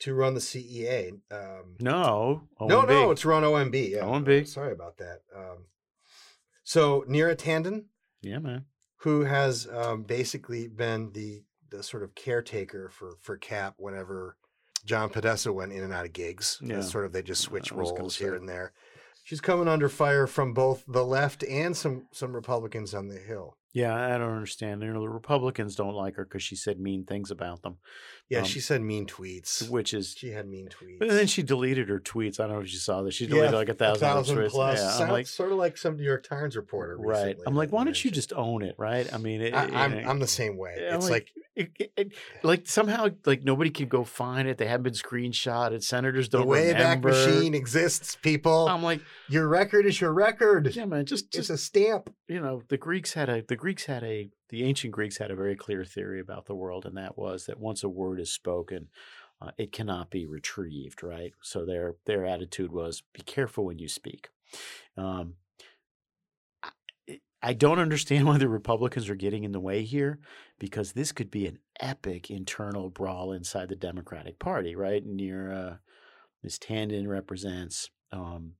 to 0.00 0.14
run 0.14 0.34
the 0.34 0.40
CEA. 0.40 1.10
Um, 1.32 1.76
No, 1.80 2.42
no, 2.60 2.82
OMB. 2.82 2.88
no, 2.88 3.10
it's 3.10 3.24
run 3.24 3.42
OMB. 3.42 3.90
Yeah, 3.90 4.02
OMB. 4.02 4.42
uh, 4.42 4.44
Sorry 4.44 4.72
about 4.72 4.98
that. 4.98 5.20
Um, 5.36 5.64
so 6.64 7.04
Neera 7.08 7.36
Tanden, 7.36 7.84
yeah, 8.22 8.38
man. 8.38 8.64
Who 9.04 9.24
has 9.24 9.68
um, 9.70 10.02
basically 10.02 10.66
been 10.66 11.12
the 11.12 11.42
the 11.70 11.82
sort 11.82 12.02
of 12.02 12.14
caretaker 12.14 12.88
for 12.88 13.16
for 13.20 13.36
Cap 13.36 13.74
whenever 13.78 14.36
John 14.84 15.08
Podesta 15.10 15.52
went 15.52 15.72
in 15.72 15.82
and 15.82 15.92
out 15.92 16.06
of 16.06 16.12
gigs. 16.12 16.58
Uh, 16.62 16.66
Yeah. 16.66 16.80
sort 16.80 17.04
of 17.04 17.12
they 17.12 17.22
just 17.22 17.42
switch 17.42 17.70
roles 17.70 18.16
here 18.16 18.34
and 18.34 18.48
there. 18.48 18.72
She's 19.22 19.40
coming 19.40 19.68
under 19.68 19.88
fire 19.88 20.26
from 20.26 20.52
both 20.54 20.84
the 20.88 21.04
left 21.04 21.44
and 21.44 21.76
some 21.76 22.06
some 22.12 22.34
Republicans 22.34 22.94
on 22.94 23.08
the 23.08 23.18
Hill. 23.18 23.56
Yeah, 23.74 23.92
I 23.92 24.16
don't 24.18 24.32
understand. 24.32 24.80
You 24.82 24.92
know, 24.92 25.00
the 25.00 25.08
Republicans 25.08 25.74
don't 25.74 25.94
like 25.94 26.14
her 26.14 26.24
because 26.24 26.42
she 26.44 26.54
said 26.54 26.78
mean 26.78 27.04
things 27.04 27.30
about 27.32 27.62
them, 27.62 27.78
Yeah, 28.30 28.38
Um, 28.38 28.44
she 28.44 28.60
said 28.60 28.80
mean 28.80 29.04
tweets. 29.06 29.68
which 29.68 29.92
is. 29.92 30.14
She 30.16 30.30
had 30.30 30.46
mean 30.48 30.68
tweets. 30.68 31.00
But 31.00 31.08
then 31.08 31.26
she 31.26 31.42
deleted 31.42 31.88
her 31.88 31.98
tweets. 31.98 32.38
I 32.38 32.46
don't 32.46 32.54
know 32.56 32.62
if 32.62 32.72
you 32.72 32.78
saw 32.78 33.02
this. 33.02 33.14
She 33.14 33.24
Yeah, 33.24 33.30
deleted 33.30 33.54
like 33.54 33.68
a 33.68 33.74
thousand, 33.74 34.36
tweets. 34.36 34.50
plus. 34.50 34.78
Yeah, 34.78 34.86
I'm 34.92 34.98
Sounds 34.98 35.10
like, 35.10 35.26
sort 35.26 35.50
of 35.52 35.58
like 35.58 35.76
some 35.76 35.96
New 35.96 36.04
York 36.04 36.22
Times 36.26 36.56
reporter. 36.56 36.96
right. 36.98 37.36
I'm 37.46 37.56
like, 37.56 37.72
why 37.72 37.82
don't 37.84 38.02
you 38.04 38.10
just 38.12 38.32
own 38.32 38.62
it, 38.62 38.76
right? 38.78 39.12
I 39.12 39.18
mean, 39.18 39.40
it, 39.42 39.52
I, 39.54 39.64
it- 39.64 39.74
I'm 39.74 40.08
I'm 40.08 40.18
the 40.20 40.28
same 40.28 40.56
way. 40.56 40.76
Yeah, 40.80 40.94
it's 40.94 41.10
like, 41.10 41.32
like, 41.56 41.70
it, 41.78 41.92
it, 41.96 42.12
like 42.44 42.66
somehow 42.68 43.08
like 43.26 43.42
nobody 43.44 43.70
can 43.70 43.88
go 43.88 44.04
find 44.04 44.48
it. 44.48 44.56
They 44.58 44.66
haven't 44.66 44.84
been 44.84 44.92
screenshotted. 44.94 45.82
Senators 45.82 46.28
don't 46.28 46.46
The 46.48 46.52
Wayback. 46.54 47.02
Machine 47.02 47.54
exists, 47.54 48.16
people. 48.22 48.68
I'm 48.68 48.82
like, 48.82 49.00
Your 49.28 49.48
record 49.48 49.86
is 49.86 50.00
your 50.00 50.12
record. 50.12 50.74
yeah, 50.74 50.84
man. 50.84 51.06
Just 51.06 51.26
it's 51.26 51.36
just 51.36 51.50
a 51.50 51.58
stamp. 51.58 52.12
you 52.28 52.40
know, 52.40 52.62
the 52.68 52.76
Greeks 52.76 53.12
had 53.14 53.28
a 53.28 53.42
the 53.46 53.56
Greeks 53.64 53.86
had 53.86 54.04
a 54.04 54.28
the 54.50 54.62
ancient 54.62 54.92
Greeks 54.92 55.16
had 55.16 55.30
a 55.30 55.34
very 55.34 55.56
clear 55.56 55.86
theory 55.86 56.20
about 56.20 56.44
the 56.44 56.54
world, 56.54 56.84
and 56.84 56.98
that 56.98 57.16
was 57.16 57.46
that 57.46 57.58
once 57.58 57.82
a 57.82 57.88
word 57.88 58.20
is 58.20 58.30
spoken, 58.30 58.88
uh, 59.40 59.52
it 59.56 59.72
cannot 59.72 60.10
be 60.10 60.26
retrieved. 60.26 61.02
Right. 61.02 61.32
So 61.40 61.64
their 61.64 61.94
their 62.04 62.26
attitude 62.26 62.72
was 62.72 63.02
be 63.14 63.22
careful 63.22 63.64
when 63.64 63.78
you 63.78 63.88
speak. 63.88 64.28
Um, 64.98 65.36
I- 67.42 67.54
don't 67.54 67.78
understand 67.78 68.26
why 68.26 68.36
the 68.36 68.50
Republicans 68.50 69.08
are 69.08 69.14
getting 69.14 69.44
in 69.44 69.52
the 69.52 69.60
way 69.60 69.82
here 69.82 70.18
because 70.58 70.92
this 70.92 71.10
could 71.12 71.30
be 71.30 71.46
an 71.46 71.58
epic 71.80 72.30
internal 72.30 72.90
brawl 72.90 73.32
inside 73.32 73.70
the 73.70 73.76
Democratic 73.76 74.38
Party, 74.38 74.76
right? 74.76 75.06
Neera 75.06 75.72
uh, 75.72 75.76
Ms. 76.42 76.58
Tanden 76.58 77.08
represents 77.08 77.88
um, 78.12 78.56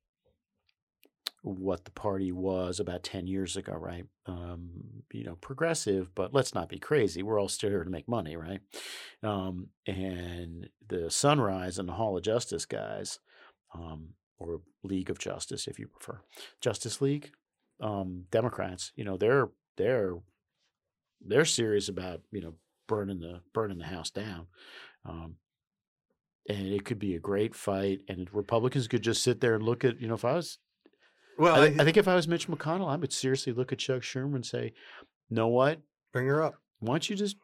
what 1.45 1.85
the 1.85 1.91
party 1.91 2.33
was 2.33 2.81
about 2.81 3.03
10 3.03 3.27
years 3.27 3.55
ago, 3.55 3.75
right? 3.75 4.07
Um, 4.25 5.03
you 5.13 5.25
know, 5.25 5.37
progressive, 5.37 6.15
but 6.15 6.33
let's 6.33 6.55
not 6.55 6.71
be 6.71 6.79
crazy. 6.79 7.23
We're 7.23 7.39
all 7.39 7.49
still 7.49 7.69
here 7.69 7.85
to 7.85 7.91
make 7.91 8.09
money, 8.09 8.35
right? 8.35 8.61
Um, 9.23 9.69
and 9.87 10.71
the 10.89 11.11
Sunrise 11.11 11.79
and 11.79 11.87
the 11.87 11.93
Hall 11.93 12.17
of 12.17 12.23
Justice 12.23 12.65
guys, 12.65 13.19
um, 13.75 14.15
or 14.39 14.63
League 14.83 15.11
of 15.11 15.19
Justice, 15.19 15.69
if 15.69 15.79
you 15.79 15.87
prefer, 15.87 16.23
Justice 16.63 17.03
League, 17.03 17.31
um, 17.79 18.25
Democrats, 18.31 18.93
you 18.97 19.05
know, 19.05 19.19
they're 19.19 19.51
they're 19.77 20.17
they're 21.27 21.45
serious 21.45 21.89
about 21.89 22.23
you 22.31 22.41
know 22.41 22.55
burning 22.89 23.21
the 23.21 23.41
burning 23.53 23.79
the 23.79 23.85
house 23.85 24.11
down. 24.11 24.47
Um, 25.05 25.37
and 26.49 26.67
it 26.69 26.85
could 26.85 26.99
be 26.99 27.15
a 27.15 27.21
great 27.21 27.55
fight, 27.55 28.01
and 28.09 28.29
Republicans 28.33 28.89
could 28.89 29.03
just 29.03 29.23
sit 29.23 29.41
there 29.41 29.55
and 29.55 29.65
look 29.65 29.85
at 29.85 30.01
you 30.01 30.09
know 30.09 30.15
if 30.15 30.25
I 30.25 30.35
was 30.35 30.59
Well, 31.39 31.57
I, 31.57 31.67
I 31.67 31.85
think 31.85 31.97
if 31.97 32.09
I 32.09 32.15
was 32.15 32.29
Mitch 32.29 32.49
McConnell, 32.49 32.89
I 32.89 32.97
would 32.97 33.13
seriously 33.13 33.53
look 33.53 33.73
at 33.73 33.79
Chuck 33.79 34.03
Schumer 34.03 34.35
and 34.35 34.47
say, 34.47 34.73
"Know 35.31 35.49
what? 35.49 35.81
bring 36.15 36.29
her 36.29 36.43
up. 36.43 36.55
Why 36.79 36.95
don't 36.95 37.11
you 37.11 37.17
just 37.17 37.37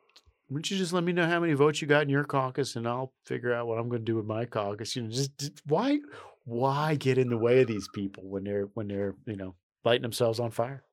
why 0.49 0.55
don't 0.55 0.71
you 0.71 0.79
just 0.79 0.93
let 0.95 1.05
me 1.05 1.13
know 1.13 1.27
how 1.27 1.41
many 1.41 1.53
votes 1.53 1.83
you 1.83 1.89
got 1.89 2.03
in 2.03 2.09
your 2.09 2.25
caucus, 2.25 2.77
and 2.77 2.89
I'll 2.89 3.13
figure 3.27 3.53
out 3.53 3.67
what 3.67 3.79
I'm 3.79 3.89
going 3.89 4.01
to 4.01 4.13
do 4.13 4.17
with 4.17 4.25
my 4.25 4.47
caucus." 4.47 4.97
You 4.97 5.03
know, 5.03 5.11
just, 5.11 5.37
just 5.37 5.61
why 5.67 5.99
why 6.45 6.95
get 6.95 7.19
in 7.19 7.29
the 7.29 7.37
way 7.37 7.61
of 7.61 7.67
these 7.67 7.89
people 7.93 8.23
when 8.31 8.45
they're 8.45 8.69
when 8.75 8.89
they're 8.89 9.15
you 9.27 9.37
know 9.37 9.57
lighting 9.85 10.03
themselves 10.03 10.41
on 10.41 10.51
fire? 10.51 10.85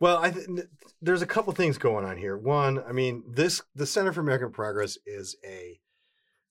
Well, 0.00 0.18
I 0.18 0.30
th- 0.30 0.46
th- 0.46 0.68
there's 1.00 1.22
a 1.22 1.26
couple 1.26 1.52
things 1.52 1.78
going 1.78 2.04
on 2.04 2.16
here. 2.18 2.36
One, 2.36 2.82
I 2.86 2.92
mean, 2.92 3.24
this 3.26 3.62
the 3.74 3.86
Center 3.86 4.12
for 4.12 4.20
American 4.20 4.52
Progress 4.52 4.98
is 5.06 5.36
a 5.44 5.80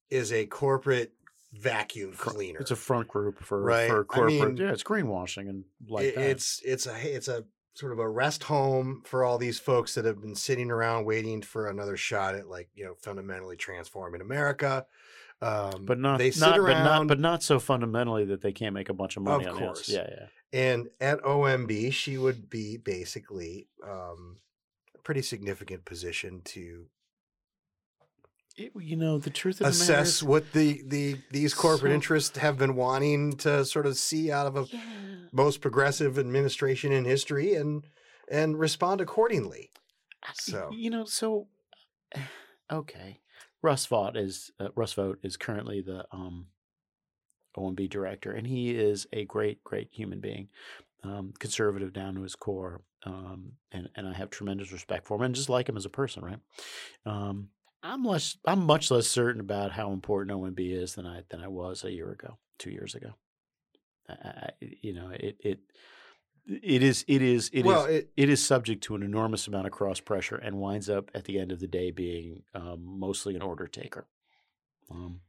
is 0.10 0.32
a 0.34 0.46
corporate 0.48 1.14
vacuum 1.54 2.14
cleaner. 2.14 2.60
It's 2.60 2.72
a 2.72 2.76
front 2.76 3.08
group 3.08 3.40
for 3.44 3.62
Right. 3.62 3.90
for 3.90 4.02
I 4.02 4.04
corporate. 4.04 4.34
mean, 4.40 4.58
yeah, 4.58 4.72
it's 4.72 4.84
greenwashing 4.84 5.50
and 5.50 5.66
like 5.90 6.06
It- 6.06 6.16
that. 6.16 6.30
it's 6.30 6.62
it's 6.64 6.88
a 6.88 7.16
it's 7.16 7.28
a 7.28 7.46
sort 7.74 7.94
of 7.94 8.00
a 8.00 8.10
rest 8.10 8.44
home 8.44 9.02
for 9.06 9.24
all 9.24 9.38
these 9.38 9.58
folks 9.60 9.96
that 9.96 10.04
have 10.06 10.22
been 10.22 10.36
sitting 10.36 10.70
around 10.70 11.06
waiting 11.06 11.42
for 11.42 11.68
another 11.68 11.96
shot 11.98 12.36
at 12.36 12.48
like 12.48 12.70
you 12.76 12.84
know 12.86 12.96
fundamentally 12.96 13.56
transforming 13.58 14.22
America. 14.22 14.86
Um, 15.44 15.86
but 15.86 15.98
not 15.98 16.20
they 16.20 16.30
sit 16.30 16.42
not, 16.42 16.60
around 16.60 16.84
but 16.84 16.84
not 16.84 17.08
but 17.08 17.20
not 17.20 17.44
so 17.44 17.60
fundamentally 17.60 18.26
that 18.26 18.42
they 18.42 18.52
can't 18.52 18.76
make 18.76 18.90
a 18.90 18.94
bunch 18.94 19.18
of 19.18 19.24
money 19.24 19.46
Of 19.46 19.54
on 19.56 19.60
course. 19.60 19.90
Yeah, 19.90 20.08
yeah. 20.08 20.28
and 20.54 20.90
at 21.00 21.20
OMB 21.24 21.92
she 21.92 22.18
would 22.18 22.48
be 22.50 22.78
basically 22.78 23.68
um, 23.84 24.38
a 24.94 25.00
pretty 25.00 25.24
significant 25.24 25.84
position 25.84 26.42
to 26.46 26.86
It- 28.58 28.72
you 28.80 28.96
know, 28.98 29.18
the 29.18 29.30
truth 29.30 29.56
of 29.56 29.60
the 29.60 29.64
matter 29.80 29.94
assess 29.94 30.08
is, 30.18 30.24
what 30.24 30.52
the 30.54 30.82
the 30.86 31.18
these 31.32 31.54
corporate 31.54 31.92
So- 31.92 31.96
interests 31.96 32.38
have 32.38 32.58
been 32.58 32.76
wanting 32.76 33.38
to 33.38 33.66
sort 33.66 33.86
of 33.86 33.98
see 33.98 34.32
out 34.32 34.48
of 34.48 34.56
a 34.58 34.66
yeah. 34.76 35.28
most 35.32 35.62
progressive 35.62 36.20
administration 36.20 36.92
in 36.92 37.06
history 37.06 37.56
and 37.56 37.84
and 38.30 38.60
respond 38.60 39.02
accordingly. 39.02 39.72
So- 40.34 40.70
you 40.72 40.90
know, 40.90 41.06
so 41.06 41.48
okay, 42.72 43.22
Russ 43.62 43.86
Vought 43.86 44.18
is 44.18 44.52
uh, 44.60 44.70
Russ 44.76 44.94
Vought 44.94 45.20
is 45.24 45.38
currently 45.38 45.82
the 45.82 46.06
um, 46.12 46.48
OMB 47.58 47.90
director, 47.90 48.32
and 48.32 48.48
he 48.48 48.72
is 48.72 49.08
a 49.14 49.26
great, 49.26 49.64
great 49.64 49.90
human 49.92 50.20
being, 50.20 50.48
um, 51.04 51.34
conservative 51.40 51.92
down 51.94 52.16
to 52.16 52.22
his 52.24 52.36
core, 52.36 52.82
um, 53.06 53.54
and 53.72 53.90
and 53.96 54.08
I 54.08 54.14
have 54.14 54.30
tremendous 54.30 54.72
respect 54.72 55.06
for 55.08 55.16
him, 55.18 55.24
and 55.24 55.36
just 55.36 55.50
like 55.50 55.68
him 55.70 55.78
as 55.78 55.86
a 55.86 55.90
person, 55.90 56.24
right? 56.24 56.40
Um, 57.06 57.50
I'm 57.84 58.04
less, 58.04 58.38
I'm 58.46 58.66
much 58.66 58.92
less 58.92 59.08
certain 59.08 59.42
about 59.42 59.72
how 59.72 59.92
important 59.92 60.38
OMB 60.38 60.60
is 60.60 60.96
than 60.96 61.06
I 61.06 61.24
than 61.30 61.42
I 61.42 61.48
was 61.48 61.84
a 61.84 61.92
year 61.92 62.12
ago, 62.12 62.38
two 62.60 62.70
years 62.72 62.96
ago. 62.96 63.16
I, 64.08 64.14
I, 64.14 64.50
you 64.60 64.94
know, 64.94 65.10
it 65.14 65.38
it 65.40 65.60
it 66.48 66.84
is 66.84 67.06
it 67.08 67.22
is 67.22 67.50
it 67.54 67.60
is 67.60 67.66
well, 67.66 67.86
it, 67.86 68.10
it 68.16 68.30
is 68.30 68.46
subject 68.46 68.84
to 68.86 68.96
an 68.96 69.04
enormous 69.04 69.48
amount 69.48 69.66
of 69.68 69.72
cross 69.72 70.00
pressure 70.00 70.36
and 70.36 70.58
winds 70.60 70.90
up 70.90 71.10
at 71.14 71.26
the 71.26 71.40
end 71.40 71.52
of 71.52 71.60
the 71.60 71.68
day 71.68 71.92
being 71.92 72.44
um, 72.54 72.80
mostly 72.84 73.36
an 73.36 73.42
order 73.42 73.68
taker. 73.68 74.08
Um, 74.90 75.22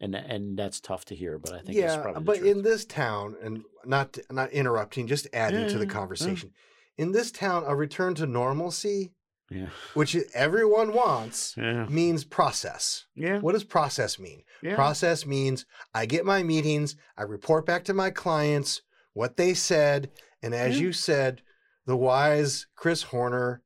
and 0.00 0.14
and 0.14 0.58
that's 0.58 0.80
tough 0.80 1.06
to 1.06 1.14
hear, 1.14 1.38
but 1.38 1.52
I 1.52 1.58
think 1.60 1.78
it's 1.78 1.94
yeah, 1.96 2.12
but 2.20 2.38
in 2.38 2.62
this 2.62 2.84
town, 2.84 3.36
and 3.42 3.62
not 3.84 4.18
not 4.30 4.50
interrupting, 4.50 5.06
just 5.06 5.26
adding 5.32 5.60
Yeah, 5.60 5.66
to 5.68 5.78
the 5.78 5.84
yeah, 5.84 5.90
yeah. 5.92 5.98
conversation. 5.98 6.50
In 6.98 7.12
this 7.12 7.30
town, 7.30 7.64
a 7.66 7.74
return 7.74 8.14
to 8.16 8.26
normalcy, 8.26 9.12
yeah, 9.50 9.68
which 9.94 10.16
everyone 10.34 10.92
wants, 10.92 11.54
yeah, 11.56 11.86
means 11.86 12.24
process. 12.24 13.06
yeah, 13.14 13.38
What 13.38 13.52
does 13.52 13.64
process 13.64 14.18
mean? 14.18 14.42
yeah. 14.62 14.74
Process 14.74 15.24
means 15.26 15.66
I 15.94 16.06
get 16.06 16.24
my 16.24 16.42
meetings, 16.42 16.96
I 17.16 17.22
report 17.22 17.66
back 17.66 17.84
to 17.84 17.94
my 17.94 18.10
clients 18.10 18.82
what 19.12 19.36
they 19.36 19.54
said, 19.54 20.10
and 20.42 20.54
as 20.54 20.76
Yeah. 20.76 20.82
you 20.86 20.92
said, 20.92 21.42
the 21.86 21.96
wise 21.96 22.66
Chris 22.74 23.02
Horner, 23.02 23.62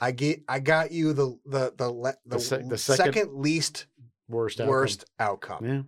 I 0.00 0.10
get 0.12 0.42
I 0.48 0.58
got 0.58 0.90
you 0.90 1.12
the 1.12 1.38
the 1.46 1.72
the 1.76 1.92
the, 1.92 2.16
The 2.26 2.40
sec- 2.40 2.68
the 2.68 2.78
second, 2.78 3.14
second 3.14 3.34
least 3.40 3.86
worst 4.28 4.60
outcome. 4.60 4.68
worst 4.70 5.04
outcome. 5.18 5.64
Yeah, 5.64 5.82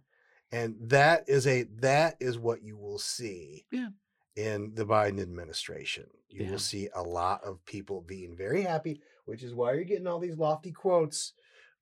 And 0.53 0.77
that 0.91 1.25
is 1.29 1.47
a 1.47 1.65
that 1.81 2.17
is 2.21 2.39
what 2.39 2.63
you 2.63 2.77
will 2.77 2.99
see 2.99 3.67
Yeah. 3.73 3.89
in 4.37 4.75
the 4.75 4.85
Biden 4.87 5.21
administration. 5.21 6.07
You 6.29 6.45
Yeah. 6.45 6.51
will 6.53 6.59
see 6.59 6.89
a 6.95 7.03
lot 7.03 7.43
of 7.45 7.65
people 7.67 8.01
being 8.03 8.37
very 8.37 8.63
happy, 8.63 9.01
which 9.25 9.43
is 9.43 9.55
why 9.55 9.73
you're 9.75 9.85
getting 9.85 10.07
all 10.07 10.19
these 10.19 10.37
lofty 10.37 10.73
quotes. 10.73 11.33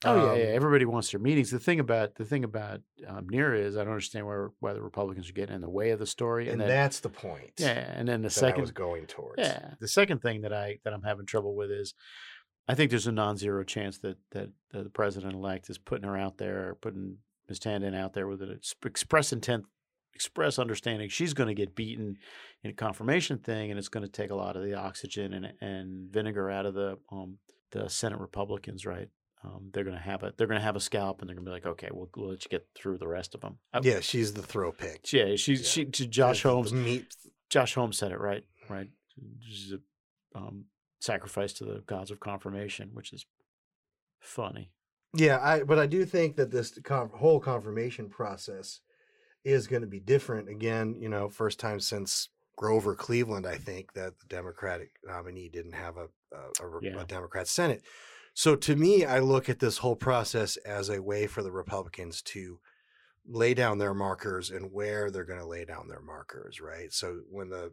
Oh 0.05 0.17
yeah, 0.17 0.33
Um, 0.33 0.39
yeah. 0.39 0.45
Everybody 0.45 0.87
wants 0.87 1.11
their 1.11 1.21
meetings. 1.21 1.51
The 1.51 1.59
thing 1.59 1.79
about 1.79 2.15
the 2.15 2.25
thing 2.25 2.45
about 2.45 2.81
um, 3.07 3.29
is 3.31 3.77
I 3.77 3.81
don't 3.81 3.93
understand 3.93 4.27
why 4.27 4.47
why 4.61 4.73
the 4.73 4.83
Republicans 4.83 5.29
are 5.29 5.35
getting 5.35 5.55
in 5.55 5.61
the 5.61 5.69
way 5.69 5.91
of 5.91 5.99
the 5.99 6.07
story. 6.07 6.49
And, 6.49 6.61
then, 6.61 6.69
that's 6.69 7.01
the 7.01 7.11
point. 7.11 7.53
yeah, 7.59 7.93
and 7.95 8.09
then 8.09 8.23
the 8.23 8.29
that 8.29 8.39
I 8.39 8.41
second 8.41 8.63
was 8.63 8.73
going 8.73 9.07
towards. 9.07 9.41
Yeah. 9.43 9.75
The 9.79 9.89
second 9.89 10.23
thing 10.23 10.41
that 10.43 10.53
I 10.55 10.79
that 10.85 10.95
I'm 10.95 11.03
having 11.03 11.27
trouble 11.27 11.55
with 11.55 11.71
is 11.71 11.93
I 12.67 12.75
think 12.75 12.91
there's 12.91 13.07
a 13.07 13.13
non-zero 13.13 13.65
chance 13.65 13.99
that 13.99 14.17
that, 14.31 14.51
that 14.71 14.85
the 14.85 14.91
president 14.91 15.35
elect 15.35 15.69
is 15.69 15.77
putting 15.77 16.09
her 16.09 16.17
out 16.17 16.39
there, 16.39 16.77
putting 16.81 17.19
Ms. 17.49 17.61
Tanden 17.61 17.95
out 17.95 18.15
there 18.15 18.27
with 18.27 18.41
an 18.43 18.53
ex- 18.53 18.75
express 18.85 19.33
intent, 19.33 19.65
express 20.15 20.59
understanding 20.59 21.09
she's 21.09 21.35
going 21.35 21.49
to 21.49 21.55
get 21.55 21.75
beaten 21.75 22.17
in 22.63 22.71
a 22.71 22.75
confirmation 22.75 23.39
thing, 23.39 23.71
and 23.71 23.79
it's 23.79 23.89
going 23.89 24.05
to 24.07 24.13
take 24.13 24.31
a 24.31 24.35
lot 24.35 24.57
of 24.57 24.63
the 24.63 24.75
oxygen 24.75 25.33
and 25.35 25.53
and 25.61 26.11
vinegar 26.13 26.51
out 26.51 26.67
of 26.67 26.75
the 26.75 26.99
um 27.13 27.39
the 27.73 27.89
Senate 27.89 28.19
Republicans, 28.19 28.85
right? 28.85 29.09
Um, 29.43 29.71
they're 29.73 29.85
going 29.85 29.97
to 29.97 30.03
have 30.03 30.23
a 30.23 30.35
they're 30.37 30.47
going 30.47 30.59
to 30.61 30.65
have 30.65 30.77
a 30.77 30.81
scalp, 30.81 31.21
and 31.21 31.29
they're 31.29 31.35
going 31.37 31.47
to 31.47 31.51
be 31.51 31.55
like, 31.55 31.67
okay, 31.67 31.89
we'll, 31.93 32.11
we'll 32.17 32.31
let 32.31 32.45
you 32.45 32.51
get 32.51 32.67
through 32.75 32.99
the 32.99 33.09
rest 33.09 33.35
of 33.35 33.41
them. 33.41 33.59
I, 33.73 33.81
Yeah, 33.83 34.01
she's 34.01 34.33
the 34.35 34.43
throw 34.43 34.73
pick. 34.73 35.11
yeah, 35.13 35.37
she's 35.37 35.61
Yeah. 35.77 35.85
she, 35.95 36.07
Josh 36.07 36.43
Holmes 36.43 36.73
meat- 36.73 37.15
Josh 37.49 37.75
Holmes 37.75 37.97
said 37.99 38.13
it 38.13 38.21
right, 38.21 38.45
right? 38.69 38.89
She's 39.41 39.73
a 39.73 40.39
um, 40.39 40.67
sacrifice 41.01 41.53
to 41.55 41.65
the 41.65 41.83
gods 41.87 42.11
of 42.11 42.21
confirmation, 42.21 42.91
which 42.93 43.13
is 43.13 43.25
funny. 44.21 44.71
Yeah, 45.15 45.39
I 45.43 45.63
but 45.63 45.79
I 45.79 45.87
do 45.87 46.05
think 46.05 46.37
that 46.37 46.51
this 46.51 46.79
con- 46.85 47.11
whole 47.15 47.41
confirmation 47.41 48.09
process 48.09 48.81
is 49.45 49.67
going 49.67 49.83
to 49.83 49.89
be 49.89 50.01
different. 50.01 50.49
Again, 50.49 50.97
you 50.99 51.09
know, 51.09 51.29
first 51.29 51.59
time 51.59 51.81
since 51.81 52.29
Grover 52.57 52.95
Cleveland, 52.95 53.47
I 53.47 53.57
think 53.57 53.93
that 53.95 54.19
the 54.21 54.27
Democratic 54.27 54.91
nominee 55.05 55.49
didn't 55.49 55.73
have 55.73 55.97
a 55.97 56.09
a, 56.33 56.65
a, 56.65 56.79
Yeah. 56.81 57.01
a 57.01 57.05
Democrat 57.05 57.49
Senate. 57.49 57.83
So 58.35 58.55
to 58.55 58.77
me, 58.77 59.05
I 59.05 59.19
look 59.19 59.49
at 59.49 59.59
this 59.59 59.79
whole 59.79 59.97
process 59.97 60.57
as 60.59 60.89
a 60.89 61.03
way 61.03 61.27
for 61.27 61.43
the 61.43 61.51
Republicans 61.51 62.23
to 62.23 62.61
lay 63.27 63.53
down 63.55 63.79
their 63.79 63.95
markers 63.95 64.51
and 64.51 64.73
where 64.73 65.11
they're 65.11 65.25
going 65.25 65.41
to 65.41 65.47
lay 65.47 65.65
down 65.65 65.89
their 65.89 66.01
markers, 66.01 66.61
right? 66.61 66.93
So 66.93 67.23
when 67.29 67.49
the 67.51 67.73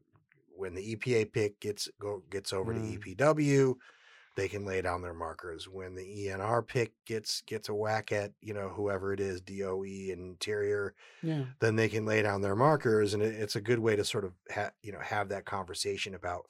when 0.56 0.74
the 0.74 0.96
EPA 0.96 1.32
pick 1.32 1.60
gets 1.60 1.88
go 2.00 2.24
gets 2.32 2.52
over 2.52 2.74
Mm. 2.74 3.00
to 3.04 3.16
EPW, 3.16 3.76
they 4.38 4.48
can 4.48 4.66
lay 4.66 4.84
down 4.84 5.02
their 5.02 5.16
markers. 5.16 5.68
When 5.68 5.96
the 5.96 6.04
ENR 6.04 6.66
pick 6.66 6.94
gets 7.06 7.42
gets 7.42 7.70
a 7.70 7.74
whack 7.74 8.12
at 8.12 8.32
you 8.40 8.54
know 8.54 8.70
whoever 8.70 9.12
it 9.12 9.20
is, 9.20 9.42
DOE 9.42 9.82
and 9.84 10.22
Interior, 10.22 10.94
Yeah, 11.24 11.46
then 11.60 11.76
they 11.76 11.90
can 11.90 12.06
lay 12.06 12.22
down 12.22 12.42
their 12.42 12.56
markers, 12.56 13.16
and 13.16 13.24
it, 13.24 13.34
it's 13.34 13.56
a 13.56 13.62
good 13.62 13.80
way 13.80 13.96
to 13.96 14.06
sort 14.06 14.24
of 14.24 14.34
ha- 14.54 14.72
you 14.84 14.92
know 14.94 15.00
have 15.00 15.30
that 15.30 15.46
conversation 15.46 16.14
about 16.14 16.46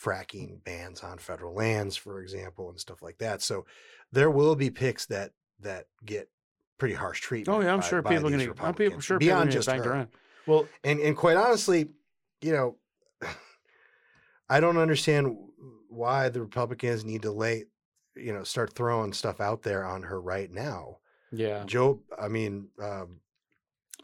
fracking 0.00 0.62
bans 0.62 1.02
on 1.02 1.18
federal 1.18 1.54
lands, 1.54 1.96
for 1.96 2.22
example, 2.22 2.70
and 2.70 2.78
stuff 2.78 3.02
like 3.02 3.18
that. 3.18 3.42
So 3.42 3.66
there 4.12 4.30
will 4.30 4.54
be 4.54 4.70
picks 4.70 5.04
that 5.06 5.32
that 5.60 5.86
get 6.06 6.30
pretty 6.78 6.94
harsh 6.94 7.20
oh, 7.24 7.26
treatment. 7.26 7.58
Oh 7.58 7.60
yeah, 7.60 7.72
I'm 7.72 7.80
by- 7.80 7.86
sure 7.86 8.00
by 8.00 8.10
people 8.10 8.28
are 8.28 8.30
going 8.30 8.48
uh, 8.48 8.54
to. 8.54 8.62
I'm 8.62 8.74
people, 8.74 9.00
sure 9.00 9.18
people 9.18 9.34
are 9.34 9.44
beyond 9.44 9.50
going 9.50 9.60
to 9.62 9.68
just 9.68 9.68
her. 9.84 9.92
around. 9.92 10.08
Well, 10.46 10.68
And 10.84 11.00
and 11.00 11.16
quite 11.16 11.36
honestly, 11.36 11.88
you 12.40 12.52
know, 12.52 12.76
I 14.48 14.60
don't 14.60 14.78
understand 14.78 15.36
why 15.88 16.28
the 16.28 16.40
Republicans 16.40 17.04
need 17.04 17.22
to 17.22 17.30
lay, 17.32 17.64
you 18.16 18.32
know, 18.32 18.44
start 18.44 18.74
throwing 18.74 19.12
stuff 19.12 19.40
out 19.40 19.62
there 19.62 19.84
on 19.84 20.02
her 20.02 20.20
right 20.20 20.50
now. 20.50 20.98
yeah, 21.32 21.64
Joe, 21.66 22.00
I 22.18 22.28
mean, 22.28 22.68
um, 22.82 23.20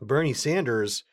Bernie 0.00 0.34
Sanders, 0.34 1.04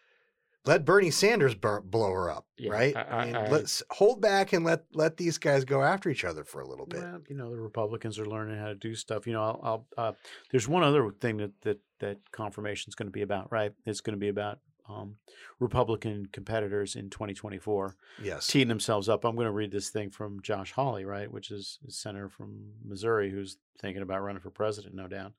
let 0.65 0.85
Bernie 0.85 1.09
Sanders 1.11 1.55
burn, 1.55 1.83
blow 1.85 2.11
her 2.11 2.29
up, 2.29 2.45
Yeah, 2.57 2.71
right? 2.71 2.95
I- 2.95 3.01
I, 3.01 3.25
mean, 3.25 3.35
I- 3.35 3.45
I- 3.45 3.49
let's 3.49 3.81
hold 3.91 4.21
back 4.21 4.53
and 4.53 4.63
let 4.65 4.85
let 4.93 5.17
these 5.17 5.37
guys 5.37 5.63
go 5.65 5.81
after 5.81 6.09
each 6.09 6.23
other 6.25 6.43
for 6.43 6.61
a 6.61 6.67
little 6.67 6.85
bit. 6.85 6.99
well, 7.01 7.21
you 7.29 7.35
know, 7.35 7.49
the 7.49 7.59
Republicans 7.59 8.19
are 8.19 8.25
learning 8.25 8.57
how 8.59 8.67
to 8.67 8.75
do 8.75 8.93
stuff. 8.95 9.25
You 9.25 9.33
know, 9.33 9.41
I'll. 9.41 9.87
I'll 9.97 10.07
uh, 10.09 10.13
there's 10.51 10.67
one 10.67 10.83
other 10.83 11.09
thing 11.19 11.37
that 11.37 11.51
that 11.61 11.79
that 11.99 12.17
confirmation 12.31 12.89
is 12.89 12.95
going 12.95 13.07
to 13.07 13.11
be 13.11 13.21
about, 13.23 13.51
right? 13.51 13.71
It's 13.85 14.01
going 14.01 14.15
to 14.15 14.19
be 14.19 14.29
about 14.29 14.59
um, 14.91 15.15
Republican 15.59 16.27
competitors 16.31 16.95
in 16.95 17.09
2024. 17.09 17.95
yes, 18.21 18.47
teeing 18.47 18.67
themselves 18.67 19.07
up. 19.09 19.23
I'm 19.23 19.35
going 19.35 19.45
to 19.45 19.51
read 19.51 19.71
this 19.71 19.89
thing 19.89 20.09
from 20.09 20.41
Josh 20.41 20.71
Hawley, 20.71 21.05
right, 21.05 21.31
which 21.31 21.51
is 21.51 21.79
a 21.87 21.91
senator 21.91 22.29
from 22.29 22.73
Missouri 22.83 23.31
who's 23.31 23.57
thinking 23.79 24.03
about 24.03 24.21
running 24.21 24.41
for 24.41 24.51
president, 24.51 24.95
no 24.95 25.07
doubt, 25.07 25.33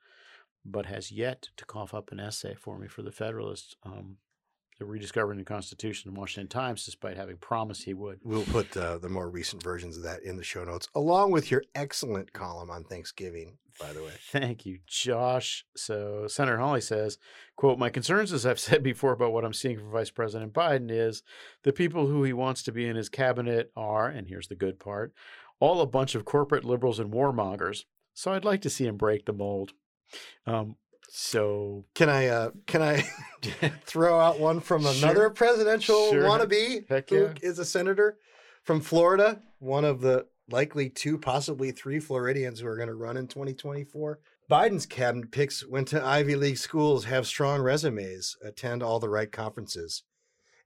but 0.64 0.86
has 0.86 1.12
yet 1.12 1.48
to 1.56 1.64
cough 1.64 1.94
up 1.94 2.12
an 2.12 2.20
essay 2.20 2.54
for 2.54 2.78
me 2.78 2.88
for 2.88 3.02
the 3.02 3.12
Federalist. 3.12 3.76
Um, 3.84 4.16
rediscovering 4.86 5.38
the 5.38 5.44
Constitution 5.44 6.10
in 6.10 6.14
Washington 6.14 6.48
Times, 6.48 6.84
despite 6.84 7.16
having 7.16 7.36
promised 7.36 7.84
he 7.84 7.94
would. 7.94 8.20
we'll 8.24 8.44
put 8.44 8.76
uh, 8.76 8.98
the 8.98 9.08
more 9.08 9.28
recent 9.28 9.62
versions 9.62 9.96
of 9.96 10.02
that 10.02 10.22
in 10.22 10.36
the 10.36 10.44
show 10.44 10.64
notes, 10.64 10.88
along 10.94 11.30
with 11.30 11.50
your 11.50 11.62
excellent 11.74 12.32
column 12.32 12.70
on 12.70 12.84
Thanksgiving. 12.84 13.58
By 13.80 13.92
the 13.92 14.02
way, 14.02 14.12
Thank 14.30 14.66
you, 14.66 14.80
Josh. 14.86 15.64
So 15.76 16.26
Senator 16.28 16.58
Hawley 16.58 16.82
says, 16.82 17.18
quote, 17.56 17.78
My 17.78 17.88
concerns, 17.88 18.32
as 18.32 18.44
I've 18.44 18.60
said 18.60 18.82
before 18.82 19.12
about 19.12 19.32
what 19.32 19.44
I'm 19.44 19.54
seeing 19.54 19.78
from 19.78 19.90
Vice 19.90 20.10
President 20.10 20.52
Biden, 20.52 20.90
is 20.90 21.22
the 21.62 21.72
people 21.72 22.06
who 22.06 22.22
he 22.22 22.32
wants 22.32 22.62
to 22.64 22.72
be 22.72 22.86
in 22.86 22.96
his 22.96 23.08
cabinet 23.08 23.72
are, 23.76 24.08
and 24.08 24.28
here's 24.28 24.48
the 24.48 24.54
good 24.54 24.78
part, 24.78 25.14
all 25.58 25.80
a 25.80 25.86
bunch 25.86 26.14
of 26.14 26.24
corporate 26.24 26.64
liberals 26.64 26.98
and 26.98 27.12
warmongers. 27.12 27.84
So 28.14 28.32
I'd 28.32 28.44
like 28.44 28.60
to 28.62 28.70
see 28.70 28.86
him 28.86 28.96
break 28.96 29.24
the 29.24 29.32
mold. 29.32 29.72
Um, 30.46 30.76
so 31.14 31.84
can 31.94 32.08
I 32.08 32.28
uh, 32.28 32.50
can 32.66 32.80
I 32.80 33.04
throw 33.84 34.18
out 34.18 34.40
one 34.40 34.60
from 34.60 34.82
Sure. 34.82 34.92
another 34.92 35.28
presidential 35.28 36.10
Sure. 36.10 36.22
wannabe 36.22 36.88
Heck 36.88 37.10
who 37.10 37.16
yeah. 37.24 37.34
is 37.42 37.58
a 37.58 37.66
senator 37.66 38.16
from 38.64 38.80
Florida, 38.80 39.42
one 39.58 39.84
of 39.84 40.00
the 40.00 40.26
likely 40.48 40.88
two, 40.88 41.18
possibly 41.18 41.70
three 41.70 42.00
Floridians 42.00 42.60
who 42.60 42.66
are 42.66 42.76
going 42.76 42.88
to 42.88 42.94
run 42.94 43.18
in 43.18 43.26
2024. 43.26 44.20
Biden's 44.50 44.86
cabinet 44.86 45.30
picks 45.30 45.66
went 45.66 45.88
to 45.88 46.02
Ivy 46.02 46.34
League 46.34 46.56
schools, 46.56 47.04
have 47.04 47.26
strong 47.26 47.60
resumes, 47.60 48.36
attend 48.42 48.82
all 48.82 48.98
the 48.98 49.08
right 49.10 49.30
conferences, 49.30 50.04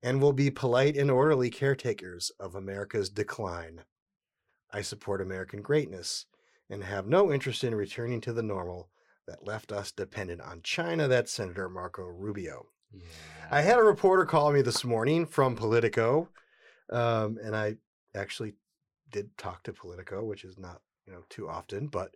and 0.02 0.22
will 0.22 0.32
be 0.32 0.50
polite 0.50 0.96
and 0.96 1.10
orderly 1.10 1.50
caretakers 1.50 2.30
of 2.38 2.54
America's 2.54 3.10
decline. 3.10 3.82
I 4.72 4.82
support 4.82 5.20
American 5.20 5.60
greatness 5.60 6.26
and 6.70 6.84
have 6.84 7.06
no 7.08 7.32
interest 7.32 7.64
in 7.64 7.74
returning 7.74 8.20
to 8.22 8.32
the 8.32 8.42
normal 8.42 8.90
that 9.26 9.46
left 9.46 9.72
us 9.72 9.92
dependent 9.92 10.40
on 10.40 10.60
China. 10.62 11.08
That's 11.08 11.32
Senator 11.32 11.68
Marco 11.68 12.02
Rubio. 12.02 12.66
Yeah. 12.92 13.02
I 13.50 13.60
had 13.62 13.78
a 13.78 13.82
reporter 13.82 14.24
call 14.24 14.52
me 14.52 14.62
this 14.62 14.84
morning 14.84 15.26
from 15.26 15.56
Politico, 15.56 16.28
um, 16.90 17.38
and 17.42 17.54
I 17.54 17.76
actually 18.14 18.54
did 19.10 19.36
talk 19.36 19.62
to 19.64 19.72
Politico, 19.72 20.24
which 20.24 20.44
is 20.44 20.58
not 20.58 20.80
you 21.06 21.12
know 21.12 21.24
too 21.28 21.48
often, 21.48 21.88
but 21.88 22.14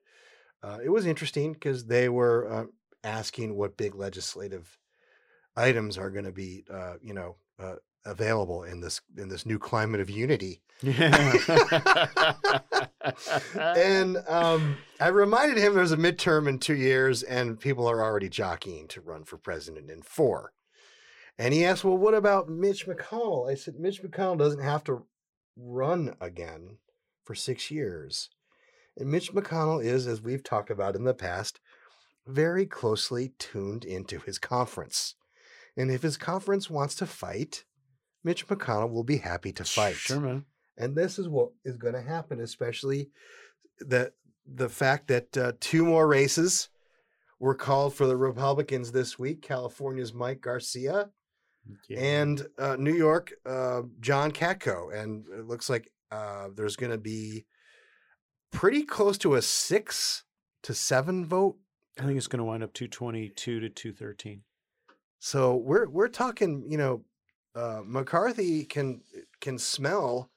uh, 0.62 0.78
it 0.82 0.90
was 0.90 1.06
interesting 1.06 1.52
because 1.52 1.86
they 1.86 2.08
were 2.08 2.50
uh, 2.50 2.64
asking 3.04 3.56
what 3.56 3.76
big 3.76 3.94
legislative 3.94 4.78
items 5.56 5.98
are 5.98 6.10
going 6.10 6.24
to 6.24 6.32
be 6.32 6.64
uh, 6.72 6.94
you 7.02 7.14
know 7.14 7.36
uh, 7.58 7.76
available 8.04 8.62
in 8.62 8.80
this 8.80 9.00
in 9.16 9.28
this 9.28 9.46
new 9.46 9.58
climate 9.58 10.00
of 10.00 10.10
unity. 10.10 10.62
and 13.54 14.16
um, 14.26 14.78
I 14.98 15.08
reminded 15.08 15.58
him 15.58 15.74
there's 15.74 15.92
a 15.92 15.98
midterm 15.98 16.48
in 16.48 16.58
two 16.58 16.76
years, 16.76 17.22
and 17.22 17.60
people 17.60 17.86
are 17.86 18.02
already 18.02 18.30
jockeying 18.30 18.88
to 18.88 19.00
run 19.00 19.24
for 19.24 19.36
president 19.36 19.90
in 19.90 20.02
four. 20.02 20.52
And 21.38 21.52
he 21.52 21.64
asked, 21.64 21.84
"Well, 21.84 21.98
what 21.98 22.14
about 22.14 22.48
Mitch 22.48 22.86
McConnell?" 22.86 23.50
I 23.50 23.54
said, 23.54 23.78
"Mitch 23.78 24.02
McConnell 24.02 24.38
doesn't 24.38 24.62
have 24.62 24.84
to 24.84 25.04
run 25.56 26.14
again 26.20 26.78
for 27.24 27.34
six 27.34 27.70
years." 27.70 28.30
And 28.96 29.10
Mitch 29.10 29.32
McConnell 29.32 29.84
is, 29.84 30.06
as 30.06 30.22
we've 30.22 30.42
talked 30.42 30.70
about 30.70 30.96
in 30.96 31.04
the 31.04 31.14
past, 31.14 31.60
very 32.26 32.66
closely 32.66 33.32
tuned 33.38 33.84
into 33.84 34.18
his 34.20 34.38
conference. 34.38 35.14
And 35.76 35.90
if 35.90 36.02
his 36.02 36.16
conference 36.16 36.68
wants 36.68 36.94
to 36.96 37.06
fight, 37.06 37.64
Mitch 38.24 38.46
McConnell 38.48 38.90
will 38.90 39.04
be 39.04 39.18
happy 39.18 39.52
to 39.52 39.64
fight. 39.64 39.94
Sure, 39.96 40.20
man. 40.20 40.44
And 40.76 40.96
this 40.96 41.18
is 41.18 41.28
what 41.28 41.50
is 41.64 41.76
going 41.76 41.94
to 41.94 42.02
happen, 42.02 42.40
especially 42.40 43.10
the 43.78 44.12
the 44.52 44.68
fact 44.68 45.08
that 45.08 45.36
uh, 45.36 45.52
two 45.60 45.84
more 45.84 46.06
races 46.08 46.68
were 47.38 47.54
called 47.54 47.94
for 47.94 48.06
the 48.06 48.16
Republicans 48.16 48.92
this 48.92 49.18
week. 49.18 49.42
California's 49.42 50.12
Mike 50.12 50.40
Garcia 50.40 51.10
Yeah. 51.88 51.98
and 52.00 52.46
uh, 52.58 52.76
New 52.76 52.94
York, 52.94 53.32
uh, 53.46 53.82
John 54.00 54.30
Katko. 54.32 54.92
And 54.94 55.24
it 55.32 55.46
looks 55.46 55.70
like 55.70 55.90
uh, 56.10 56.48
there's 56.54 56.76
going 56.76 56.92
to 56.92 56.98
be 56.98 57.46
pretty 58.52 58.82
close 58.82 59.16
to 59.18 59.34
a 59.34 59.42
six 59.42 60.24
to 60.64 60.74
seven 60.74 61.24
vote. 61.24 61.56
I 61.98 62.04
think 62.04 62.16
it's 62.16 62.26
going 62.26 62.38
to 62.38 62.44
wind 62.44 62.62
up 62.62 62.72
222 62.72 63.60
to 63.60 63.68
213. 63.68 64.42
So 65.18 65.54
we're 65.56 65.88
we're 65.88 66.08
talking, 66.08 66.64
you 66.68 66.78
know, 66.78 67.04
uh, 67.54 67.82
McCarthy 67.84 68.64
can 68.64 69.02
can 69.40 69.58
smell 69.58 70.30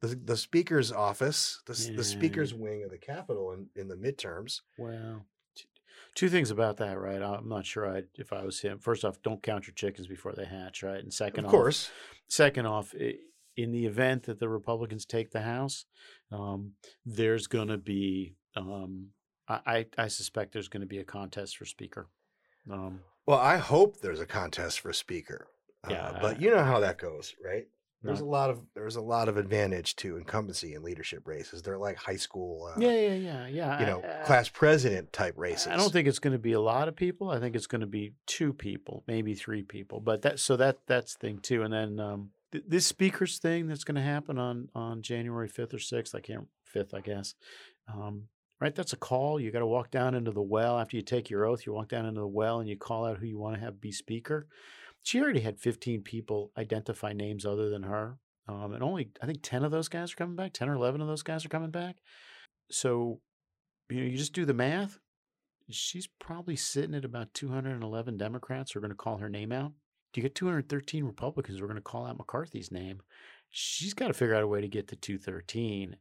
the 0.00 0.08
the 0.08 0.36
speaker's 0.36 0.92
office, 0.92 1.62
the 1.66 1.74
Yeah. 1.90 1.96
the 1.96 2.04
speaker's 2.04 2.52
wing 2.54 2.82
of 2.84 2.90
the 2.90 2.98
Capitol 2.98 3.52
in, 3.52 3.68
in 3.74 3.88
the 3.88 3.96
midterms. 3.96 4.60
Well, 4.78 5.24
t- 5.54 5.64
two 6.14 6.28
things 6.28 6.50
about 6.50 6.76
that, 6.78 6.98
right? 6.98 7.22
I'm 7.22 7.48
not 7.48 7.64
sure 7.66 7.86
I'd, 7.88 8.08
if 8.14 8.32
I 8.32 8.44
was 8.44 8.60
him. 8.60 8.78
First 8.78 9.04
off, 9.04 9.22
don't 9.22 9.42
count 9.42 9.66
your 9.66 9.74
chickens 9.74 10.06
before 10.06 10.32
they 10.32 10.44
hatch, 10.44 10.82
right? 10.82 11.02
And 11.02 11.12
second 11.12 11.44
Of 11.44 11.48
off, 11.48 11.50
course, 11.52 11.90
Second 12.28 12.66
off, 12.66 12.92
in 12.94 13.70
the 13.72 13.86
event 13.86 14.24
that 14.24 14.38
the 14.40 14.48
Republicans 14.48 15.06
take 15.06 15.30
the 15.30 15.42
House, 15.42 15.86
um, 16.32 16.72
there's 17.06 17.46
going 17.46 17.68
to 17.68 17.78
be, 17.78 18.34
um, 18.56 19.10
I, 19.48 19.60
I, 19.66 19.86
I 20.04 20.08
suspect 20.08 20.52
there's 20.52 20.68
going 20.68 20.80
to 20.80 20.86
be 20.86 20.98
a 20.98 21.04
contest 21.04 21.56
for 21.56 21.64
Speaker. 21.64 22.08
Um, 22.70 23.00
well, 23.26 23.38
I 23.38 23.56
hope 23.58 24.00
there's 24.00 24.20
a 24.20 24.26
contest 24.26 24.80
for 24.80 24.92
speaker. 24.92 25.46
Uh, 25.86 25.92
Yeah, 25.92 26.18
but 26.20 26.40
you 26.40 26.50
know 26.50 26.64
how 26.64 26.80
that 26.80 26.98
goes, 26.98 27.34
right? 27.44 27.66
There's 28.02 28.20
a 28.20 28.24
lot 28.24 28.50
of 28.50 28.60
there's 28.74 28.94
a 28.94 29.00
lot 29.00 29.28
of 29.28 29.36
advantage 29.36 29.96
to 29.96 30.16
incumbency 30.16 30.74
in 30.74 30.82
leadership 30.84 31.26
races. 31.26 31.62
They're 31.62 31.78
like 31.78 31.96
high 31.96 32.14
school, 32.16 32.70
uh, 32.72 32.78
yeah, 32.78 32.92
yeah, 32.92 33.14
yeah, 33.14 33.46
yeah. 33.48 33.80
you 33.80 33.86
know, 33.86 34.00
I- 34.04 34.24
class 34.24 34.48
president 34.48 35.12
type 35.12 35.34
races. 35.36 35.66
I 35.68 35.76
don't 35.76 35.92
think 35.92 36.06
it's 36.06 36.20
going 36.20 36.32
to 36.34 36.38
be 36.38 36.52
a 36.52 36.60
lot 36.60 36.86
of 36.86 36.94
people. 36.94 37.30
I 37.30 37.40
think 37.40 37.56
it's 37.56 37.66
going 37.66 37.80
to 37.80 37.86
be 37.88 38.12
two 38.26 38.52
people, 38.52 39.02
maybe 39.08 39.34
three 39.34 39.62
people. 39.64 39.98
But 39.98 40.22
that 40.22 40.38
so 40.38 40.56
that 40.56 40.78
that's 40.86 41.14
the 41.14 41.18
thing 41.18 41.38
too. 41.40 41.62
And 41.64 41.72
then 41.72 41.98
um, 41.98 42.30
th- 42.52 42.62
this 42.68 42.86
speakers 42.86 43.38
thing 43.38 43.66
that's 43.66 43.82
going 43.82 43.96
to 43.96 44.02
happen 44.02 44.38
on 44.38 44.68
on 44.72 45.02
January 45.02 45.48
fifth 45.48 45.74
or 45.74 45.80
sixth. 45.80 46.14
I 46.14 46.20
can't 46.20 46.46
fifth, 46.64 46.94
I 46.94 47.00
guess. 47.00 47.34
Um, 47.92 48.28
right, 48.60 48.74
that's 48.74 48.92
a 48.92 48.96
call. 48.96 49.40
You 49.40 49.50
got 49.50 49.60
to 49.60 49.66
walk 49.66 49.90
down 49.90 50.14
into 50.14 50.30
the 50.30 50.42
well 50.42 50.78
after 50.78 50.96
you 50.96 51.02
take 51.02 51.28
your 51.28 51.44
oath. 51.44 51.66
You 51.66 51.72
walk 51.72 51.88
down 51.88 52.06
into 52.06 52.20
the 52.20 52.26
well 52.28 52.60
and 52.60 52.68
you 52.68 52.76
call 52.76 53.04
out 53.04 53.18
who 53.18 53.26
you 53.26 53.38
want 53.38 53.56
to 53.56 53.60
have 53.60 53.80
be 53.80 53.90
speaker. 53.90 54.46
She 55.06 55.20
already 55.20 55.40
had 55.40 55.60
fifteen 55.60 56.02
people 56.02 56.50
identify 56.58 57.12
names 57.12 57.46
other 57.46 57.70
than 57.70 57.84
her, 57.84 58.18
um, 58.48 58.72
and 58.72 58.82
only 58.82 59.10
I 59.22 59.26
think 59.26 59.38
ten 59.42 59.64
of 59.64 59.70
those 59.70 59.88
guys 59.88 60.12
are 60.12 60.16
coming 60.16 60.36
back. 60.36 60.52
Ten 60.52 60.68
or 60.68 60.74
eleven 60.74 61.00
of 61.00 61.06
those 61.06 61.22
guys 61.22 61.44
are 61.44 61.50
coming 61.50 61.70
back. 61.70 61.96
So, 62.70 63.20
you 63.88 64.00
know, 64.00 64.06
you 64.06 64.16
just 64.16 64.32
do 64.32 64.44
the 64.44 64.54
math 64.54 64.98
she's 65.70 66.06
probably 66.06 66.56
sitting 66.56 66.94
at 66.94 67.04
about 67.04 67.34
211 67.34 68.16
Democrats 68.16 68.72
who 68.72 68.78
are 68.78 68.80
going 68.80 68.90
to 68.90 68.96
call 68.96 69.18
her 69.18 69.28
name 69.28 69.52
out. 69.52 69.72
You 70.14 70.22
get 70.22 70.34
213 70.34 71.04
Republicans 71.04 71.58
who 71.58 71.64
are 71.64 71.68
going 71.68 71.76
to 71.76 71.82
call 71.82 72.06
out 72.06 72.16
McCarthy's 72.16 72.72
name? 72.72 73.02
She's 73.50 73.92
got 73.92 74.08
to 74.08 74.14
figure 74.14 74.34
out 74.34 74.42
a 74.42 74.46
way 74.46 74.62
to 74.62 74.68
get 74.68 74.88
to 74.88 74.96
213. 74.96 75.96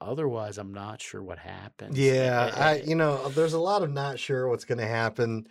Otherwise, 0.00 0.58
I'm 0.58 0.72
not 0.72 1.00
sure 1.00 1.22
what 1.22 1.38
happened 1.38 1.96
Yeah, 1.96 2.52
I 2.56 2.78
eh, 2.78 2.82
you 2.86 2.94
know, 2.94 3.28
there's 3.30 3.54
a 3.54 3.58
lot 3.58 3.82
of 3.82 3.92
not 3.92 4.18
sure 4.18 4.48
what's 4.48 4.64
going 4.64 4.78
to 4.78 4.86
happen 4.86 5.48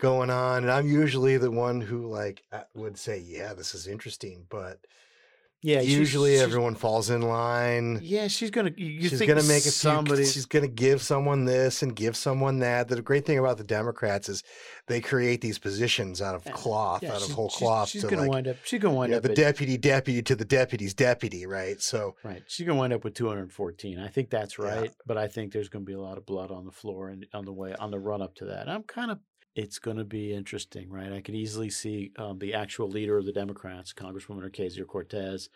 going 0.00 0.28
on, 0.30 0.64
and 0.64 0.72
I'm 0.72 0.88
usually 0.88 1.36
the 1.36 1.50
one 1.50 1.80
who 1.80 2.06
like 2.06 2.42
uh, 2.52 2.62
would 2.74 2.98
say, 2.98 3.18
"Yeah, 3.18 3.54
this 3.54 3.74
is 3.74 3.86
interesting," 3.86 4.46
but 4.48 4.80
yeah, 5.66 5.80
usually 5.80 6.32
she's- 6.34 6.42
everyone 6.42 6.74
falls 6.76 7.10
in 7.10 7.22
line. 7.22 7.98
Yeah, 8.02 8.28
she's 8.28 8.50
gonna. 8.50 8.72
She's 8.76 9.18
to 9.18 9.26
make 9.26 9.66
a 9.66 9.70
somebody? 9.70 10.22
few, 10.22 10.32
she's 10.32 10.46
going 10.46 10.62
to 10.64 10.70
give 10.70 11.02
someone 11.02 11.44
this 11.44 11.82
and 11.82 11.94
give 11.94 12.16
someone 12.16 12.60
that. 12.60 12.88
The 12.88 13.02
great 13.02 13.26
thing 13.26 13.38
about 13.38 13.58
the 13.58 13.64
Democrats 13.64 14.28
is 14.28 14.42
they 14.86 15.00
create 15.00 15.40
these 15.40 15.58
positions 15.58 16.22
out 16.22 16.34
of 16.36 16.44
cloth, 16.52 17.02
yeah, 17.02 17.14
out 17.14 17.22
of 17.22 17.30
whole 17.32 17.50
cloth. 17.50 17.88
She's, 17.88 18.02
to 18.02 18.08
gonna 18.08 18.22
like, 18.22 18.30
wind 18.30 18.48
up. 18.48 18.56
She's 18.64 18.80
gonna 18.80 18.94
wind 18.94 19.10
you 19.10 19.14
know, 19.14 19.16
up 19.18 19.22
the 19.24 19.30
at- 19.30 19.36
deputy 19.36 19.76
deputy 19.76 20.22
to 20.22 20.36
the 20.36 20.44
deputy's 20.44 20.94
deputy, 20.94 21.46
right? 21.46 21.80
So 21.82 22.14
Right. 22.22 22.42
She's 22.46 22.64
going 22.66 22.76
to 22.76 22.80
wind 22.80 22.92
up 22.92 23.02
with 23.04 23.14
214. 23.14 23.98
I 23.98 24.08
think 24.08 24.30
that's 24.30 24.58
Yeah. 24.58 24.64
right. 24.66 24.92
But 25.06 25.18
I 25.18 25.26
think 25.28 25.52
there's 25.52 25.68
going 25.68 25.84
to 25.84 25.86
be 25.88 25.94
a 25.94 26.00
lot 26.00 26.16
of 26.18 26.26
blood 26.26 26.50
on 26.50 26.64
the 26.64 26.72
floor 26.72 27.08
and 27.08 27.26
on 27.34 27.44
the 27.44 27.52
way, 27.52 27.74
on 27.74 27.90
the 27.90 27.98
run 27.98 28.22
up 28.22 28.34
to 28.36 28.44
that. 28.46 28.68
I'm 28.68 28.82
kind 28.84 29.10
of, 29.10 29.18
it's 29.56 29.78
going 29.78 29.96
to 29.96 30.04
be 30.04 30.34
interesting, 30.34 30.90
right? 30.90 31.10
I 31.12 31.22
could 31.22 31.34
easily 31.34 31.70
see 31.70 32.12
um, 32.18 32.38
the 32.38 32.52
actual 32.52 32.88
leader 32.88 33.16
of 33.16 33.24
the 33.24 33.32
Democrats, 33.32 33.94
Congresswoman 33.94 34.48
Ocasio 34.48 34.86
Cortez, 34.86 35.48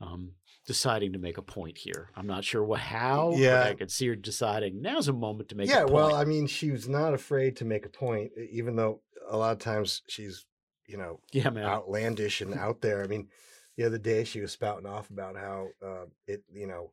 um, 0.00 0.32
deciding 0.66 1.12
to 1.12 1.20
make 1.20 1.38
a 1.38 1.42
point 1.42 1.78
here. 1.78 2.10
I'm 2.16 2.26
not 2.26 2.42
sure 2.44 2.64
what, 2.64 2.80
how, 2.80 3.30
but 3.30 3.38
Yeah. 3.38 3.62
I 3.62 3.74
could 3.74 3.92
see 3.92 4.08
her 4.08 4.16
deciding 4.16 4.82
now's 4.82 5.06
a 5.06 5.12
moment 5.12 5.50
to 5.50 5.54
make 5.54 5.68
yeah, 5.68 5.78
a 5.78 5.82
point. 5.82 5.92
well, 5.92 6.16
I 6.16 6.24
mean, 6.24 6.48
she 6.48 6.72
was 6.72 6.88
not 6.88 7.14
afraid 7.14 7.56
to 7.58 7.64
make 7.64 7.86
a 7.86 7.88
point, 7.88 8.32
even 8.50 8.74
though 8.74 9.00
a 9.28 9.36
lot 9.36 9.52
of 9.52 9.60
times 9.60 10.02
she's, 10.08 10.44
you 10.86 10.96
know, 10.96 11.20
yeah, 11.32 11.48
man. 11.50 11.64
outlandish 11.64 12.40
and 12.40 12.54
out 12.54 12.80
there. 12.80 13.04
I 13.04 13.06
mean, 13.06 13.28
the 13.76 13.84
other 13.84 13.98
day 13.98 14.24
she 14.24 14.40
was 14.40 14.50
spouting 14.50 14.86
off 14.86 15.10
about 15.10 15.36
how 15.36 15.68
uh, 15.80 16.06
it, 16.26 16.42
you 16.52 16.66
know, 16.66 16.90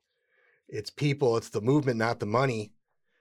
it's 0.69 0.91
people, 0.91 1.37
it's 1.37 1.49
the 1.49 1.59
movement, 1.61 1.97
not 1.97 2.19
the 2.19 2.27
money. 2.27 2.71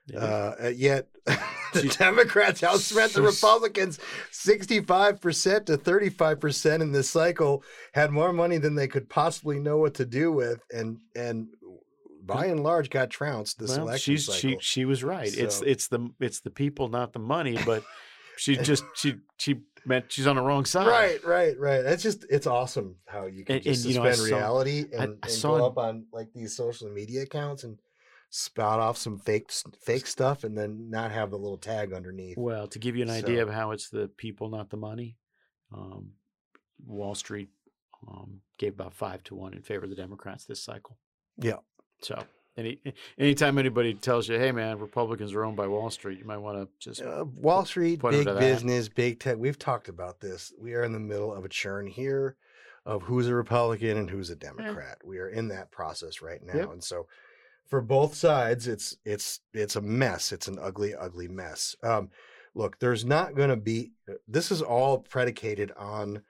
Yeah. 0.06 0.18
Uh, 0.18 0.54
uh, 0.64 0.68
yet 0.68 1.08
the 1.74 1.82
She- 1.82 1.88
Democrats 1.88 2.60
outspent 2.62 3.12
the 3.14 3.22
Republicans 3.22 3.98
65% 4.32 5.66
to 5.66 5.76
35% 5.78 6.80
in 6.82 6.92
this 6.92 7.10
cycle, 7.10 7.62
had 7.94 8.10
more 8.10 8.32
money 8.32 8.58
than 8.58 8.74
they 8.74 8.88
could 8.88 9.08
possibly 9.08 9.58
know 9.58 9.78
what 9.78 9.94
to 9.94 10.04
do 10.06 10.32
with, 10.32 10.60
and 10.72 10.98
and 11.14 11.48
by 12.22 12.46
and 12.46 12.62
large 12.62 12.90
got 12.90 13.10
trounced 13.10 13.58
this 13.58 13.70
well, 13.70 13.82
election 13.88 14.14
she's 14.16 14.24
she 14.34 14.48
cycle. 14.48 14.60
she 14.60 14.84
was 14.84 15.02
right. 15.02 15.32
It's 15.36 15.56
So- 15.56 15.64
it's 15.66 15.88
the 15.88 16.08
it's 16.20 16.40
the 16.40 16.50
people, 16.50 16.88
not 16.88 17.12
the 17.12 17.18
money. 17.18 17.58
But 17.64 17.82
she 18.36 18.56
just 18.56 18.84
she 18.94 19.16
she 19.38 19.60
meant 19.86 20.12
she's 20.12 20.26
on 20.26 20.36
the 20.36 20.42
wrong 20.42 20.64
side. 20.66 20.86
Right, 20.86 21.24
right, 21.24 21.58
right. 21.58 21.80
It's 21.84 22.02
just 22.02 22.24
it's 22.30 22.46
awesome 22.46 22.96
how 23.06 23.26
you 23.26 23.44
can 23.44 23.56
And- 23.56 23.64
just 23.64 23.84
and, 23.84 23.94
you 23.94 24.00
know, 24.00 24.06
I 24.06 24.12
suspend 24.12 24.30
saw- 24.30 24.36
reality 24.36 24.84
I- 24.92 25.02
and, 25.04 25.18
I 25.22 25.26
and 25.26 25.30
saw 25.30 25.58
go 25.58 25.66
up 25.66 25.78
on 25.78 26.06
like 26.12 26.28
these 26.34 26.54
social 26.56 26.88
media 26.90 27.22
accounts 27.22 27.64
and 27.64 27.78
spout 28.30 28.78
off 28.78 28.96
some 28.96 29.18
fake 29.18 29.50
fake 29.82 30.06
stuff 30.06 30.44
and 30.44 30.56
then 30.56 30.88
not 30.88 31.10
have 31.10 31.30
the 31.30 31.36
little 31.38 31.58
tag 31.58 31.92
underneath. 31.92 32.38
Well, 32.38 32.68
to 32.68 32.78
give 32.78 32.96
you 32.96 33.02
an 33.02 33.10
idea 33.10 33.42
of 33.42 33.50
how 33.50 33.72
it's 33.72 33.90
the 33.90 34.08
people, 34.08 34.48
not 34.48 34.70
the 34.70 34.76
money, 34.76 35.16
um, 35.74 36.12
Wall 36.86 37.14
Street 37.14 37.48
um, 38.08 38.40
gave 38.58 38.74
about 38.74 38.94
five 38.94 39.22
to 39.24 39.34
one 39.34 39.52
in 39.52 39.62
favor 39.62 39.84
of 39.84 39.90
the 39.90 39.96
Democrats 39.96 40.44
this 40.44 40.62
cycle. 40.62 40.96
Yeah. 41.38 41.56
So, 42.02 42.22
any 42.56 42.80
anytime 43.18 43.58
anybody 43.58 43.94
tells 43.94 44.28
you, 44.28 44.38
"Hey, 44.38 44.52
man, 44.52 44.78
Republicans 44.78 45.34
are 45.34 45.44
owned 45.44 45.56
by 45.56 45.66
Wall 45.66 45.90
Street," 45.90 46.18
you 46.18 46.24
might 46.24 46.38
want 46.38 46.56
to 46.58 46.68
just 46.78 47.02
Uh, 47.02 47.24
Wall 47.36 47.64
Street, 47.64 48.00
big 48.00 48.24
business, 48.26 48.88
big 48.88 49.18
tech. 49.20 49.36
We've 49.38 49.58
talked 49.58 49.88
about 49.88 50.20
this. 50.20 50.52
We 50.58 50.74
are 50.74 50.84
in 50.84 50.92
the 50.92 51.00
middle 51.00 51.34
of 51.34 51.44
a 51.44 51.48
churn 51.48 51.86
here 51.88 52.36
of 52.86 53.02
who's 53.02 53.26
a 53.28 53.34
Republican 53.34 53.98
and 53.98 54.08
who's 54.08 54.30
a 54.30 54.36
Democrat. 54.36 54.98
We 55.04 55.18
are 55.18 55.28
in 55.28 55.48
that 55.48 55.70
process 55.70 56.22
right 56.22 56.42
now, 56.42 56.54
Yep. 56.56 56.72
and 56.72 56.84
so 56.84 57.06
for 57.70 57.80
both 57.80 58.14
sides, 58.14 58.66
it's 58.68 58.96
it's 59.04 59.40
it's 59.54 59.76
a 59.76 59.80
mess. 59.80 60.32
It's 60.32 60.48
an 60.48 60.58
ugly, 60.60 60.94
ugly 60.94 61.28
mess. 61.28 61.76
Um, 61.82 62.10
look, 62.54 62.78
there's 62.80 63.04
not 63.04 63.34
going 63.36 63.50
to 63.50 63.56
be. 63.56 63.92
This 64.28 64.50
is 64.52 64.62
all 64.62 64.98
predicated 64.98 65.72
on 65.76 66.22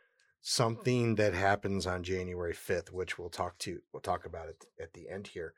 something 0.43 1.16
that 1.16 1.34
happens 1.34 1.86
on 1.86 2.03
January 2.03 2.55
5th, 2.55 2.93
which 2.93 3.18
we'll 3.18 3.30
talk 3.30 3.59
to. 3.59 3.80
We'll 3.93 4.01
talk 4.03 4.26
about 4.26 4.49
it 4.49 4.64
at 4.80 4.93
the 4.95 5.09
end 5.09 5.28
here. 5.28 5.55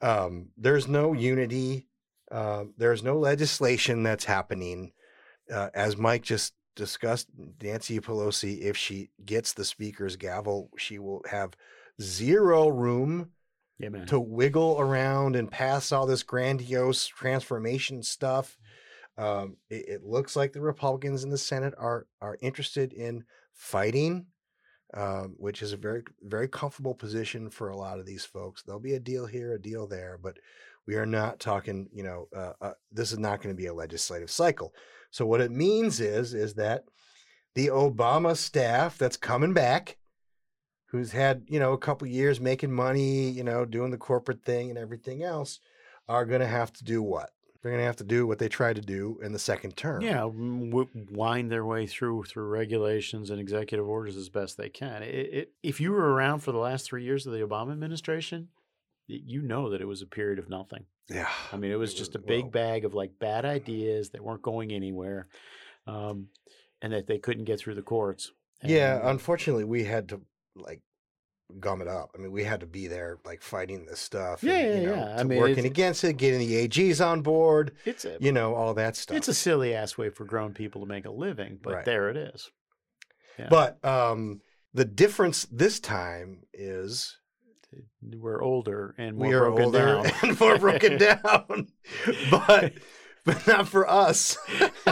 Um, 0.00 0.50
there's 0.56 0.88
no 0.88 1.12
unity 1.12 1.88
Um, 2.30 2.74
there's 2.76 3.02
no 3.02 3.18
legislation 3.18 4.02
that's 4.02 4.24
happening. 4.24 4.92
Uh, 5.52 5.70
as 5.74 5.96
Mike 5.96 6.22
just 6.22 6.54
discussed, 6.74 7.28
Nancy 7.62 8.00
Pelosi, 8.00 8.62
if 8.62 8.76
she 8.76 9.10
gets 9.24 9.52
the 9.52 9.64
speaker's 9.64 10.16
gavel, 10.16 10.70
she 10.76 10.98
will 10.98 11.22
have 11.30 11.54
zero 12.02 12.68
room 12.68 13.30
Yeah, 13.78 13.90
man. 13.90 14.06
to 14.06 14.18
wiggle 14.18 14.80
around 14.80 15.36
and 15.36 15.50
pass 15.50 15.92
all 15.92 16.06
this 16.06 16.22
grandiose 16.22 17.06
transformation 17.06 18.02
stuff. 18.02 18.58
Um, 19.18 19.56
it, 19.70 19.88
it 19.88 20.04
looks 20.04 20.34
like 20.36 20.52
the 20.52 20.60
Republicans 20.60 21.24
in 21.24 21.30
the 21.30 21.38
Senate 21.38 21.74
are 21.78 22.06
are 22.20 22.38
interested 22.40 22.92
in 22.92 23.24
fighting, 23.52 24.26
um, 24.94 25.34
which 25.38 25.62
is 25.62 25.72
a 25.72 25.76
very 25.76 26.02
very 26.22 26.48
comfortable 26.48 26.94
position 26.94 27.50
for 27.50 27.68
a 27.68 27.76
lot 27.76 27.98
of 27.98 28.06
these 28.06 28.24
folks. 28.24 28.62
There'll 28.62 28.80
be 28.80 28.94
a 28.94 29.00
deal 29.00 29.26
here, 29.26 29.54
a 29.54 29.60
deal 29.60 29.86
there, 29.86 30.18
but 30.22 30.38
we 30.86 30.96
are 30.96 31.06
not 31.06 31.40
talking. 31.40 31.88
You 31.92 32.02
know, 32.02 32.28
uh, 32.34 32.52
uh, 32.60 32.72
this 32.92 33.12
is 33.12 33.18
not 33.18 33.42
going 33.42 33.54
to 33.54 33.60
be 33.60 33.66
a 33.66 33.74
legislative 33.74 34.30
cycle. 34.30 34.72
So 35.10 35.26
what 35.26 35.40
it 35.40 35.50
means 35.50 36.00
is 36.00 36.34
is 36.34 36.54
that 36.54 36.84
the 37.54 37.68
Obama 37.68 38.36
staff 38.36 38.98
that's 38.98 39.16
coming 39.16 39.54
back 39.54 39.96
who's 40.86 41.12
had 41.12 41.44
you 41.48 41.58
know 41.58 41.72
a 41.72 41.78
couple 41.78 42.06
years 42.08 42.40
making 42.40 42.72
money, 42.72 43.30
you 43.30 43.44
know, 43.44 43.64
doing 43.64 43.90
the 43.90 43.98
corporate 43.98 44.42
thing 44.44 44.70
and 44.70 44.78
everything 44.78 45.22
else, 45.22 45.60
are 46.08 46.24
going 46.24 46.40
to 46.40 46.46
have 46.46 46.72
to 46.74 46.84
do 46.84 47.02
what? 47.02 47.30
They're 47.62 47.72
going 47.72 47.80
to 47.82 47.86
have 47.86 47.96
to 47.96 48.04
do 48.04 48.28
what 48.28 48.38
they 48.38 48.48
tried 48.48 48.76
to 48.76 48.82
do 48.82 49.18
in 49.24 49.32
the 49.32 49.40
second 49.40 49.76
term. 49.76 50.00
Yeah, 50.00 50.20
w- 50.20 50.86
wind 51.10 51.50
their 51.50 51.64
way 51.64 51.86
through 51.88 52.22
through 52.24 52.46
regulations 52.46 53.30
and 53.30 53.40
executive 53.40 53.88
orders 53.88 54.16
as 54.16 54.28
best 54.28 54.56
they 54.56 54.68
can. 54.68 55.02
It, 55.02 55.08
it, 55.08 55.52
if 55.64 55.80
you 55.80 55.90
were 55.90 56.12
around 56.12 56.40
for 56.40 56.52
the 56.52 56.58
last 56.58 56.86
three 56.86 57.02
years 57.02 57.26
of 57.26 57.32
the 57.32 57.40
Obama 57.40 57.72
administration, 57.72 58.48
you 59.08 59.42
know 59.42 59.70
that 59.70 59.80
it 59.80 59.86
was 59.88 60.00
a 60.02 60.06
period 60.06 60.38
of 60.38 60.48
nothing. 60.48 60.84
yeah. 61.08 61.28
I 61.52 61.56
mean, 61.56 61.72
it 61.72 61.76
was 61.78 61.92
It 61.92 61.96
just 61.96 62.14
a 62.14 62.20
big 62.20 62.42
well- 62.44 62.50
bag 62.50 62.84
of 62.84 62.94
like 62.94 63.18
bad 63.18 63.44
ideas 63.44 64.10
that 64.10 64.22
weren't 64.22 64.42
going 64.42 64.70
anywhere, 64.72 65.26
um, 65.88 66.28
and 66.82 66.92
that 66.92 67.08
they 67.08 67.18
couldn't 67.18 67.44
get 67.46 67.58
through 67.58 67.74
the 67.74 67.82
courts. 67.82 68.30
Yeah, 68.62 69.00
unfortunately, 69.02 69.64
we 69.64 69.84
had 69.84 70.08
to 70.10 70.20
like 70.56 70.80
gum 71.60 71.80
it 71.80 71.86
up. 71.88 72.10
I 72.14 72.18
mean, 72.18 72.32
we 72.32 72.42
had 72.42 72.60
to 72.60 72.66
be 72.66 72.88
there, 72.88 73.18
like 73.24 73.40
fighting 73.40 73.86
this 73.86 74.00
stuff. 74.00 74.42
Yeah, 74.42 74.54
and, 74.54 74.68
yeah, 74.74 74.80
you 74.80 74.86
know, 74.86 74.94
yeah. 74.96 75.16
I 75.18 75.22
mean, 75.22 75.38
working 75.38 75.64
against 75.64 76.02
it, 76.02 76.14
getting 76.14 76.40
the 76.40 76.66
AGs 76.68 77.04
on 77.04 77.22
board, 77.22 77.72
it's 77.84 78.04
a 78.04 78.16
you 78.20 78.32
know, 78.32 78.54
all 78.54 78.74
that 78.74 78.96
stuff. 78.96 79.16
it's 79.16 79.28
a 79.28 79.34
silly 79.34 79.74
ass 79.74 79.96
way 79.96 80.08
for 80.10 80.24
grown 80.24 80.54
people 80.54 80.80
to 80.80 80.86
make 80.88 81.04
a 81.06 81.10
living, 81.10 81.58
but 81.62 81.74
Right. 81.74 81.84
there 81.84 82.10
it 82.10 82.16
is. 82.16 82.50
yeah. 83.38 83.46
But 83.48 83.84
um, 83.84 84.40
the 84.74 84.84
difference 84.84 85.46
this 85.50 85.78
time 85.78 86.42
is 86.52 87.16
We're 88.02 88.42
older 88.42 88.94
and 88.98 89.16
more 89.16 89.28
we 89.28 89.34
are 89.34 89.40
broken 89.50 89.64
older 89.66 89.78
down. 90.02 90.06
and 90.22 90.40
more 90.40 90.58
broken 90.58 90.98
down, 90.98 91.68
but 92.30 92.72
but 93.26 93.46
not 93.46 93.68
for 93.68 93.88
us. 93.88 94.38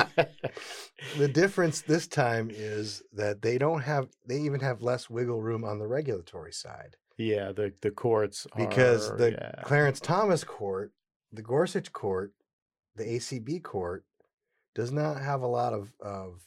the 1.17 1.29
difference 1.29 1.81
this 1.81 2.07
time 2.07 2.51
is 2.53 3.03
that 3.13 3.41
they 3.41 3.57
don't 3.57 3.83
have 3.83 4.09
they 4.27 4.41
even 4.41 4.61
have 4.61 4.83
less 4.83 5.09
wiggle 5.09 5.41
room 5.41 5.65
on 5.65 5.79
the 5.79 5.87
regulatory 5.87 6.53
side 6.53 6.97
yeah, 7.17 7.53
the 7.53 7.73
the 7.81 7.91
courts 7.91 8.47
because 8.57 9.17
the 9.17 9.33
yeah. 9.33 9.63
Clarence 9.63 10.01
Thomas 10.01 10.43
court, 10.43 10.93
the 11.33 11.43
Gorsuch 11.43 11.93
court, 11.93 12.33
the 12.97 13.05
ACB 13.05 13.63
court 13.63 14.05
does 14.75 14.91
not 14.91 15.21
have 15.21 15.43
a 15.43 15.47
lot 15.47 15.73
of 15.73 15.93
of 16.01 16.41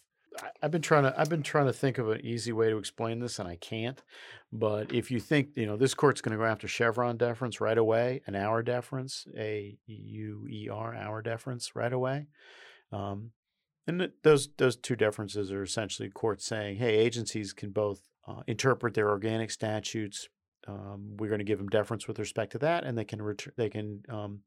I've 0.62 0.72
been 0.72 0.82
trying 0.82 1.04
to 1.04 1.20
I've 1.20 1.30
been 1.30 1.44
trying 1.44 1.68
to 1.68 1.74
think 1.74 1.98
of 1.98 2.10
an 2.10 2.26
easy 2.26 2.52
way 2.52 2.70
to 2.70 2.78
explain 2.78 3.20
this 3.20 3.40
and 3.40 3.48
I 3.48 3.56
can't. 3.56 4.02
But 4.52 4.94
if 4.94 5.12
you 5.12 5.20
think, 5.20 5.50
you 5.56 5.66
know, 5.66 5.76
this 5.76 5.94
court's 5.94 6.22
going 6.22 6.32
to 6.32 6.44
go 6.44 6.50
after 6.50 6.68
Chevron 6.68 7.18
deference 7.18 7.60
right 7.60 7.78
away, 7.78 8.22
an 8.28 8.36
Auer 8.36 8.64
deference, 8.64 9.28
a 9.38 9.78
U 9.86 10.48
E 10.50 10.70
R 10.70 10.96
Auer 10.96 11.22
deference 11.22 11.76
right 11.76 11.92
away. 11.92 12.28
Um, 12.92 13.32
and 13.88 14.00
th- 14.00 14.12
those 14.24 14.50
those 14.58 14.78
two 14.78 14.96
deferences 14.96 15.52
are 15.52 15.64
essentially 15.64 16.10
courts 16.10 16.46
saying, 16.46 16.78
hey, 16.78 16.96
agencies 16.96 17.54
can 17.54 17.72
both 17.72 18.02
uh, 18.28 18.42
interpret 18.48 18.94
their 18.94 19.10
organic 19.10 19.52
statutes. 19.52 20.30
Um, 20.68 21.16
we're 21.18 21.30
going 21.30 21.40
to 21.40 21.46
give 21.46 21.60
them 21.60 21.70
deference 21.70 22.08
with 22.08 22.20
respect 22.20 22.52
to 22.54 22.58
that, 22.60 22.84
and 22.84 22.98
they 22.98 23.06
can 23.06 23.22
return. 23.22 23.54
They 23.56 23.70
can. 23.70 24.04
Um, 24.10 24.42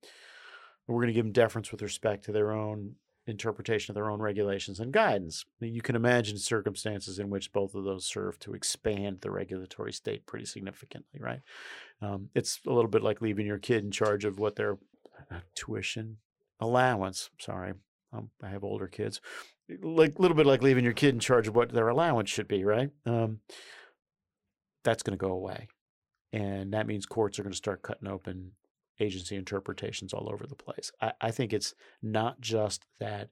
we're 0.87 1.03
going 1.03 1.09
to 1.09 1.15
give 1.15 1.25
them 1.25 1.33
deference 1.33 1.71
with 1.71 1.83
respect 1.83 2.25
to 2.25 2.33
their 2.33 2.53
own 2.53 2.97
interpretation 3.31 3.93
of 3.93 3.95
their 3.95 4.11
own 4.11 4.21
regulations 4.21 4.81
and 4.81 4.93
guidance. 4.93 5.45
You 5.61 5.83
can 5.83 5.97
imagine 5.97 6.39
circumstances 6.39 7.19
in 7.19 7.31
which 7.31 7.53
both 7.53 7.75
of 7.75 7.85
those 7.85 8.05
serve 8.05 8.39
to 8.41 8.55
expand 8.55 9.21
the 9.21 9.31
regulatory 9.31 9.93
state 9.93 10.27
pretty 10.27 10.45
significantly, 10.45 11.21
right? 11.21 11.41
Um, 12.03 12.31
it's 12.35 12.61
a 12.67 12.73
little 12.73 12.91
bit 12.91 13.03
like 13.03 13.21
leaving 13.21 13.47
your 13.47 13.59
kid 13.59 13.85
in 13.85 13.91
charge 13.91 14.25
of 14.25 14.39
what 14.39 14.57
their 14.57 14.79
uh, 15.31 15.41
tuition 15.55 16.19
allowance. 16.61 17.31
Sorry, 17.39 17.75
um, 18.13 18.31
I 18.43 18.49
have 18.49 18.65
older 18.65 18.87
kids. 18.87 19.21
Like 19.83 20.19
a 20.19 20.23
little 20.23 20.37
bit 20.37 20.47
like 20.47 20.63
leaving 20.63 20.85
your 20.85 20.93
kid 20.93 21.15
in 21.15 21.21
charge 21.21 21.47
of 21.47 21.55
what 21.55 21.73
their 21.73 21.89
allowance 21.89 22.29
should 22.29 22.49
be, 22.49 22.65
right? 22.65 22.91
Um, 23.07 23.41
that's 24.83 25.03
going 25.03 25.17
to 25.17 25.25
go 25.25 25.33
away, 25.33 25.69
and 26.33 26.73
that 26.73 26.87
means 26.87 27.07
courts 27.07 27.39
are 27.39 27.43
going 27.43 27.53
to 27.53 27.57
start 27.57 27.83
cutting 27.83 28.09
open 28.09 28.53
agency 29.01 29.37
interpretations 29.37 30.13
all 30.13 30.29
over 30.33 30.47
the 30.47 30.55
place. 30.55 30.93
I, 31.01 31.13
I 31.21 31.31
think 31.31 31.53
it's 31.53 31.75
not 32.03 32.41
just 32.41 32.85
that 32.99 33.31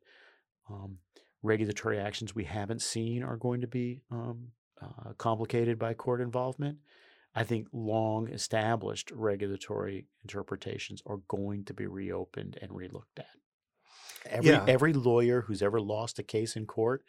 um, 0.71 0.99
regulatory 1.43 1.99
actions 1.99 2.35
we 2.35 2.45
haven't 2.45 2.83
seen 2.83 3.23
are 3.23 3.37
going 3.37 3.61
to 3.61 3.67
be 3.67 4.03
um, 4.11 4.49
uh, 4.83 5.13
complicated 5.19 5.79
by 5.79 5.95
court 5.95 6.21
involvement. 6.21 6.79
I 7.35 7.45
think 7.45 7.69
long 7.73 8.29
established 8.29 9.11
regulatory 9.13 10.07
interpretations 10.23 11.03
are 11.07 11.19
going 11.29 11.65
to 11.67 11.75
be 11.75 11.87
reopened 11.87 12.59
and 12.61 12.71
relooked 12.71 13.19
at. 13.19 13.27
Every, 14.27 14.51
Yeah. 14.51 14.65
every 14.67 14.93
lawyer 14.93 15.43
who's 15.43 15.63
ever 15.63 15.81
lost 15.81 16.19
a 16.19 16.23
case 16.23 16.57
in 16.57 16.67
court, 16.67 17.05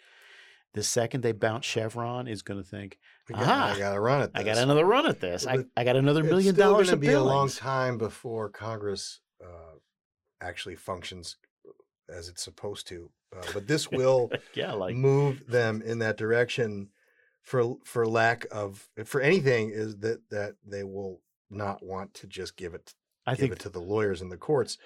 the 0.74 0.84
second 0.84 1.22
they 1.22 1.32
bounce 1.32 1.66
Chevron 1.66 2.28
is 2.28 2.42
going 2.42 2.62
to 2.62 2.68
think, 2.68 2.98
I 3.34 3.44
got, 3.44 3.76
I 3.76 3.80
got 3.80 3.94
to 3.94 4.00
run 4.00 4.22
it. 4.22 4.32
I 4.36 4.44
got 4.44 4.58
another 4.58 4.86
run 4.86 5.08
at 5.08 5.20
this. 5.20 5.48
I, 5.48 5.66
I 5.76 5.84
got 5.84 5.96
another 5.96 6.24
million 6.24 6.54
still 6.54 6.72
dollars 6.72 6.88
gonna 6.88 6.96
of 6.96 7.02
be 7.02 7.08
a 7.10 7.22
long 7.22 7.50
time 7.50 7.98
before 7.98 8.50
Congress 8.50 9.20
uh, 9.44 9.78
actually 10.42 10.76
functions 10.76 11.38
as 12.10 12.30
it's 12.30 12.44
supposed 12.44 12.88
to. 12.88 13.10
Uh, 13.36 13.46
but 13.54 13.68
this 13.68 13.92
will 13.92 14.32
yeah, 14.56 14.74
like 14.74 14.96
move 14.96 15.46
them 15.48 15.82
in 15.84 16.00
that 16.00 16.18
direction 16.18 16.90
for 17.42 17.78
for 17.84 18.08
lack 18.08 18.46
of 18.52 18.90
for 19.06 19.22
anything 19.22 19.72
is 19.72 19.98
that 19.98 20.22
that 20.30 20.56
they 20.66 20.84
will 20.84 21.22
not 21.50 21.84
want 21.84 22.14
to 22.14 22.28
just 22.28 22.56
give 22.58 22.74
it 22.74 22.94
I 23.26 23.34
give 23.34 23.40
think 23.40 23.54
it 23.54 23.60
to 23.60 23.70
the 23.70 23.82
lawyers 23.82 24.22
in 24.22 24.30
the 24.30 24.38
courts. 24.38 24.78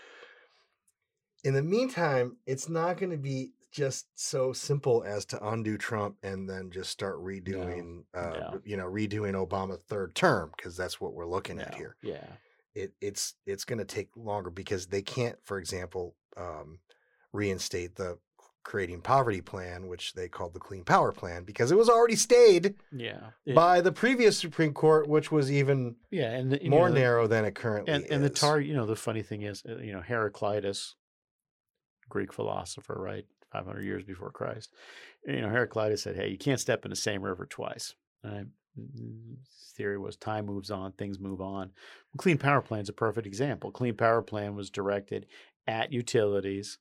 In 1.44 1.54
the 1.54 1.64
meantime, 1.64 2.38
it's 2.46 2.70
not 2.70 2.98
going 2.98 3.12
to 3.12 3.18
be 3.18 3.52
just 3.74 4.06
so 4.16 4.54
simple 4.54 5.04
as 5.06 5.26
to 5.26 5.48
undo 5.48 5.78
Trump 5.78 6.16
and 6.22 6.48
then 6.48 6.70
just 6.72 6.92
start 6.92 7.18
redoing, 7.18 8.04
uh, 8.14 8.30
no. 8.54 8.62
you 8.64 8.78
know, 8.78 8.86
redoing 8.86 9.34
Obama 9.34 9.80
third 9.90 10.14
term 10.14 10.52
because 10.56 10.78
that's 10.78 11.02
what 11.02 11.14
we're 11.14 11.26
looking 11.26 11.60
at 11.60 11.74
here. 11.74 11.96
Yeah. 12.04 12.24
It, 12.76 12.94
it's 13.02 13.34
it's 13.46 13.66
going 13.66 13.80
to 13.80 13.86
take 13.86 14.10
longer 14.16 14.50
because 14.52 14.88
they 14.88 15.02
can't, 15.02 15.38
for 15.44 15.58
example, 15.58 16.16
um, 16.38 16.80
reinstate 17.32 17.96
the 17.96 18.20
creating 18.64 19.02
poverty 19.02 19.42
plan, 19.42 19.88
which 19.88 20.14
they 20.14 20.30
called 20.30 20.54
the 20.54 20.60
Clean 20.60 20.84
Power 20.84 21.12
Plan, 21.12 21.44
because 21.44 21.72
it 21.72 21.78
was 21.78 21.90
already 21.90 22.16
stayed 22.16 22.76
Yeah. 22.96 23.32
It- 23.46 23.56
by 23.56 23.82
the 23.82 23.92
previous 23.92 24.38
Supreme 24.38 24.74
Court, 24.74 25.08
which 25.10 25.32
was 25.32 25.52
even 25.52 25.96
yeah, 26.12 26.30
and 26.32 26.52
the, 26.52 26.70
more 26.70 26.90
know, 26.90 26.96
narrow 26.96 27.28
than 27.28 27.44
it 27.44 27.56
currently 27.56 27.92
And 27.94 28.04
is. 28.06 28.12
and 28.12 28.24
the 28.24 28.30
tar, 28.30 28.60
you 28.60 28.74
know, 28.76 28.86
the 28.86 28.96
funny 28.96 29.22
thing 29.24 29.42
is, 29.42 29.64
uh, 29.68 29.78
you 29.78 29.92
know, 29.92 30.02
Heraclitus, 30.02 30.96
Greek 32.10 32.32
philosopher, 32.32 32.96
right, 33.00 33.26
five 33.54 33.66
hundred 33.66 33.86
years 33.86 34.04
before 34.04 34.32
Christ. 34.32 34.74
You 35.26 35.42
know, 35.42 35.50
Heraclitus 35.50 36.02
said, 36.04 36.16
"Hey, 36.18 36.28
you 36.30 36.38
can't 36.38 36.60
step 36.60 36.84
in 36.84 36.90
the 36.90 36.96
same 36.98 37.22
river 37.22 37.46
twice." 37.46 37.94
Right? 38.24 38.46
Mm, 38.80 39.38
His 39.46 39.74
theory 39.78 39.98
was 40.00 40.16
time 40.18 40.46
moves 40.48 40.72
on, 40.72 40.92
things 40.94 41.20
move 41.20 41.40
on. 41.42 41.72
Clean 42.18 42.38
Power 42.38 42.62
Plan 42.62 42.82
is 42.82 42.90
a 42.90 42.94
perfect 42.94 43.28
example. 43.28 43.72
Clean 43.72 43.96
Power 43.96 44.22
Plan 44.22 44.56
was 44.56 44.70
directed 44.70 45.28
at 45.68 45.94
utilities, 45.94 46.80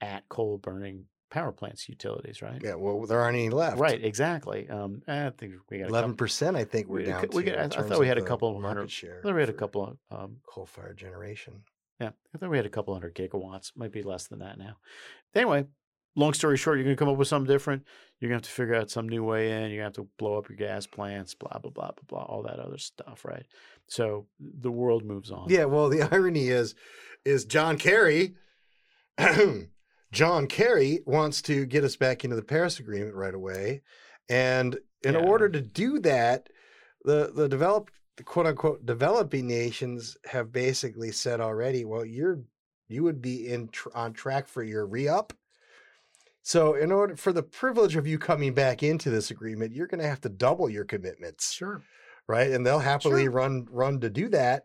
at 0.00 0.28
coal 0.28 0.58
burning 0.58 1.04
power 1.28 1.50
plants 1.52 1.88
utilities, 1.88 2.40
right? 2.40 2.60
Yeah, 2.62 2.76
well, 2.76 3.04
there 3.04 3.20
aren't 3.20 3.36
any 3.36 3.50
left. 3.50 3.78
Right, 3.78 4.02
exactly. 4.02 4.68
Um, 4.70 5.02
I 5.08 5.30
think 5.30 5.54
we 5.68 5.78
got 5.78 5.88
eleven 5.88 6.14
percent. 6.16 6.56
I 6.56 6.64
think 6.64 6.88
we're 6.88 6.98
we- 6.98 7.04
down 7.04 7.22
we 7.32 7.44
to. 7.44 7.50
got- 7.50 7.54
in 7.64 7.72
I- 7.72 7.84
I 7.84 7.88
thought 7.88 8.00
we 8.00 8.06
had 8.08 8.16
a 8.18 8.22
couple 8.22 8.56
of 8.56 8.62
hundred- 8.62 8.90
share. 8.90 9.18
I 9.18 9.22
thought 9.22 9.34
we 9.34 9.40
had 9.40 9.48
a 9.50 9.52
couple 9.52 9.84
of 10.10 10.18
um, 10.18 10.36
coal-fired 10.46 10.96
generation. 10.96 11.64
Yeah, 12.00 12.10
I 12.34 12.38
thought 12.38 12.50
we 12.50 12.56
had 12.58 12.66
a 12.66 12.70
couple 12.70 12.94
hundred 12.94 13.14
gigawatts. 13.14 13.72
Might 13.76 13.90
be 13.92 14.02
less 14.02 14.26
than 14.28 14.38
that 14.40 14.56
now. 14.58 14.76
Anyway, 15.34 15.66
long 16.16 16.32
story 16.34 16.56
short, 16.56 16.78
you're 16.78 16.84
going 16.84 16.96
to 16.96 16.98
come 16.98 17.08
up 17.08 17.16
with 17.18 17.28
something 17.28 17.52
different. 17.52 17.84
You're 18.18 18.30
going 18.30 18.40
to 18.40 18.46
have 18.48 18.54
to 18.54 18.62
figure 18.62 18.74
out 18.74 18.90
some 18.90 19.08
new 19.08 19.22
way 19.22 19.52
in. 19.52 19.70
You're 19.70 19.82
going 19.82 19.92
to 19.92 20.00
have 20.00 20.06
to 20.06 20.08
blow 20.18 20.38
up 20.38 20.48
your 20.48 20.56
gas 20.56 20.86
plants, 20.86 21.34
blah, 21.34 21.58
blah, 21.58 21.70
blah, 21.70 21.90
blah, 21.92 22.04
blah, 22.08 22.22
all 22.24 22.42
that 22.42 22.58
other 22.58 22.78
stuff, 22.78 23.24
right? 23.24 23.44
So 23.88 24.26
the 24.40 24.70
world 24.72 25.04
moves 25.04 25.30
on. 25.30 25.48
Yeah, 25.48 25.66
well, 25.66 25.88
the 25.88 26.02
irony 26.12 26.48
is, 26.48 26.74
is 27.24 27.44
John 27.44 27.76
Kerry, 27.78 28.34
John 30.12 30.46
Kerry 30.46 31.00
wants 31.06 31.42
to 31.42 31.66
get 31.66 31.84
us 31.84 31.96
back 31.96 32.24
into 32.24 32.36
the 32.36 32.42
Paris 32.42 32.78
Agreement 32.78 33.14
right 33.14 33.34
away, 33.34 33.82
and 34.28 34.78
in 35.02 35.14
Yeah. 35.14 35.20
order 35.20 35.48
to 35.48 35.60
do 35.60 35.98
that, 36.00 36.48
the 37.04 37.30
the 37.34 37.48
developed 37.48 37.92
the 38.16 38.22
quote 38.22 38.46
unquote 38.46 38.86
developing 38.86 39.46
nations 39.46 40.16
have 40.26 40.52
basically 40.52 41.12
said 41.12 41.40
already, 41.40 41.84
well, 41.84 42.04
you're 42.04 42.40
you 42.88 43.02
would 43.02 43.20
be 43.20 43.48
in 43.52 43.68
tr- 43.68 43.88
on 43.94 44.12
track 44.12 44.46
for 44.46 44.62
your 44.62 44.86
re-up. 44.86 45.32
So, 46.46 46.74
in 46.74 46.92
order 46.92 47.16
for 47.16 47.32
the 47.32 47.42
privilege 47.42 47.96
of 47.96 48.06
you 48.06 48.20
coming 48.20 48.54
back 48.54 48.84
into 48.84 49.10
this 49.10 49.32
agreement, 49.32 49.72
you're 49.74 49.88
going 49.88 50.00
to 50.00 50.06
have 50.06 50.20
to 50.20 50.28
double 50.28 50.70
your 50.70 50.84
commitments, 50.84 51.50
Sure. 51.52 51.82
right? 52.28 52.52
And 52.52 52.64
they'll 52.64 52.78
happily 52.78 53.24
Sure. 53.24 53.32
run 53.32 53.66
run 53.68 53.98
to 54.02 54.08
do 54.08 54.28
that. 54.28 54.62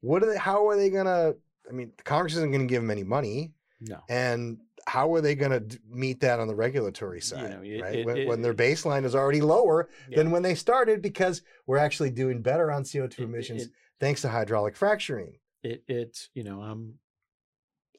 What 0.00 0.22
are 0.22 0.26
they? 0.32 0.38
How 0.38 0.66
are 0.68 0.76
they 0.76 0.88
going 0.88 1.04
to? 1.04 1.36
I 1.68 1.72
mean, 1.72 1.92
Congress 2.04 2.34
isn't 2.34 2.50
going 2.50 2.66
to 2.66 2.72
give 2.72 2.80
them 2.80 2.90
any 2.90 3.04
money, 3.04 3.52
No. 3.78 4.00
and 4.08 4.56
how 4.86 5.12
are 5.14 5.20
they 5.20 5.34
going 5.34 5.50
to 5.68 5.78
meet 5.90 6.20
that 6.20 6.40
on 6.40 6.48
the 6.48 6.54
regulatory 6.54 7.20
side? 7.20 7.50
know, 7.50 7.62
it- 7.62 7.82
right, 7.82 7.94
it- 7.96 8.06
when, 8.06 8.16
it- 8.16 8.26
when 8.26 8.40
their 8.40 8.54
baseline 8.54 9.04
is 9.04 9.14
already 9.14 9.42
lower 9.42 9.90
Yeah. 10.08 10.16
than 10.16 10.30
when 10.30 10.42
they 10.42 10.54
started, 10.54 11.02
because 11.02 11.42
we're 11.66 11.76
actually 11.76 12.08
doing 12.10 12.40
better 12.40 12.72
on 12.72 12.84
CO 12.86 13.06
two 13.06 13.24
It- 13.24 13.26
emissions 13.26 13.62
it- 13.64 13.70
thanks 14.00 14.22
to 14.22 14.30
hydraulic 14.30 14.76
fracturing. 14.76 15.40
it 15.62 15.82
it's 15.88 16.30
you 16.34 16.42
know 16.44 16.62
i'm 16.62 16.98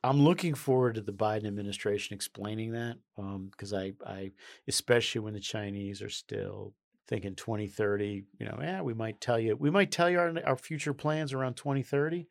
i'm 0.03 0.21
looking 0.21 0.53
forward 0.53 0.95
to 0.95 1.01
the 1.01 1.13
biden 1.13 1.47
administration 1.47 2.15
explaining 2.15 2.71
that 2.71 2.97
um 3.17 3.47
because 3.51 3.73
i 3.73 3.93
i 4.05 4.31
especially 4.67 5.21
when 5.21 5.33
the 5.33 5.39
chinese 5.39 6.01
are 6.01 6.09
still 6.09 6.73
thinking 7.09 7.33
2030 7.33 8.23
you 8.39 8.45
know 8.45 8.57
yeah 8.61 8.81
we 8.81 8.93
might 8.93 9.19
tell 9.19 9.39
you 9.39 9.55
we 9.55 9.71
might 9.71 9.91
tell 9.91 10.11
you 10.11 10.19
our, 10.19 10.31
our 10.45 10.55
future 10.55 10.93
plans 10.93 11.33
around 11.33 11.55
2030 11.55 12.27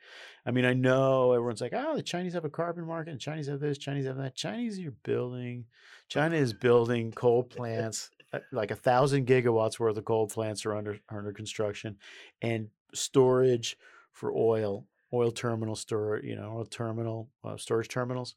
i 0.46 0.52
mean 0.52 0.64
i 0.64 0.72
know 0.72 1.32
everyone's 1.32 1.60
like 1.60 1.72
oh 1.74 1.96
the 1.96 2.02
chinese 2.02 2.32
have 2.32 2.44
a 2.44 2.50
carbon 2.50 2.86
market 2.86 3.10
and 3.10 3.20
chinese 3.20 3.48
have 3.48 3.58
this 3.58 3.76
chinese 3.76 4.06
have 4.06 4.16
that. 4.16 4.36
Chinese 4.36 4.78
are 4.78 4.92
building 5.02 5.64
china 6.08 6.36
is 6.36 6.52
building 6.52 7.10
coal 7.10 7.42
plants 7.42 8.10
uh, 8.32 8.38
like 8.52 8.70
a 8.70 8.76
thousand 8.76 9.26
gigawatts 9.26 9.80
worth 9.80 9.96
of 9.96 10.04
coal 10.04 10.28
plants 10.28 10.64
are 10.64 10.76
under 10.76 10.96
under 11.08 11.32
construction 11.32 11.96
and 12.40 12.68
storage 12.94 13.76
for 14.12 14.32
oil 14.32 14.86
oil 15.12 15.30
terminal 15.32 15.74
store 15.76 16.20
you 16.22 16.36
know 16.36 16.56
oil 16.58 16.64
terminal 16.64 17.28
uh, 17.44 17.56
storage 17.56 17.88
terminals 17.88 18.34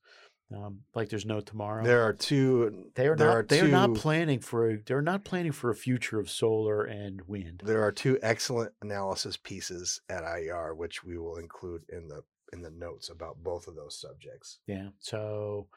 um, 0.54 0.80
like 0.94 1.08
there's 1.08 1.26
no 1.26 1.40
tomorrow 1.40 1.82
There 1.84 2.02
are 2.04 2.12
two. 2.12 2.90
they 2.96 3.08
are 3.08 3.16
there 3.16 3.28
not 3.28 3.36
are 3.38 3.44
they 3.44 3.62
are 3.62 3.68
not 3.70 3.94
planning 3.94 4.40
for 4.40 4.70
a 4.72 4.78
they're 4.86 5.02
not 5.02 5.24
planning 5.24 5.54
for 5.54 5.70
a 5.70 5.76
future 5.76 6.20
of 6.20 6.30
solar 6.30 6.84
and 6.84 7.22
wind 7.28 7.62
There 7.64 7.82
are 7.84 7.92
two 7.92 8.20
excellent 8.22 8.74
analysis 8.82 9.38
pieces 9.38 10.02
at 10.10 10.24
IER, 10.26 10.76
which 10.76 11.04
we 11.06 11.18
will 11.18 11.38
include 11.38 11.84
in 11.90 12.08
the 12.10 12.24
in 12.52 12.62
the 12.62 12.72
notes 12.72 13.10
about 13.10 13.38
both 13.42 13.68
of 13.68 13.76
those 13.76 13.98
subjects. 14.00 14.60
yeah 14.68 14.90
so 15.00 15.68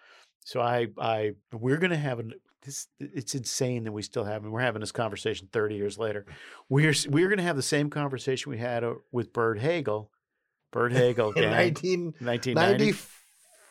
so 0.41 0.61
i 0.61 0.89
i 0.99 1.33
we're 1.53 1.77
gonna 1.79 1.97
have 1.97 2.19
an 2.19 2.33
this 2.63 2.89
it's 2.99 3.35
insane 3.37 3.85
that 3.85 3.93
we 3.93 4.03
still 4.03 4.25
have 4.25 4.43
and 4.43 4.53
we're 4.53 4.61
having 4.61 4.81
this 4.81 4.91
conversation 4.91 5.49
30 5.53 5.77
years 5.77 5.99
later 5.99 6.27
we're 6.69 6.95
we're 7.11 7.29
gonna 7.29 7.43
have 7.43 7.55
the 7.57 7.63
same 7.63 7.91
conversation 7.91 8.51
we 8.51 8.59
had 8.59 8.83
uh, 8.83 8.95
with 9.13 9.33
Byrd 9.33 9.61
Hagel 9.61 10.11
Byrd 10.75 10.93
Hagel 10.93 11.33
gang, 11.35 11.73
1990, 11.73 12.15
1990 12.25 12.99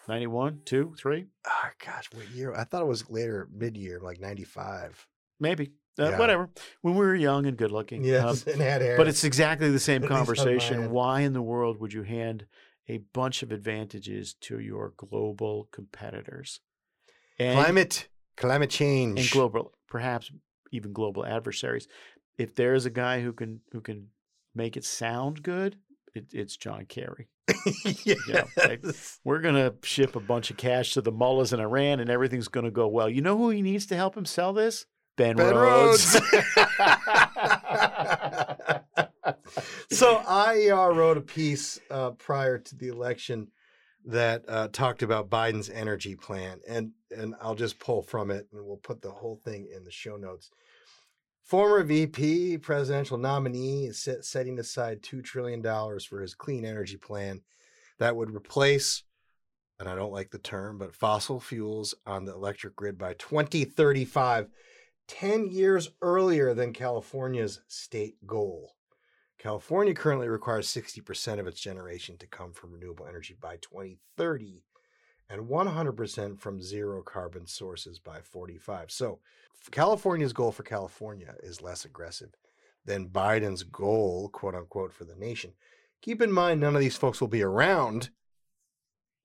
91 0.07 0.61
2 0.65 0.95
3 0.97 1.25
oh 1.47 1.69
gosh, 1.85 2.09
what 2.13 2.27
year? 2.29 2.53
I 2.55 2.63
thought 2.63 2.81
it 2.81 2.87
was 2.87 3.09
later, 3.09 3.47
mid 3.53 3.77
year, 3.77 3.99
like 4.01 4.19
95. 4.19 5.05
maybe 5.39 5.71
uh, 5.99 6.09
Yeah. 6.09 6.17
whatever 6.17 6.49
when 6.81 6.95
we 6.95 7.05
were 7.05 7.13
young 7.15 7.45
and 7.45 7.57
good 7.57 7.71
looking 7.71 8.03
Um, 8.15 8.37
and 8.47 8.61
had 8.61 8.81
hair. 8.81 8.97
but 8.97 9.07
it's 9.07 9.23
exactly 9.23 9.69
the 9.69 9.79
same 9.79 9.97
At 10.03 10.09
least 10.09 10.11
on 10.11 10.15
my 10.17 10.17
conversation 10.17 10.91
why 10.91 11.21
in 11.21 11.33
the 11.33 11.41
world 11.41 11.79
would 11.79 11.91
you 11.93 12.03
hand 12.03 12.45
a 12.87 12.97
bunch 13.13 13.43
of 13.43 13.51
advantages 13.51 14.33
to 14.41 14.59
your 14.59 14.93
global 14.97 15.69
competitors 15.71 16.59
and, 17.39 17.53
climate, 17.53 18.07
climate 18.37 18.69
change. 18.69 19.19
and 19.19 19.29
global 19.29 19.73
perhaps 19.87 20.31
even 20.71 20.91
global 20.93 21.25
adversaries 21.25 21.87
if 22.37 22.55
there's 22.55 22.85
a 22.85 22.89
guy 22.89 23.21
who 23.21 23.31
can 23.33 23.61
who 23.73 23.79
can 23.81 24.07
make 24.55 24.75
it 24.75 24.83
sound 24.85 25.43
good 25.43 25.77
it, 26.15 26.25
it's 26.31 26.55
john 26.57 26.85
kerry. 26.85 27.27
Know, 28.05 28.45
like, 28.57 28.81
Yes. 28.83 29.19
we're 29.23 29.39
going 29.41 29.55
to 29.55 29.73
ship 29.83 30.15
a 30.15 30.19
bunch 30.19 30.49
of 30.51 30.57
cash 30.57 30.93
to 30.93 31.01
the 31.01 31.11
mullahs 31.11 31.51
in 31.53 31.59
iran 31.59 31.99
and 31.99 32.09
everything's 32.09 32.47
going 32.47 32.65
to 32.65 32.71
go 32.71 32.87
well. 32.87 33.09
You 33.09 33.21
know 33.21 33.37
who 33.37 33.49
he 33.49 33.61
needs 33.61 33.85
to 33.87 33.95
help 33.95 34.15
him 34.17 34.25
sell 34.25 34.53
this? 34.53 34.85
Ben, 35.17 35.35
Ben 35.35 35.53
rhodes, 35.55 36.03
so 39.91 40.21
IER 40.27 40.93
wrote 40.93 41.17
a 41.17 41.21
piece 41.21 41.79
uh, 41.91 42.11
prior 42.11 42.57
to 42.57 42.75
the 42.75 42.87
election 42.87 43.49
that 44.05 44.43
uh, 44.47 44.67
talked 44.71 45.03
about 45.03 45.29
Biden's 45.29 45.69
energy 45.69 46.15
plan, 46.15 46.59
and 46.67 46.91
and 47.15 47.35
I'll 47.41 47.55
just 47.55 47.79
pull 47.79 48.01
from 48.01 48.31
it, 48.31 48.47
and 48.51 48.65
we'll 48.65 48.77
put 48.77 49.01
the 49.01 49.11
whole 49.11 49.39
thing 49.45 49.67
in 49.73 49.83
the 49.83 49.91
show 49.91 50.17
notes. 50.17 50.49
Former 51.43 51.83
VP, 51.83 52.59
presidential 52.59 53.17
nominee, 53.17 53.87
is 53.87 53.99
set, 53.99 54.23
setting 54.23 54.57
aside 54.59 55.03
two 55.03 55.21
trillion 55.21 55.61
dollars 55.61 56.05
for 56.05 56.21
his 56.21 56.33
clean 56.33 56.65
energy 56.65 56.97
plan 56.97 57.41
that 57.99 58.15
would 58.15 58.33
replace, 58.33 59.03
and 59.77 59.89
I 59.89 59.95
don't 59.95 60.13
like 60.13 60.31
the 60.31 60.37
term, 60.37 60.77
but 60.77 60.95
fossil 60.95 61.39
fuels 61.39 61.93
on 62.05 62.25
the 62.25 62.33
electric 62.33 62.75
grid 62.75 62.97
by 62.97 63.13
2035. 63.13 64.47
10 65.09 65.47
years 65.47 65.89
earlier 66.01 66.53
than 66.53 66.71
California's 66.71 67.59
state 67.67 68.25
goal. 68.25 68.71
California 69.37 69.93
currently 69.93 70.29
requires 70.29 70.67
60% 70.67 71.39
of 71.39 71.47
its 71.47 71.59
generation 71.59 72.17
to 72.17 72.27
come 72.27 72.53
from 72.53 72.71
renewable 72.71 73.05
energy 73.05 73.35
by 73.39 73.57
2030 73.57 74.63
and 75.33 75.49
100% 75.49 76.39
from 76.39 76.61
zero 76.61 77.01
carbon 77.01 77.47
sources 77.47 77.97
by 77.97 78.19
45. 78.21 78.91
So, 78.91 79.19
California's 79.71 80.31
goal 80.31 80.51
for 80.51 80.61
California 80.61 81.33
is 81.41 81.61
less 81.61 81.85
aggressive 81.85 82.35
than 82.85 83.09
Biden's 83.09 83.63
goal, 83.63 84.29
quote 84.29 84.53
unquote, 84.53 84.93
for 84.93 85.05
the 85.05 85.15
nation. 85.15 85.53
Keep 86.03 86.21
in 86.21 86.31
mind, 86.31 86.61
none 86.61 86.75
of 86.75 86.81
these 86.81 86.97
folks 86.97 87.19
will 87.19 87.29
be 87.29 87.41
around 87.41 88.11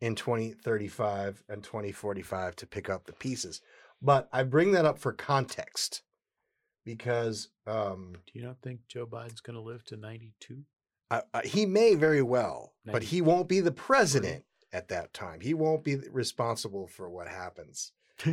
in 0.00 0.14
2035 0.14 1.42
and 1.48 1.62
2045 1.62 2.56
to 2.56 2.66
pick 2.66 2.88
up 2.88 3.04
the 3.04 3.12
pieces. 3.12 3.61
But 4.00 4.28
I 4.32 4.44
bring 4.44 4.72
that 4.72 4.86
up 4.86 4.98
for 4.98 5.12
context 5.12 6.02
because 6.86 7.48
um, 7.66 8.14
do 8.26 8.38
you 8.38 8.46
not 8.46 8.62
think 8.62 8.80
joe 8.88 9.04
biden's 9.04 9.40
going 9.40 9.56
to 9.56 9.61
live 9.61 9.84
to 9.84 9.96
92 9.96 10.62
I, 11.11 11.22
I, 11.34 11.42
he 11.42 11.66
may 11.66 11.94
very 11.94 12.22
well, 12.22 12.74
but 12.84 13.02
he 13.02 13.20
won't 13.22 13.48
be 13.48 13.61
the 13.61 13.72
president 13.72 14.44
at 14.72 14.88
that 14.88 15.12
time. 15.12 15.40
He 15.40 15.54
won't 15.54 15.84
be 15.84 15.96
responsible 16.10 16.86
for 16.86 17.08
what 17.08 17.28
happens. 17.28 17.92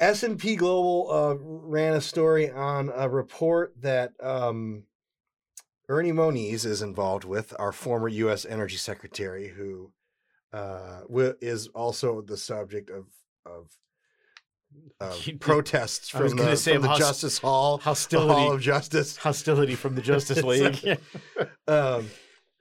S&P 0.00 0.56
Global 0.56 1.10
uh, 1.10 1.34
ran 1.40 1.94
a 1.94 2.00
story 2.00 2.50
on 2.50 2.90
a 2.94 3.08
report 3.08 3.74
that 3.80 4.12
um, 4.22 4.84
Ernie 5.88 6.12
Moniz 6.12 6.64
is 6.64 6.82
involved 6.82 7.24
with, 7.24 7.54
our 7.58 7.72
former 7.72 8.08
U.S. 8.08 8.46
Energy 8.46 8.76
Secretary, 8.76 9.48
who 9.48 9.92
uh, 10.52 11.00
is 11.40 11.68
also 11.68 12.22
the 12.22 12.36
subject 12.36 12.90
of 12.90 13.06
of, 15.00 15.26
You- 15.26 15.38
protests 15.38 16.08
from 16.08 16.36
the, 16.36 16.56
say 16.56 16.74
from 16.74 16.82
the 16.82 16.94
Justice 16.94 17.38
Hall, 17.38 17.78
the 17.78 17.84
hostility 17.84 18.40
Hall 18.40 18.52
of 18.52 18.60
Justice. 18.60 19.16
hostility 19.16 19.74
from 19.74 19.94
the 19.94 20.02
justice 20.02 20.42
league 20.44 20.98
um, 21.68 22.10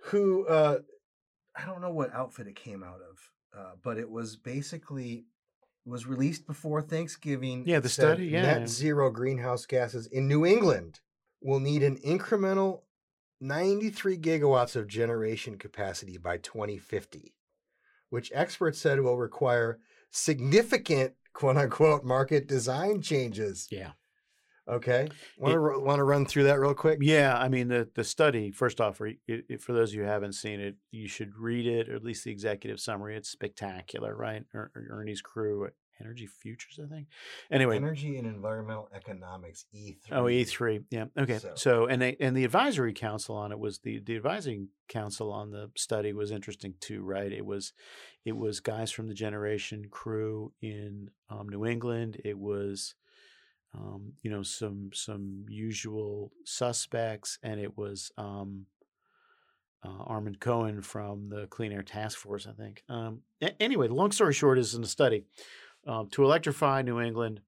who 0.04 0.46
uh, 0.48 0.80
I 1.58 1.66
don't 1.66 1.82
know 1.82 1.92
what 1.92 2.14
outfit 2.14 2.48
it 2.48 2.56
came 2.56 2.84
out 2.84 3.00
of, 3.02 3.60
uh, 3.60 3.72
but 3.84 3.98
it 3.98 4.10
was 4.10 4.36
basically 4.36 5.26
was 5.86 6.06
released 6.06 6.46
before 6.46 6.82
Thanksgiving. 6.82 7.64
Yeah, 7.66 7.80
the 7.80 7.90
study, 7.90 8.28
yeah. 8.28 8.42
net 8.42 8.70
zero 8.70 9.10
greenhouse 9.10 9.66
gases 9.66 10.06
in 10.08 10.28
New 10.28 10.46
England 10.46 11.00
will 11.42 11.60
need 11.60 11.84
an 11.84 11.98
incremental 11.98 12.82
93 13.40 14.18
gigawatts 14.18 14.76
of 14.76 14.88
generation 14.88 15.58
capacity 15.58 16.18
by 16.18 16.38
2050, 16.38 17.34
which 18.10 18.32
experts 18.34 18.80
said 18.80 19.00
will 19.00 19.18
require 19.18 19.80
significant 20.12 21.14
quote 21.34 21.58
unquote 21.58 22.04
market 22.04 22.48
design 22.48 23.02
changes. 23.02 23.68
yeah 23.72 23.92
Okay, 24.68 25.08
want 25.38 25.54
to 25.54 25.80
want 25.80 26.00
to 26.00 26.04
run 26.04 26.26
through 26.26 26.44
that 26.44 26.60
real 26.60 26.74
quick? 26.74 27.00
Yeah, 27.02 27.38
I 27.38 27.48
mean 27.50 27.68
the 27.70 27.88
the 27.96 28.04
study. 28.04 28.52
First 28.52 28.82
off, 28.82 28.98
for, 28.98 29.12
for 29.60 29.74
those 29.74 29.92
of 29.92 29.96
you 29.96 30.02
who 30.04 30.08
haven't 30.08 30.34
seen 30.34 30.60
it, 30.60 30.76
you 30.92 31.08
should 31.08 31.36
read 31.38 31.66
it 31.66 31.90
or 31.90 31.96
at 31.96 32.04
least 32.04 32.24
the 32.26 32.32
executive 32.32 32.80
summary. 32.80 33.16
It's 33.16 33.30
spectacular, 33.30 34.16
right? 34.16 34.44
Er, 34.54 34.72
Er- 34.76 34.88
Ernie's 35.00 35.22
crew, 35.22 35.70
Energy 36.02 36.28
Futures, 36.28 36.80
I 36.84 36.88
think. 36.94 37.08
Anyway, 37.50 37.78
Energy 37.78 38.18
and 38.18 38.28
Environmental 38.28 38.90
Economics 38.94 39.66
E3. 39.74 39.96
oh 40.12 40.28
E 40.28 40.44
three, 40.44 40.82
yeah, 40.92 41.06
okay. 41.18 41.40
So- 41.40 41.54
So, 41.56 41.86
and 41.88 42.02
they 42.02 42.18
and 42.20 42.36
the 42.36 42.44
advisory 42.44 42.94
council 42.94 43.36
on 43.38 43.52
it 43.54 43.60
was 43.60 43.80
the 43.80 44.00
the 44.00 44.16
advising 44.18 44.68
council 44.90 45.32
on 45.32 45.52
the 45.52 45.72
study 45.78 46.12
was 46.14 46.30
interesting 46.32 46.74
too, 46.82 47.04
right? 47.04 47.32
It 47.32 47.46
was 47.46 47.72
it 48.26 48.36
was 48.36 48.60
guys 48.60 48.92
from 48.92 49.08
the 49.08 49.14
Generation 49.14 49.86
crew 49.90 50.52
in 50.62 51.10
um, 51.30 51.48
New 51.48 51.66
England. 51.66 52.20
It 52.26 52.38
was 52.38 52.94
um, 53.78 54.14
you 54.24 54.32
know 54.32 54.44
some 54.44 54.90
some 54.94 55.46
usual 55.48 56.32
suspects, 56.46 57.38
and 57.44 57.60
it 57.60 57.78
was 57.78 58.12
um, 58.18 58.66
uh, 59.84 60.04
Armond 60.06 60.40
Cohen 60.40 60.82
from 60.82 61.30
the 61.30 61.48
Clean 61.48 61.72
Air 61.72 61.84
Task 61.84 62.18
Force, 62.18 62.48
I 62.48 62.54
think. 62.54 62.84
Um, 62.90 63.22
a- 63.42 63.62
anyway, 63.62 63.88
long 63.88 64.12
story 64.12 64.34
short 64.34 64.58
is 64.58 64.74
in 64.74 64.82
the 64.82 64.88
study 64.88 65.26
um, 65.86 66.10
to 66.10 66.24
electrify 66.24 66.82
New 66.82 67.00
England, 67.00 67.42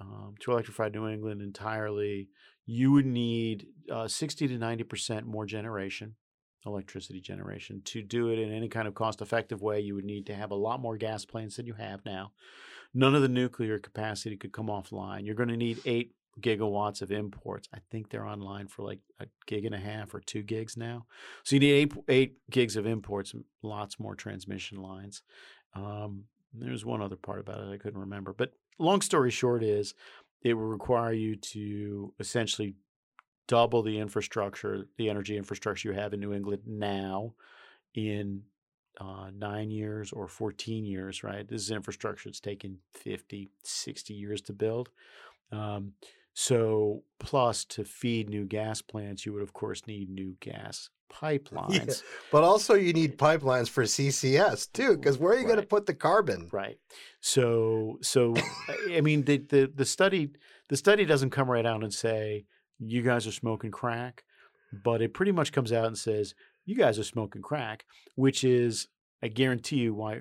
um, 0.00 0.34
to 0.40 0.52
electrify 0.52 0.88
New 0.88 1.08
England 1.08 1.40
entirely, 1.42 2.28
you 2.66 2.92
would 2.92 3.06
need 3.06 3.66
uh, 3.90 4.08
sixty 4.08 4.48
to 4.48 4.58
ninety 4.58 4.84
percent 4.84 5.26
more 5.26 5.46
generation. 5.46 6.16
electricity 6.66 7.20
generation. 7.22 7.80
To 7.84 8.02
do 8.02 8.28
it 8.28 8.38
in 8.38 8.52
any 8.52 8.68
kind 8.68 8.86
of 8.86 8.94
cost 8.94 9.22
effective 9.22 9.62
way, 9.62 9.80
you 9.80 9.94
would 9.94 10.04
need 10.04 10.26
to 10.26 10.34
have 10.34 10.50
a 10.50 10.62
lot 10.66 10.80
more 10.80 10.98
gas 10.98 11.24
plants 11.24 11.56
than 11.56 11.66
you 11.66 11.74
have 11.74 12.04
now. 12.04 12.32
None 12.92 13.14
of 13.14 13.22
the 13.22 13.28
nuclear 13.28 13.78
capacity 13.78 14.36
could 14.36 14.52
come 14.52 14.66
offline. 14.66 15.24
You're 15.24 15.34
going 15.34 15.48
to 15.48 15.56
need 15.56 15.80
eight 15.84 16.12
gigawatts 16.40 17.02
of 17.02 17.12
imports. 17.12 17.68
I 17.74 17.78
think 17.90 18.10
they're 18.10 18.26
online 18.26 18.68
for 18.68 18.82
like 18.84 19.00
a 19.20 19.26
gig 19.46 19.64
and 19.64 19.74
a 19.74 19.78
half 19.78 20.14
or 20.14 20.20
two 20.20 20.42
gigs 20.42 20.76
now. 20.76 21.06
So 21.44 21.56
you 21.56 21.60
need 21.60 21.72
eight, 21.72 21.92
eight 22.08 22.36
gigs 22.50 22.76
of 22.76 22.86
imports, 22.86 23.34
lots 23.62 24.00
more 24.00 24.14
transmission 24.14 24.80
lines. 24.80 25.22
Um, 25.74 26.24
there's 26.52 26.84
one 26.84 27.02
other 27.02 27.16
part 27.16 27.40
about 27.40 27.60
it 27.60 27.72
I 27.72 27.76
couldn't 27.76 28.00
remember. 28.00 28.32
But 28.32 28.52
long 28.78 29.00
story 29.02 29.30
short 29.30 29.62
is 29.62 29.94
it 30.42 30.54
will 30.54 30.64
require 30.64 31.12
you 31.12 31.36
to 31.36 32.12
essentially 32.18 32.74
double 33.46 33.82
the 33.82 33.98
infrastructure, 33.98 34.86
the 34.96 35.10
energy 35.10 35.36
infrastructure 35.36 35.88
you 35.88 35.94
have 35.94 36.12
in 36.12 36.20
New 36.20 36.32
England 36.32 36.62
now 36.66 37.34
in 37.94 38.42
uh, 38.98 39.30
nine 39.36 39.70
years 39.70 40.12
or 40.12 40.28
14 40.28 40.84
years, 40.84 41.22
right? 41.22 41.46
This 41.46 41.62
is 41.62 41.70
infrastructure 41.70 42.28
that's 42.28 42.40
taken 42.40 42.78
50, 42.94 43.50
60 43.62 44.14
years 44.14 44.40
to 44.42 44.52
build. 44.52 44.90
Um, 45.52 45.92
so, 46.32 47.02
plus 47.18 47.64
to 47.66 47.84
feed 47.84 48.30
new 48.30 48.44
gas 48.44 48.80
plants, 48.80 49.26
you 49.26 49.32
would, 49.32 49.42
of 49.42 49.52
course, 49.52 49.86
need 49.86 50.08
new 50.08 50.36
gas 50.40 50.88
pipelines. 51.12 51.86
Yeah. 51.86 52.08
But 52.30 52.44
also, 52.44 52.74
you 52.74 52.92
need 52.92 53.18
pipelines 53.18 53.68
for 53.68 53.84
CCS 53.84 54.72
too, 54.72 54.96
because 54.96 55.18
where 55.18 55.32
are 55.32 55.34
you 55.34 55.40
right. 55.40 55.48
going 55.48 55.60
to 55.60 55.66
put 55.66 55.86
the 55.86 55.94
carbon? 55.94 56.48
Right. 56.52 56.78
So, 57.20 57.98
so 58.00 58.34
I 58.94 59.00
mean, 59.00 59.24
the, 59.24 59.38
the 59.38 59.72
the 59.74 59.84
study 59.84 60.30
the 60.68 60.76
study 60.76 61.04
doesn't 61.04 61.30
come 61.30 61.50
right 61.50 61.66
out 61.66 61.82
and 61.82 61.92
say 61.92 62.46
you 62.78 63.02
guys 63.02 63.26
are 63.26 63.32
smoking 63.32 63.72
crack, 63.72 64.24
but 64.84 65.02
it 65.02 65.12
pretty 65.12 65.32
much 65.32 65.52
comes 65.52 65.72
out 65.72 65.86
and 65.86 65.98
says 65.98 66.34
you 66.70 66.76
guys 66.76 66.98
are 66.98 67.04
smoking 67.04 67.42
crack, 67.42 67.84
which 68.14 68.44
is 68.44 68.88
I 69.22 69.28
guarantee 69.28 69.78
you 69.78 69.92
why 69.92 70.20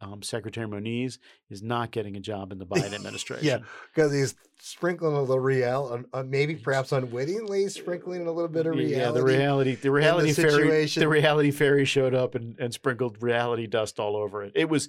um, 0.00 0.22
Secretary 0.22 0.66
Moniz 0.66 1.18
is 1.50 1.62
not 1.62 1.90
getting 1.90 2.16
a 2.16 2.20
job 2.20 2.52
in 2.52 2.58
the 2.58 2.66
Biden 2.66 2.92
administration. 2.94 3.46
yeah, 3.46 3.58
because 3.92 4.12
he's 4.12 4.34
sprinkling 4.60 5.14
a 5.14 5.20
little 5.20 5.40
reality, 5.40 6.04
uh, 6.12 6.22
maybe 6.22 6.54
perhaps 6.54 6.92
unwittingly 6.92 7.68
sprinkling 7.68 8.26
a 8.26 8.32
little 8.32 8.48
bit 8.48 8.66
of 8.66 8.74
reality. 8.74 8.96
Yeah, 8.96 9.10
the 9.10 9.24
reality, 9.24 9.74
the 9.74 9.90
reality 9.90 10.32
the 10.32 10.42
fairy, 10.42 10.86
the 10.86 11.08
reality 11.08 11.50
fairy 11.50 11.84
showed 11.84 12.14
up 12.14 12.34
and, 12.34 12.58
and 12.60 12.72
sprinkled 12.72 13.22
reality 13.22 13.66
dust 13.66 13.98
all 13.98 14.16
over 14.16 14.44
it. 14.44 14.52
It 14.54 14.68
was, 14.68 14.88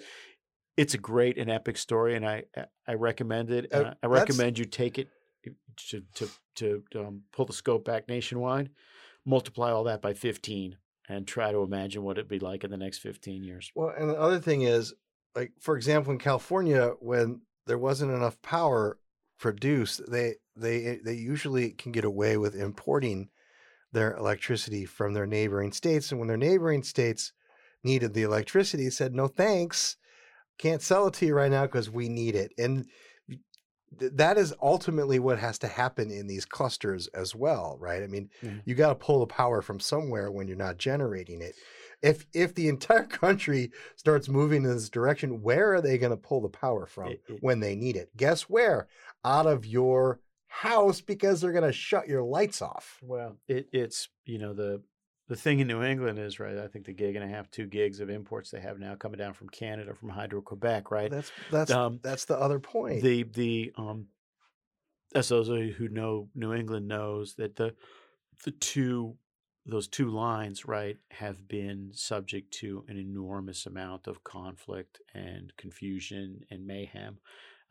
it's 0.78 0.94
a 0.94 1.00
great 1.00 1.38
and 1.38 1.50
epic 1.50 1.78
story, 1.78 2.16
and 2.16 2.28
I 2.28 2.44
I 2.88 2.94
recommend 2.94 3.52
it. 3.52 3.74
Uh, 3.74 3.94
I 4.04 4.08
recommend 4.08 4.60
you 4.60 4.66
take 4.66 5.00
it 5.00 5.08
to 5.90 6.04
to 6.16 6.30
to 6.56 6.84
um, 6.96 7.24
pull 7.32 7.46
the 7.46 7.54
scope 7.54 7.86
back 7.86 8.08
nationwide, 8.08 8.70
multiply 9.26 9.72
all 9.72 9.86
that 9.86 10.02
by 10.02 10.14
fifteen, 10.14 10.78
and 11.10 11.28
try 11.28 11.52
to 11.52 11.64
imagine 11.64 12.04
what 12.04 12.18
it'd 12.18 12.30
be 12.30 12.40
like 12.40 12.64
in 12.64 12.70
the 12.70 12.78
next 12.78 13.00
15 13.00 13.44
years. 13.44 13.72
Well, 13.76 13.92
and 13.98 14.10
the 14.10 14.20
other 14.20 14.40
thing 14.40 14.62
is, 14.62 14.94
like 15.36 15.52
for 15.60 15.76
example, 15.76 16.14
in 16.14 16.20
California, 16.20 16.94
when 17.00 17.42
there 17.66 17.80
wasn't 17.80 18.12
enough 18.12 18.42
power 18.42 19.00
produced, 19.40 20.10
they 20.10 20.36
they 20.56 21.00
they 21.04 21.14
usually 21.14 21.72
can 21.72 21.92
get 21.92 22.06
away 22.06 22.38
with 22.38 22.56
importing 22.56 23.30
their 23.92 24.16
electricity 24.16 24.86
from 24.86 25.14
their 25.14 25.26
neighboring 25.26 25.72
states, 25.72 26.12
and 26.12 26.20
when 26.20 26.28
their 26.28 26.38
neighboring 26.38 26.84
states 26.84 27.34
needed 27.84 28.14
the 28.14 28.24
electricity, 28.24 28.90
said 28.90 29.16
no 29.16 29.28
thanks, 29.28 29.98
can't 30.60 30.82
sell 30.82 31.08
it 31.08 31.14
to 31.16 31.26
you 31.26 31.34
right 31.34 31.52
now 31.52 31.64
because 31.66 31.90
we 31.90 32.08
need 32.08 32.36
it, 32.36 32.52
and 32.58 32.86
that 33.98 34.38
is 34.38 34.54
ultimately 34.62 35.20
what 35.20 35.40
has 35.40 35.58
to 35.60 35.68
happen 35.68 36.12
in 36.12 36.28
these 36.28 36.46
clusters 36.46 37.08
as 37.08 37.36
well, 37.36 37.78
right? 37.80 38.04
I 38.04 38.08
mean, 38.08 38.30
mm-hmm. 38.44 38.60
you 38.66 38.76
got 38.76 38.90
to 38.90 38.96
pull 38.96 39.20
the 39.20 39.28
power 39.28 39.62
from 39.62 39.80
somewhere 39.80 40.32
when 40.32 40.48
you're 40.48 40.58
not 40.58 40.78
generating 40.78 41.42
it. 41.42 41.56
If 42.02 42.26
if 42.34 42.56
the 42.56 42.68
entire 42.70 43.06
country 43.06 43.72
starts 43.96 44.30
moving 44.30 44.64
in 44.64 44.72
this 44.72 44.90
direction, 44.90 45.42
where 45.42 45.74
are 45.74 45.82
they 45.82 45.98
going 45.98 46.12
to 46.12 46.18
pull 46.18 46.42
the 46.42 46.50
power 46.50 46.86
from 46.86 47.10
it, 47.10 47.22
it, 47.28 47.38
when 47.42 47.60
they 47.60 47.76
need 47.76 47.96
it? 47.96 48.16
Guess 48.16 48.44
where? 48.44 48.88
Out 49.26 49.48
of 49.48 49.66
your 49.66 50.20
house 50.48 51.00
because 51.00 51.40
they're 51.40 51.52
going 51.52 51.64
to 51.64 51.72
shut 51.72 52.08
your 52.08 52.24
lights 52.24 52.62
off. 52.62 53.00
Well, 53.02 53.38
it, 53.48 53.70
it's 53.72 54.10
you 54.26 54.40
know 54.40 54.54
the 54.54 54.82
the 55.30 55.36
thing 55.36 55.60
in 55.60 55.68
New 55.68 55.84
England 55.84 56.18
is 56.18 56.40
right. 56.40 56.58
I 56.58 56.68
think 56.68 56.86
the 56.86 56.94
gig 56.94 57.16
and 57.16 57.24
a 57.24 57.28
half, 57.28 57.50
two 57.52 57.68
gigs 57.68 58.00
of 58.00 58.10
imports 58.10 58.50
they 58.50 58.60
have 58.60 58.80
now 58.80 58.96
coming 58.96 59.20
down 59.20 59.34
from 59.34 59.48
Canada 59.50 59.94
from 59.94 60.10
Hydro 60.10 60.42
Quebec, 60.42 60.90
right? 60.90 61.10
That's 61.10 61.32
that's 61.52 61.72
um, 61.72 62.00
that's 62.02 62.26
the 62.26 62.38
other 62.38 62.60
point. 62.60 63.04
The 63.04 63.24
the 63.24 63.72
um, 63.78 64.08
as 65.14 65.30
those 65.30 65.48
who 65.48 65.88
know 65.88 66.30
New 66.34 66.54
England 66.54 66.88
knows 66.88 67.36
that 67.36 67.56
the 67.56 67.76
the 68.44 68.52
two 68.52 69.18
those 69.68 69.88
two 69.88 70.10
lines 70.10 70.66
right 70.66 70.98
have 71.12 71.48
been 71.48 71.92
subject 71.94 72.52
to 72.56 72.84
an 72.88 72.98
enormous 72.98 73.68
amount 73.68 74.08
of 74.08 74.24
conflict 74.24 75.00
and 75.14 75.54
confusion 75.58 76.42
and 76.50 76.66
mayhem. 76.66 77.20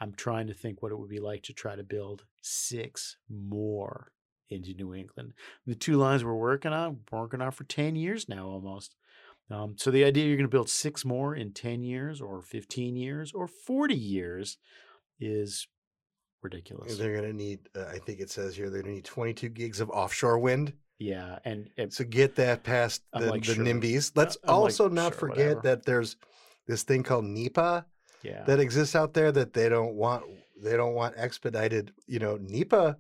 I'm 0.01 0.13
trying 0.13 0.47
to 0.47 0.55
think 0.55 0.81
what 0.81 0.93
it 0.93 0.99
would 0.99 1.11
be 1.11 1.19
like 1.19 1.43
to 1.45 1.53
try 1.53 1.75
to 1.75 1.83
build 1.83 2.23
six 2.41 3.17
more 3.29 4.13
into 4.51 4.75
New 4.75 4.95
England. 4.95 5.33
The 5.67 5.75
two 5.75 5.97
lines 5.97 6.25
we're 6.25 6.35
working 6.35 6.73
on, 6.73 7.01
working 7.11 7.41
on 7.41 7.51
for 7.53 7.65
10 7.65 7.97
years 7.97 8.29
now 8.29 8.47
almost. 8.47 8.95
Um, 9.51 9.77
so 9.79 9.91
the 9.91 10.05
idea 10.05 10.27
you're 10.27 10.37
going 10.37 10.45
to 10.45 10.51
build 10.51 10.69
six 10.69 11.05
more 11.05 11.35
in 11.35 11.53
10 11.53 11.83
years 11.83 12.21
or 12.21 12.43
15 12.43 12.97
years 12.97 13.33
or 13.33 13.47
40 13.47 13.95
years 13.95 14.59
is 15.19 15.67
ridiculous. 16.43 16.99
They're 16.99 17.17
going 17.17 17.31
to 17.31 17.37
need, 17.37 17.61
uh, 17.75 17.87
I 17.87 17.99
think 17.99 18.21
it 18.21 18.31
says 18.31 18.57
here, 18.57 18.69
they're 18.69 18.83
going 18.83 18.93
to 18.93 18.97
need 18.97 19.05
22 19.05 19.49
gigs 19.49 19.81
of 19.81 19.89
offshore 19.91 20.39
wind. 20.39 20.75
Yeah. 20.99 21.39
And, 21.45 21.71
and 21.79 21.93
so 21.93 22.05
get 22.05 22.35
that 22.37 22.63
past 22.63 23.03
the, 23.13 23.31
like 23.31 23.45
the 23.45 23.55
sure. 23.55 23.65
NIMBYs. 23.65 24.13
Let's 24.15 24.37
I'm 24.45 24.51
also 24.51 24.85
like, 24.85 24.93
not 24.93 25.13
sure, 25.13 25.21
forget 25.21 25.57
whatever. 25.57 25.61
that 25.63 25.85
there's 25.87 26.17
this 26.67 26.83
thing 26.83 27.03
called 27.03 27.25
NEPA 27.25 27.87
yeah. 28.23 28.45
that 28.45 28.61
exists 28.61 28.95
out 28.95 29.15
there 29.15 29.33
that 29.33 29.55
they 29.55 29.69
don't 29.69 29.95
want. 29.95 30.25
They 30.61 30.77
don't 30.77 30.95
want 30.95 31.15
expedited, 31.17 31.93
you 32.09 32.19
know, 32.19 32.37
NEPA 32.37 32.99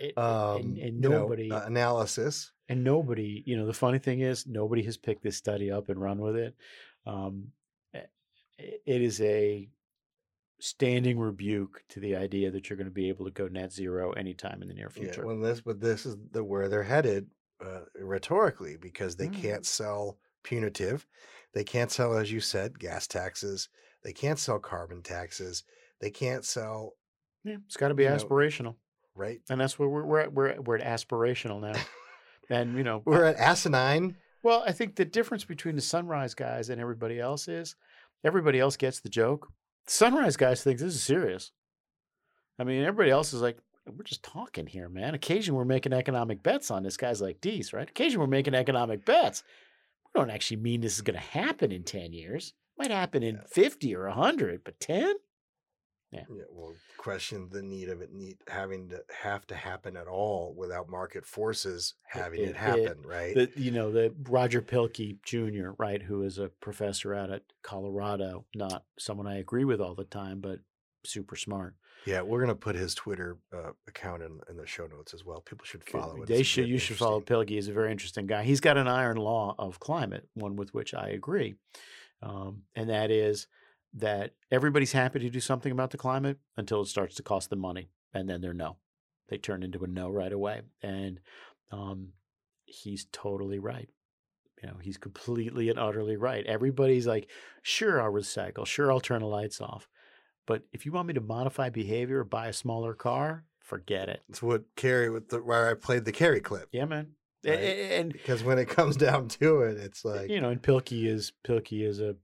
it, 0.00 0.16
um, 0.16 0.56
and, 0.56 0.78
and 0.78 1.00
nobody 1.00 1.48
know, 1.48 1.56
uh, 1.56 1.64
analysis. 1.66 2.52
And 2.68 2.82
nobody, 2.82 3.42
you 3.46 3.56
know, 3.56 3.66
the 3.66 3.72
funny 3.72 3.98
thing 3.98 4.20
is 4.20 4.46
nobody 4.46 4.82
has 4.84 4.96
picked 4.96 5.22
this 5.22 5.36
study 5.36 5.70
up 5.70 5.88
and 5.88 6.00
run 6.00 6.18
with 6.18 6.36
it. 6.36 6.54
Um, 7.06 7.48
eh, 7.94 8.00
it 8.58 9.02
is 9.02 9.20
a 9.20 9.68
standing 10.60 11.18
rebuke 11.18 11.82
to 11.88 12.00
the 12.00 12.16
idea 12.16 12.50
that 12.50 12.68
you're 12.68 12.76
going 12.76 12.86
to 12.86 12.92
be 12.92 13.08
able 13.08 13.24
to 13.24 13.30
go 13.30 13.48
net 13.48 13.72
zero 13.72 14.12
anytime 14.12 14.62
in 14.62 14.68
the 14.68 14.74
near 14.74 14.88
future. 14.88 15.20
Yeah, 15.20 15.26
well, 15.26 15.40
this, 15.40 15.60
but 15.60 15.80
this 15.80 16.06
is 16.06 16.16
the 16.32 16.42
where 16.42 16.68
they're 16.68 16.82
headed 16.82 17.26
uh, 17.64 17.80
rhetorically 18.00 18.76
because 18.80 19.16
they 19.16 19.28
mm. 19.28 19.42
can't 19.42 19.66
sell 19.66 20.18
punitive, 20.42 21.06
they 21.52 21.64
can't 21.64 21.90
sell, 21.90 22.16
as 22.16 22.30
you 22.30 22.40
said, 22.40 22.78
gas 22.78 23.06
taxes, 23.06 23.68
they 24.02 24.12
can't 24.12 24.38
sell 24.38 24.58
carbon 24.58 25.02
taxes, 25.02 25.64
they 26.00 26.10
can't 26.10 26.44
sell. 26.44 26.94
Yeah, 27.44 27.56
it's 27.66 27.76
got 27.76 27.88
to 27.88 27.94
be 27.94 28.04
aspirational. 28.04 28.64
Know, 28.64 28.76
right? 29.14 29.40
And 29.48 29.60
that's 29.60 29.78
where 29.78 29.88
we're 29.88 30.04
we're 30.04 30.20
at, 30.20 30.32
we're 30.32 30.48
at, 30.48 30.64
we're 30.64 30.78
at 30.78 30.86
aspirational 30.86 31.60
now, 31.60 31.80
and 32.48 32.76
you 32.76 32.84
know 32.84 33.02
we're 33.06 33.24
at 33.24 33.36
asinine. 33.36 34.16
Well, 34.42 34.62
I 34.66 34.72
think 34.72 34.96
the 34.96 35.04
difference 35.04 35.44
between 35.44 35.76
the 35.76 35.82
sunrise 35.82 36.34
guys 36.34 36.70
and 36.70 36.80
everybody 36.80 37.20
else 37.20 37.46
is 37.48 37.76
everybody 38.24 38.58
else 38.58 38.76
gets 38.76 39.00
the 39.00 39.08
joke. 39.08 39.48
The 39.86 39.92
sunrise 39.92 40.36
guys 40.36 40.62
think 40.62 40.78
this 40.78 40.94
is 40.94 41.02
serious. 41.02 41.52
I 42.58 42.64
mean, 42.64 42.82
everybody 42.82 43.10
else 43.10 43.32
is 43.32 43.42
like, 43.42 43.58
we're 43.86 44.04
just 44.04 44.22
talking 44.22 44.66
here, 44.66 44.88
man. 44.88 45.14
Occasionally 45.14 45.56
we're 45.56 45.64
making 45.64 45.92
economic 45.92 46.42
bets 46.42 46.70
on 46.70 46.82
this. 46.82 46.96
Guys 46.96 47.20
like 47.20 47.40
Deese, 47.40 47.72
right? 47.72 47.88
Occasionally 47.88 48.26
we're 48.26 48.30
making 48.30 48.54
economic 48.54 49.04
bets. 49.04 49.42
We 50.14 50.20
don't 50.20 50.30
actually 50.30 50.58
mean 50.58 50.80
this 50.80 50.96
is 50.96 51.02
going 51.02 51.18
to 51.18 51.20
happen 51.20 51.72
in 51.72 51.84
10 51.84 52.12
years. 52.12 52.54
It 52.78 52.82
might 52.82 52.90
happen 52.90 53.22
in 53.22 53.40
50 53.46 53.94
or 53.94 54.06
100, 54.08 54.62
but 54.64 54.78
10? 54.80 55.14
Yeah. 56.12 56.24
yeah. 56.28 56.42
Well, 56.50 56.74
question 56.96 57.48
the 57.52 57.62
need 57.62 57.88
of 57.88 58.00
it 58.00 58.12
need 58.12 58.38
having 58.48 58.88
to 58.88 59.02
have 59.22 59.46
to 59.46 59.54
happen 59.54 59.96
at 59.96 60.08
all 60.08 60.54
without 60.56 60.88
market 60.88 61.24
forces 61.24 61.94
having 62.04 62.42
it, 62.42 62.50
it 62.50 62.56
happen, 62.56 62.84
it, 62.84 63.06
right? 63.06 63.34
The, 63.34 63.50
you 63.56 63.70
know, 63.70 63.92
the 63.92 64.12
Roger 64.28 64.60
Pielke 64.60 65.18
Jr., 65.22 65.70
right, 65.78 66.02
who 66.02 66.22
is 66.22 66.38
a 66.38 66.48
professor 66.60 67.14
out 67.14 67.30
at 67.30 67.42
Colorado, 67.62 68.44
not 68.54 68.84
someone 68.98 69.28
I 69.28 69.38
agree 69.38 69.64
with 69.64 69.80
all 69.80 69.94
the 69.94 70.04
time, 70.04 70.40
but 70.40 70.58
super 71.04 71.36
smart. 71.36 71.74
Yeah, 72.06 72.22
we're 72.22 72.40
gonna 72.40 72.54
put 72.54 72.76
his 72.76 72.94
Twitter 72.94 73.36
uh, 73.52 73.72
account 73.86 74.22
in, 74.22 74.40
in 74.48 74.56
the 74.56 74.66
show 74.66 74.86
notes 74.86 75.12
as 75.12 75.24
well. 75.24 75.42
People 75.42 75.66
should 75.66 75.84
follow 75.84 76.22
it. 76.22 76.28
They 76.28 76.42
should. 76.42 76.66
You 76.66 76.78
should 76.78 76.96
follow 76.96 77.20
Pielke. 77.20 77.50
He's 77.50 77.68
a 77.68 77.72
very 77.72 77.92
interesting 77.92 78.26
guy. 78.26 78.42
He's 78.42 78.60
got 78.60 78.78
an 78.78 78.88
iron 78.88 79.18
law 79.18 79.54
of 79.58 79.80
climate, 79.80 80.26
one 80.34 80.56
with 80.56 80.72
which 80.72 80.94
I 80.94 81.08
agree, 81.08 81.56
um, 82.22 82.62
and 82.74 82.88
that 82.88 83.10
is 83.10 83.46
that 83.94 84.34
everybody's 84.50 84.92
happy 84.92 85.18
to 85.18 85.30
do 85.30 85.40
something 85.40 85.72
about 85.72 85.90
the 85.90 85.98
climate 85.98 86.38
until 86.56 86.82
it 86.82 86.86
starts 86.86 87.14
to 87.16 87.22
cost 87.22 87.50
them 87.50 87.60
money, 87.60 87.90
and 88.14 88.28
then 88.28 88.40
they're 88.40 88.54
no. 88.54 88.76
They 89.28 89.38
turn 89.38 89.62
into 89.62 89.84
a 89.84 89.86
no 89.86 90.08
right 90.08 90.32
away, 90.32 90.62
and 90.82 91.20
um, 91.70 92.12
he's 92.64 93.06
totally 93.12 93.58
right. 93.58 93.88
You 94.62 94.68
know, 94.68 94.76
he's 94.80 94.98
completely 94.98 95.70
and 95.70 95.78
utterly 95.78 96.16
right. 96.16 96.44
Everybody's 96.44 97.06
like, 97.06 97.30
sure, 97.62 98.02
I'll 98.02 98.12
recycle, 98.12 98.66
sure, 98.66 98.92
I'll 98.92 99.00
turn 99.00 99.20
the 99.20 99.26
lights 99.26 99.60
off, 99.60 99.88
but 100.46 100.64
if 100.72 100.84
you 100.84 100.92
want 100.92 101.08
me 101.08 101.14
to 101.14 101.20
modify 101.20 101.70
behavior 101.70 102.20
or 102.20 102.24
buy 102.24 102.48
a 102.48 102.52
smaller 102.52 102.92
car, 102.92 103.44
forget 103.60 104.08
it. 104.08 104.20
It's 104.28 104.42
what 104.42 104.64
Kerry 104.74 105.08
with 105.08 105.28
the 105.28 105.38
where 105.38 105.70
I 105.70 105.74
played 105.74 106.04
the 106.04 106.12
Kerry 106.12 106.40
clip. 106.40 106.68
Yeah, 106.72 106.86
man. 106.86 107.12
Right. 107.44 107.54
And 107.54 108.12
because 108.12 108.42
when 108.42 108.58
it 108.58 108.68
comes 108.68 108.96
down 109.08 109.28
to 109.28 109.60
it, 109.60 109.76
it's 109.76 110.04
like 110.04 110.28
you 110.28 110.40
know, 110.40 110.50
and 110.50 110.60
Pielke 110.60 111.06
is 111.06 111.32
Pielke 111.46 111.86
is 111.86 112.00
a, 112.00 112.16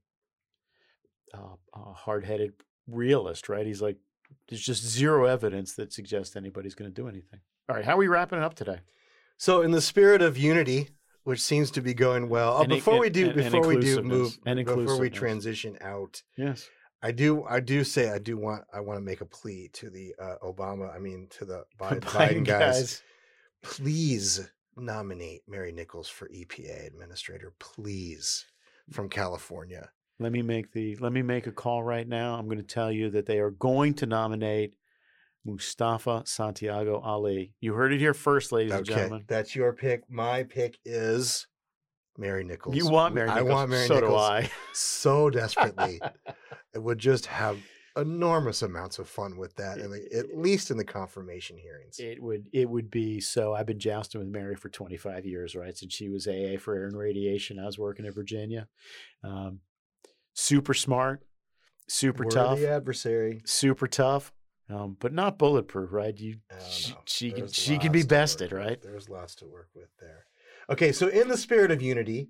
uh, 1.33 1.55
a 1.75 1.93
hard-headed 1.93 2.53
realist, 2.87 3.49
right? 3.49 3.65
He's 3.65 3.81
like, 3.81 3.97
there's 4.49 4.61
just 4.61 4.83
zero 4.85 5.25
evidence 5.25 5.73
that 5.75 5.93
suggests 5.93 6.35
anybody's 6.35 6.75
going 6.75 6.89
to 6.91 7.01
do 7.01 7.07
anything. 7.07 7.39
All 7.69 7.75
right, 7.75 7.85
how 7.85 7.93
are 7.95 7.97
we 7.97 8.07
wrapping 8.07 8.39
it 8.39 8.43
up 8.43 8.55
today? 8.55 8.79
so. 9.37 9.61
In 9.61 9.71
the 9.71 9.81
spirit 9.81 10.21
of 10.21 10.37
unity, 10.37 10.89
which 11.23 11.41
seems 11.41 11.69
to 11.71 11.81
be 11.81 11.93
going 11.93 12.29
well. 12.29 12.53
Oh, 12.57 12.61
And 12.61 12.69
before 12.69 12.99
we 12.99 13.09
do, 13.09 13.29
and- 13.29 13.39
and 13.39 13.51
before 13.51 13.67
we 13.67 13.77
do 13.79 14.01
move, 14.01 14.37
And 14.45 14.65
before 14.65 14.97
we 14.99 15.09
transition 15.09 15.77
out, 15.81 16.23
Yes. 16.37 16.69
I 17.03 17.11
do, 17.11 17.43
I 17.43 17.59
do 17.59 17.83
say, 17.83 18.09
I 18.09 18.17
do 18.17 18.37
want, 18.37 18.63
I 18.73 18.79
want 18.79 18.97
to 18.97 19.01
make 19.03 19.21
a 19.21 19.25
plea 19.25 19.69
to 19.73 19.89
the 19.89 20.15
uh, 20.19 20.35
Obama, 20.43 20.93
I 20.95 20.97
mean, 20.99 21.27
to 21.37 21.45
the 21.45 21.63
Biden, 21.79 21.99
Biden 21.99 22.43
guys. 22.45 23.03
Please 23.61 24.49
nominate 24.75 25.41
Mary 25.47 25.71
Nichols 25.71 26.07
for 26.07 26.27
EPA 26.29 26.87
administrator, 26.87 27.53
please, 27.59 28.45
from 28.91 29.09
California. 29.09 29.89
Let 30.19 30.31
me 30.31 30.41
make 30.41 30.71
the 30.71 30.95
let 30.97 31.13
me 31.13 31.21
make 31.21 31.47
a 31.47 31.51
call 31.51 31.83
right 31.83 32.07
now. 32.07 32.35
I'm 32.35 32.45
going 32.45 32.57
to 32.57 32.63
tell 32.63 32.91
you 32.91 33.09
that 33.11 33.25
they 33.25 33.39
are 33.39 33.51
going 33.51 33.93
to 33.95 34.05
nominate 34.05 34.73
Mustafa 35.45 36.23
Santiago 36.25 36.99
Ali. 36.99 37.53
You 37.61 37.73
heard 37.73 37.93
it 37.93 37.99
here 37.99 38.13
first, 38.13 38.51
ladies 38.51 38.73
and 38.73 38.85
gentlemen. 38.85 39.25
that's 39.27 39.55
your 39.55 39.73
pick. 39.73 40.09
My 40.09 40.43
pick 40.43 40.79
is 40.85 41.47
Mary 42.17 42.43
Nichols. 42.43 42.75
You 42.75 42.87
want 42.87 43.13
Mary 43.13 43.27
Nichols. 43.27 43.49
I 43.49 43.53
want 43.53 43.69
Mary 43.69 43.87
so 43.87 43.95
Nichols 43.95 44.11
do 44.11 44.17
I. 44.17 44.49
so 44.73 45.29
desperately. 45.29 46.01
it 46.73 46.79
would 46.81 46.99
just 46.99 47.27
have 47.27 47.57
enormous 47.95 48.61
amounts 48.61 48.99
of 48.99 49.09
fun 49.09 49.37
with 49.37 49.55
that, 49.55 49.79
and 49.79 49.93
at 50.13 50.37
least 50.37 50.71
in 50.71 50.77
the 50.77 50.83
confirmation 50.83 51.57
hearings. 51.57 51.99
It 51.99 52.21
would 52.21 52.47
it 52.53 52.69
would 52.69 52.89
be 52.89 53.19
so. 53.19 53.53
I've 53.53 53.65
been 53.65 53.79
jousting 53.79 54.19
with 54.19 54.29
Mary 54.29 54.55
for 54.55 54.69
25 54.69 55.25
years, 55.25 55.55
right? 55.55 55.77
Since 55.77 55.93
she 55.93 56.09
was 56.09 56.27
AA 56.27 56.57
for 56.59 56.75
air 56.75 56.87
and 56.87 56.97
radiation, 56.97 57.59
I 57.59 57.65
was 57.65 57.79
working 57.79 58.05
at 58.05 58.15
Virginia. 58.15 58.67
Um, 59.23 59.59
super 60.37 60.73
smart, 60.75 61.23
super 61.87 62.23
Worthy 62.23 62.35
tough, 62.35 62.59
adversary. 62.61 63.41
super 63.45 63.87
tough, 63.87 64.31
um, 64.69 64.95
but 64.99 65.11
not 65.11 65.37
bulletproof, 65.39 65.91
right? 65.91 66.17
You 66.17 66.37
I 66.51 66.55
don't 66.55 66.69
she, 66.69 66.93
she 67.05 67.31
can 67.31 67.47
she 67.47 67.77
can 67.77 67.91
be 67.91 67.99
lots 67.99 68.07
to 68.07 68.15
bested, 68.15 68.51
with. 68.51 68.61
right? 68.61 68.81
There's 68.81 69.09
lots 69.09 69.35
to 69.35 69.45
work 69.47 69.69
with 69.75 69.89
there. 69.99 70.25
Okay, 70.69 70.91
so 70.91 71.07
in 71.07 71.27
the 71.27 71.37
spirit 71.37 71.71
of 71.71 71.81
unity, 71.81 72.29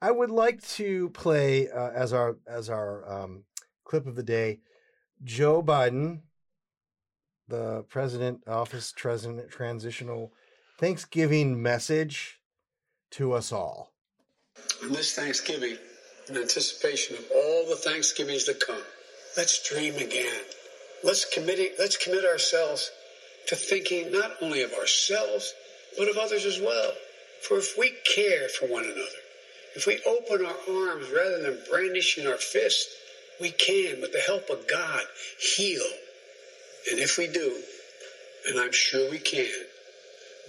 I 0.00 0.10
would 0.10 0.30
like 0.30 0.62
to 0.74 1.08
play 1.10 1.68
uh, 1.68 1.90
as 1.90 2.12
our 2.12 2.36
as 2.46 2.70
our 2.70 3.10
um, 3.10 3.44
clip 3.84 4.06
of 4.06 4.14
the 4.14 4.22
day, 4.22 4.60
Joe 5.24 5.62
Biden, 5.62 6.20
the 7.48 7.84
president 7.88 8.46
office 8.46 8.92
president 8.96 9.50
transitional 9.50 10.32
Thanksgiving 10.78 11.60
message 11.60 12.40
to 13.12 13.32
us 13.32 13.52
all. 13.52 13.92
on 14.82 14.92
this 14.92 15.14
Thanksgiving 15.14 15.76
in 16.28 16.36
anticipation 16.36 17.16
of 17.16 17.24
all 17.34 17.66
the 17.66 17.76
Thanksgivings 17.76 18.44
to 18.44 18.54
come. 18.54 18.82
Let's 19.36 19.62
dream 19.68 19.96
again. 19.96 20.42
Let's 21.02 21.24
commit, 21.24 21.74
let's 21.78 21.96
commit 21.96 22.24
ourselves 22.24 22.90
to 23.46 23.56
thinking 23.56 24.12
not 24.12 24.32
only 24.40 24.62
of 24.62 24.72
ourselves, 24.72 25.54
but 25.98 26.08
of 26.08 26.16
others 26.16 26.44
as 26.44 26.60
well. 26.60 26.92
For 27.40 27.58
if 27.58 27.76
we 27.76 27.94
care 28.14 28.48
for 28.48 28.66
one 28.66 28.84
another, 28.84 29.00
if 29.74 29.86
we 29.86 30.00
open 30.06 30.44
our 30.44 30.56
arms 30.68 31.08
rather 31.10 31.40
than 31.40 31.58
brandishing 31.68 32.26
our 32.26 32.36
fists, 32.36 32.94
we 33.40 33.50
can, 33.50 34.00
with 34.00 34.12
the 34.12 34.20
help 34.20 34.50
of 34.50 34.68
God, 34.68 35.02
heal. 35.40 35.86
And 36.90 37.00
if 37.00 37.18
we 37.18 37.26
do, 37.26 37.62
and 38.48 38.60
I'm 38.60 38.72
sure 38.72 39.10
we 39.10 39.18
can, 39.18 39.50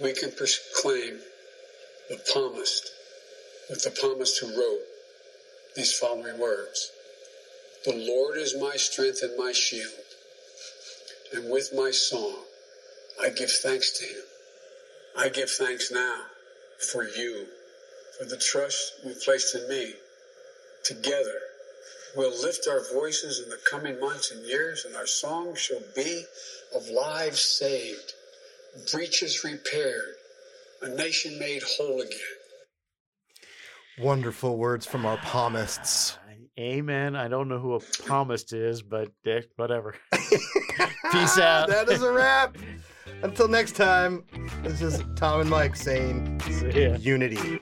we 0.00 0.12
can 0.12 0.30
proclaim 0.30 1.20
the 2.08 2.20
psalmist 2.24 2.92
with 3.70 3.82
the 3.82 3.90
psalmist 3.90 4.38
who 4.40 4.48
wrote 4.48 4.80
these 5.74 5.92
following 5.92 6.38
words 6.38 6.92
The 7.84 7.94
Lord 7.94 8.38
is 8.38 8.56
my 8.58 8.76
strength 8.76 9.22
and 9.22 9.36
my 9.36 9.52
shield, 9.52 9.90
and 11.32 11.50
with 11.50 11.72
my 11.74 11.90
song 11.90 12.44
I 13.20 13.30
give 13.30 13.50
thanks 13.50 13.98
to 13.98 14.04
him. 14.04 14.24
I 15.16 15.28
give 15.28 15.50
thanks 15.50 15.90
now 15.90 16.22
for 16.78 17.04
you, 17.04 17.46
for 18.18 18.24
the 18.24 18.36
trust 18.36 18.94
you've 19.04 19.22
placed 19.22 19.54
in 19.54 19.68
me. 19.68 19.94
Together, 20.82 21.40
we'll 22.16 22.40
lift 22.40 22.68
our 22.68 22.82
voices 22.92 23.40
in 23.40 23.48
the 23.48 23.58
coming 23.68 23.98
months 24.00 24.30
and 24.30 24.44
years, 24.44 24.84
and 24.84 24.96
our 24.96 25.06
song 25.06 25.54
shall 25.56 25.82
be 25.94 26.24
of 26.74 26.88
lives 26.88 27.40
saved, 27.40 28.14
breaches 28.90 29.44
repaired, 29.44 30.16
a 30.82 30.88
nation 30.88 31.38
made 31.38 31.62
whole 31.62 32.00
again. 32.00 32.33
Wonderful 33.98 34.56
words 34.56 34.86
from 34.86 35.06
our 35.06 35.16
palmists. 35.18 36.16
Amen. 36.58 37.16
I 37.16 37.28
don't 37.28 37.48
know 37.48 37.58
who 37.58 37.74
a 37.74 37.80
palmist 38.06 38.52
is, 38.52 38.82
but 38.82 39.10
eh, 39.26 39.42
whatever. 39.56 39.94
Peace 41.12 41.38
out. 41.38 41.68
that 41.68 41.88
is 41.88 42.02
a 42.02 42.12
wrap. 42.12 42.56
Until 43.22 43.48
next 43.48 43.72
time, 43.72 44.24
this 44.62 44.82
is 44.82 45.02
Tom 45.16 45.40
and 45.40 45.50
Mike 45.50 45.76
saying 45.76 46.40
See 46.50 46.82
ya. 46.84 46.96
unity. 46.96 47.60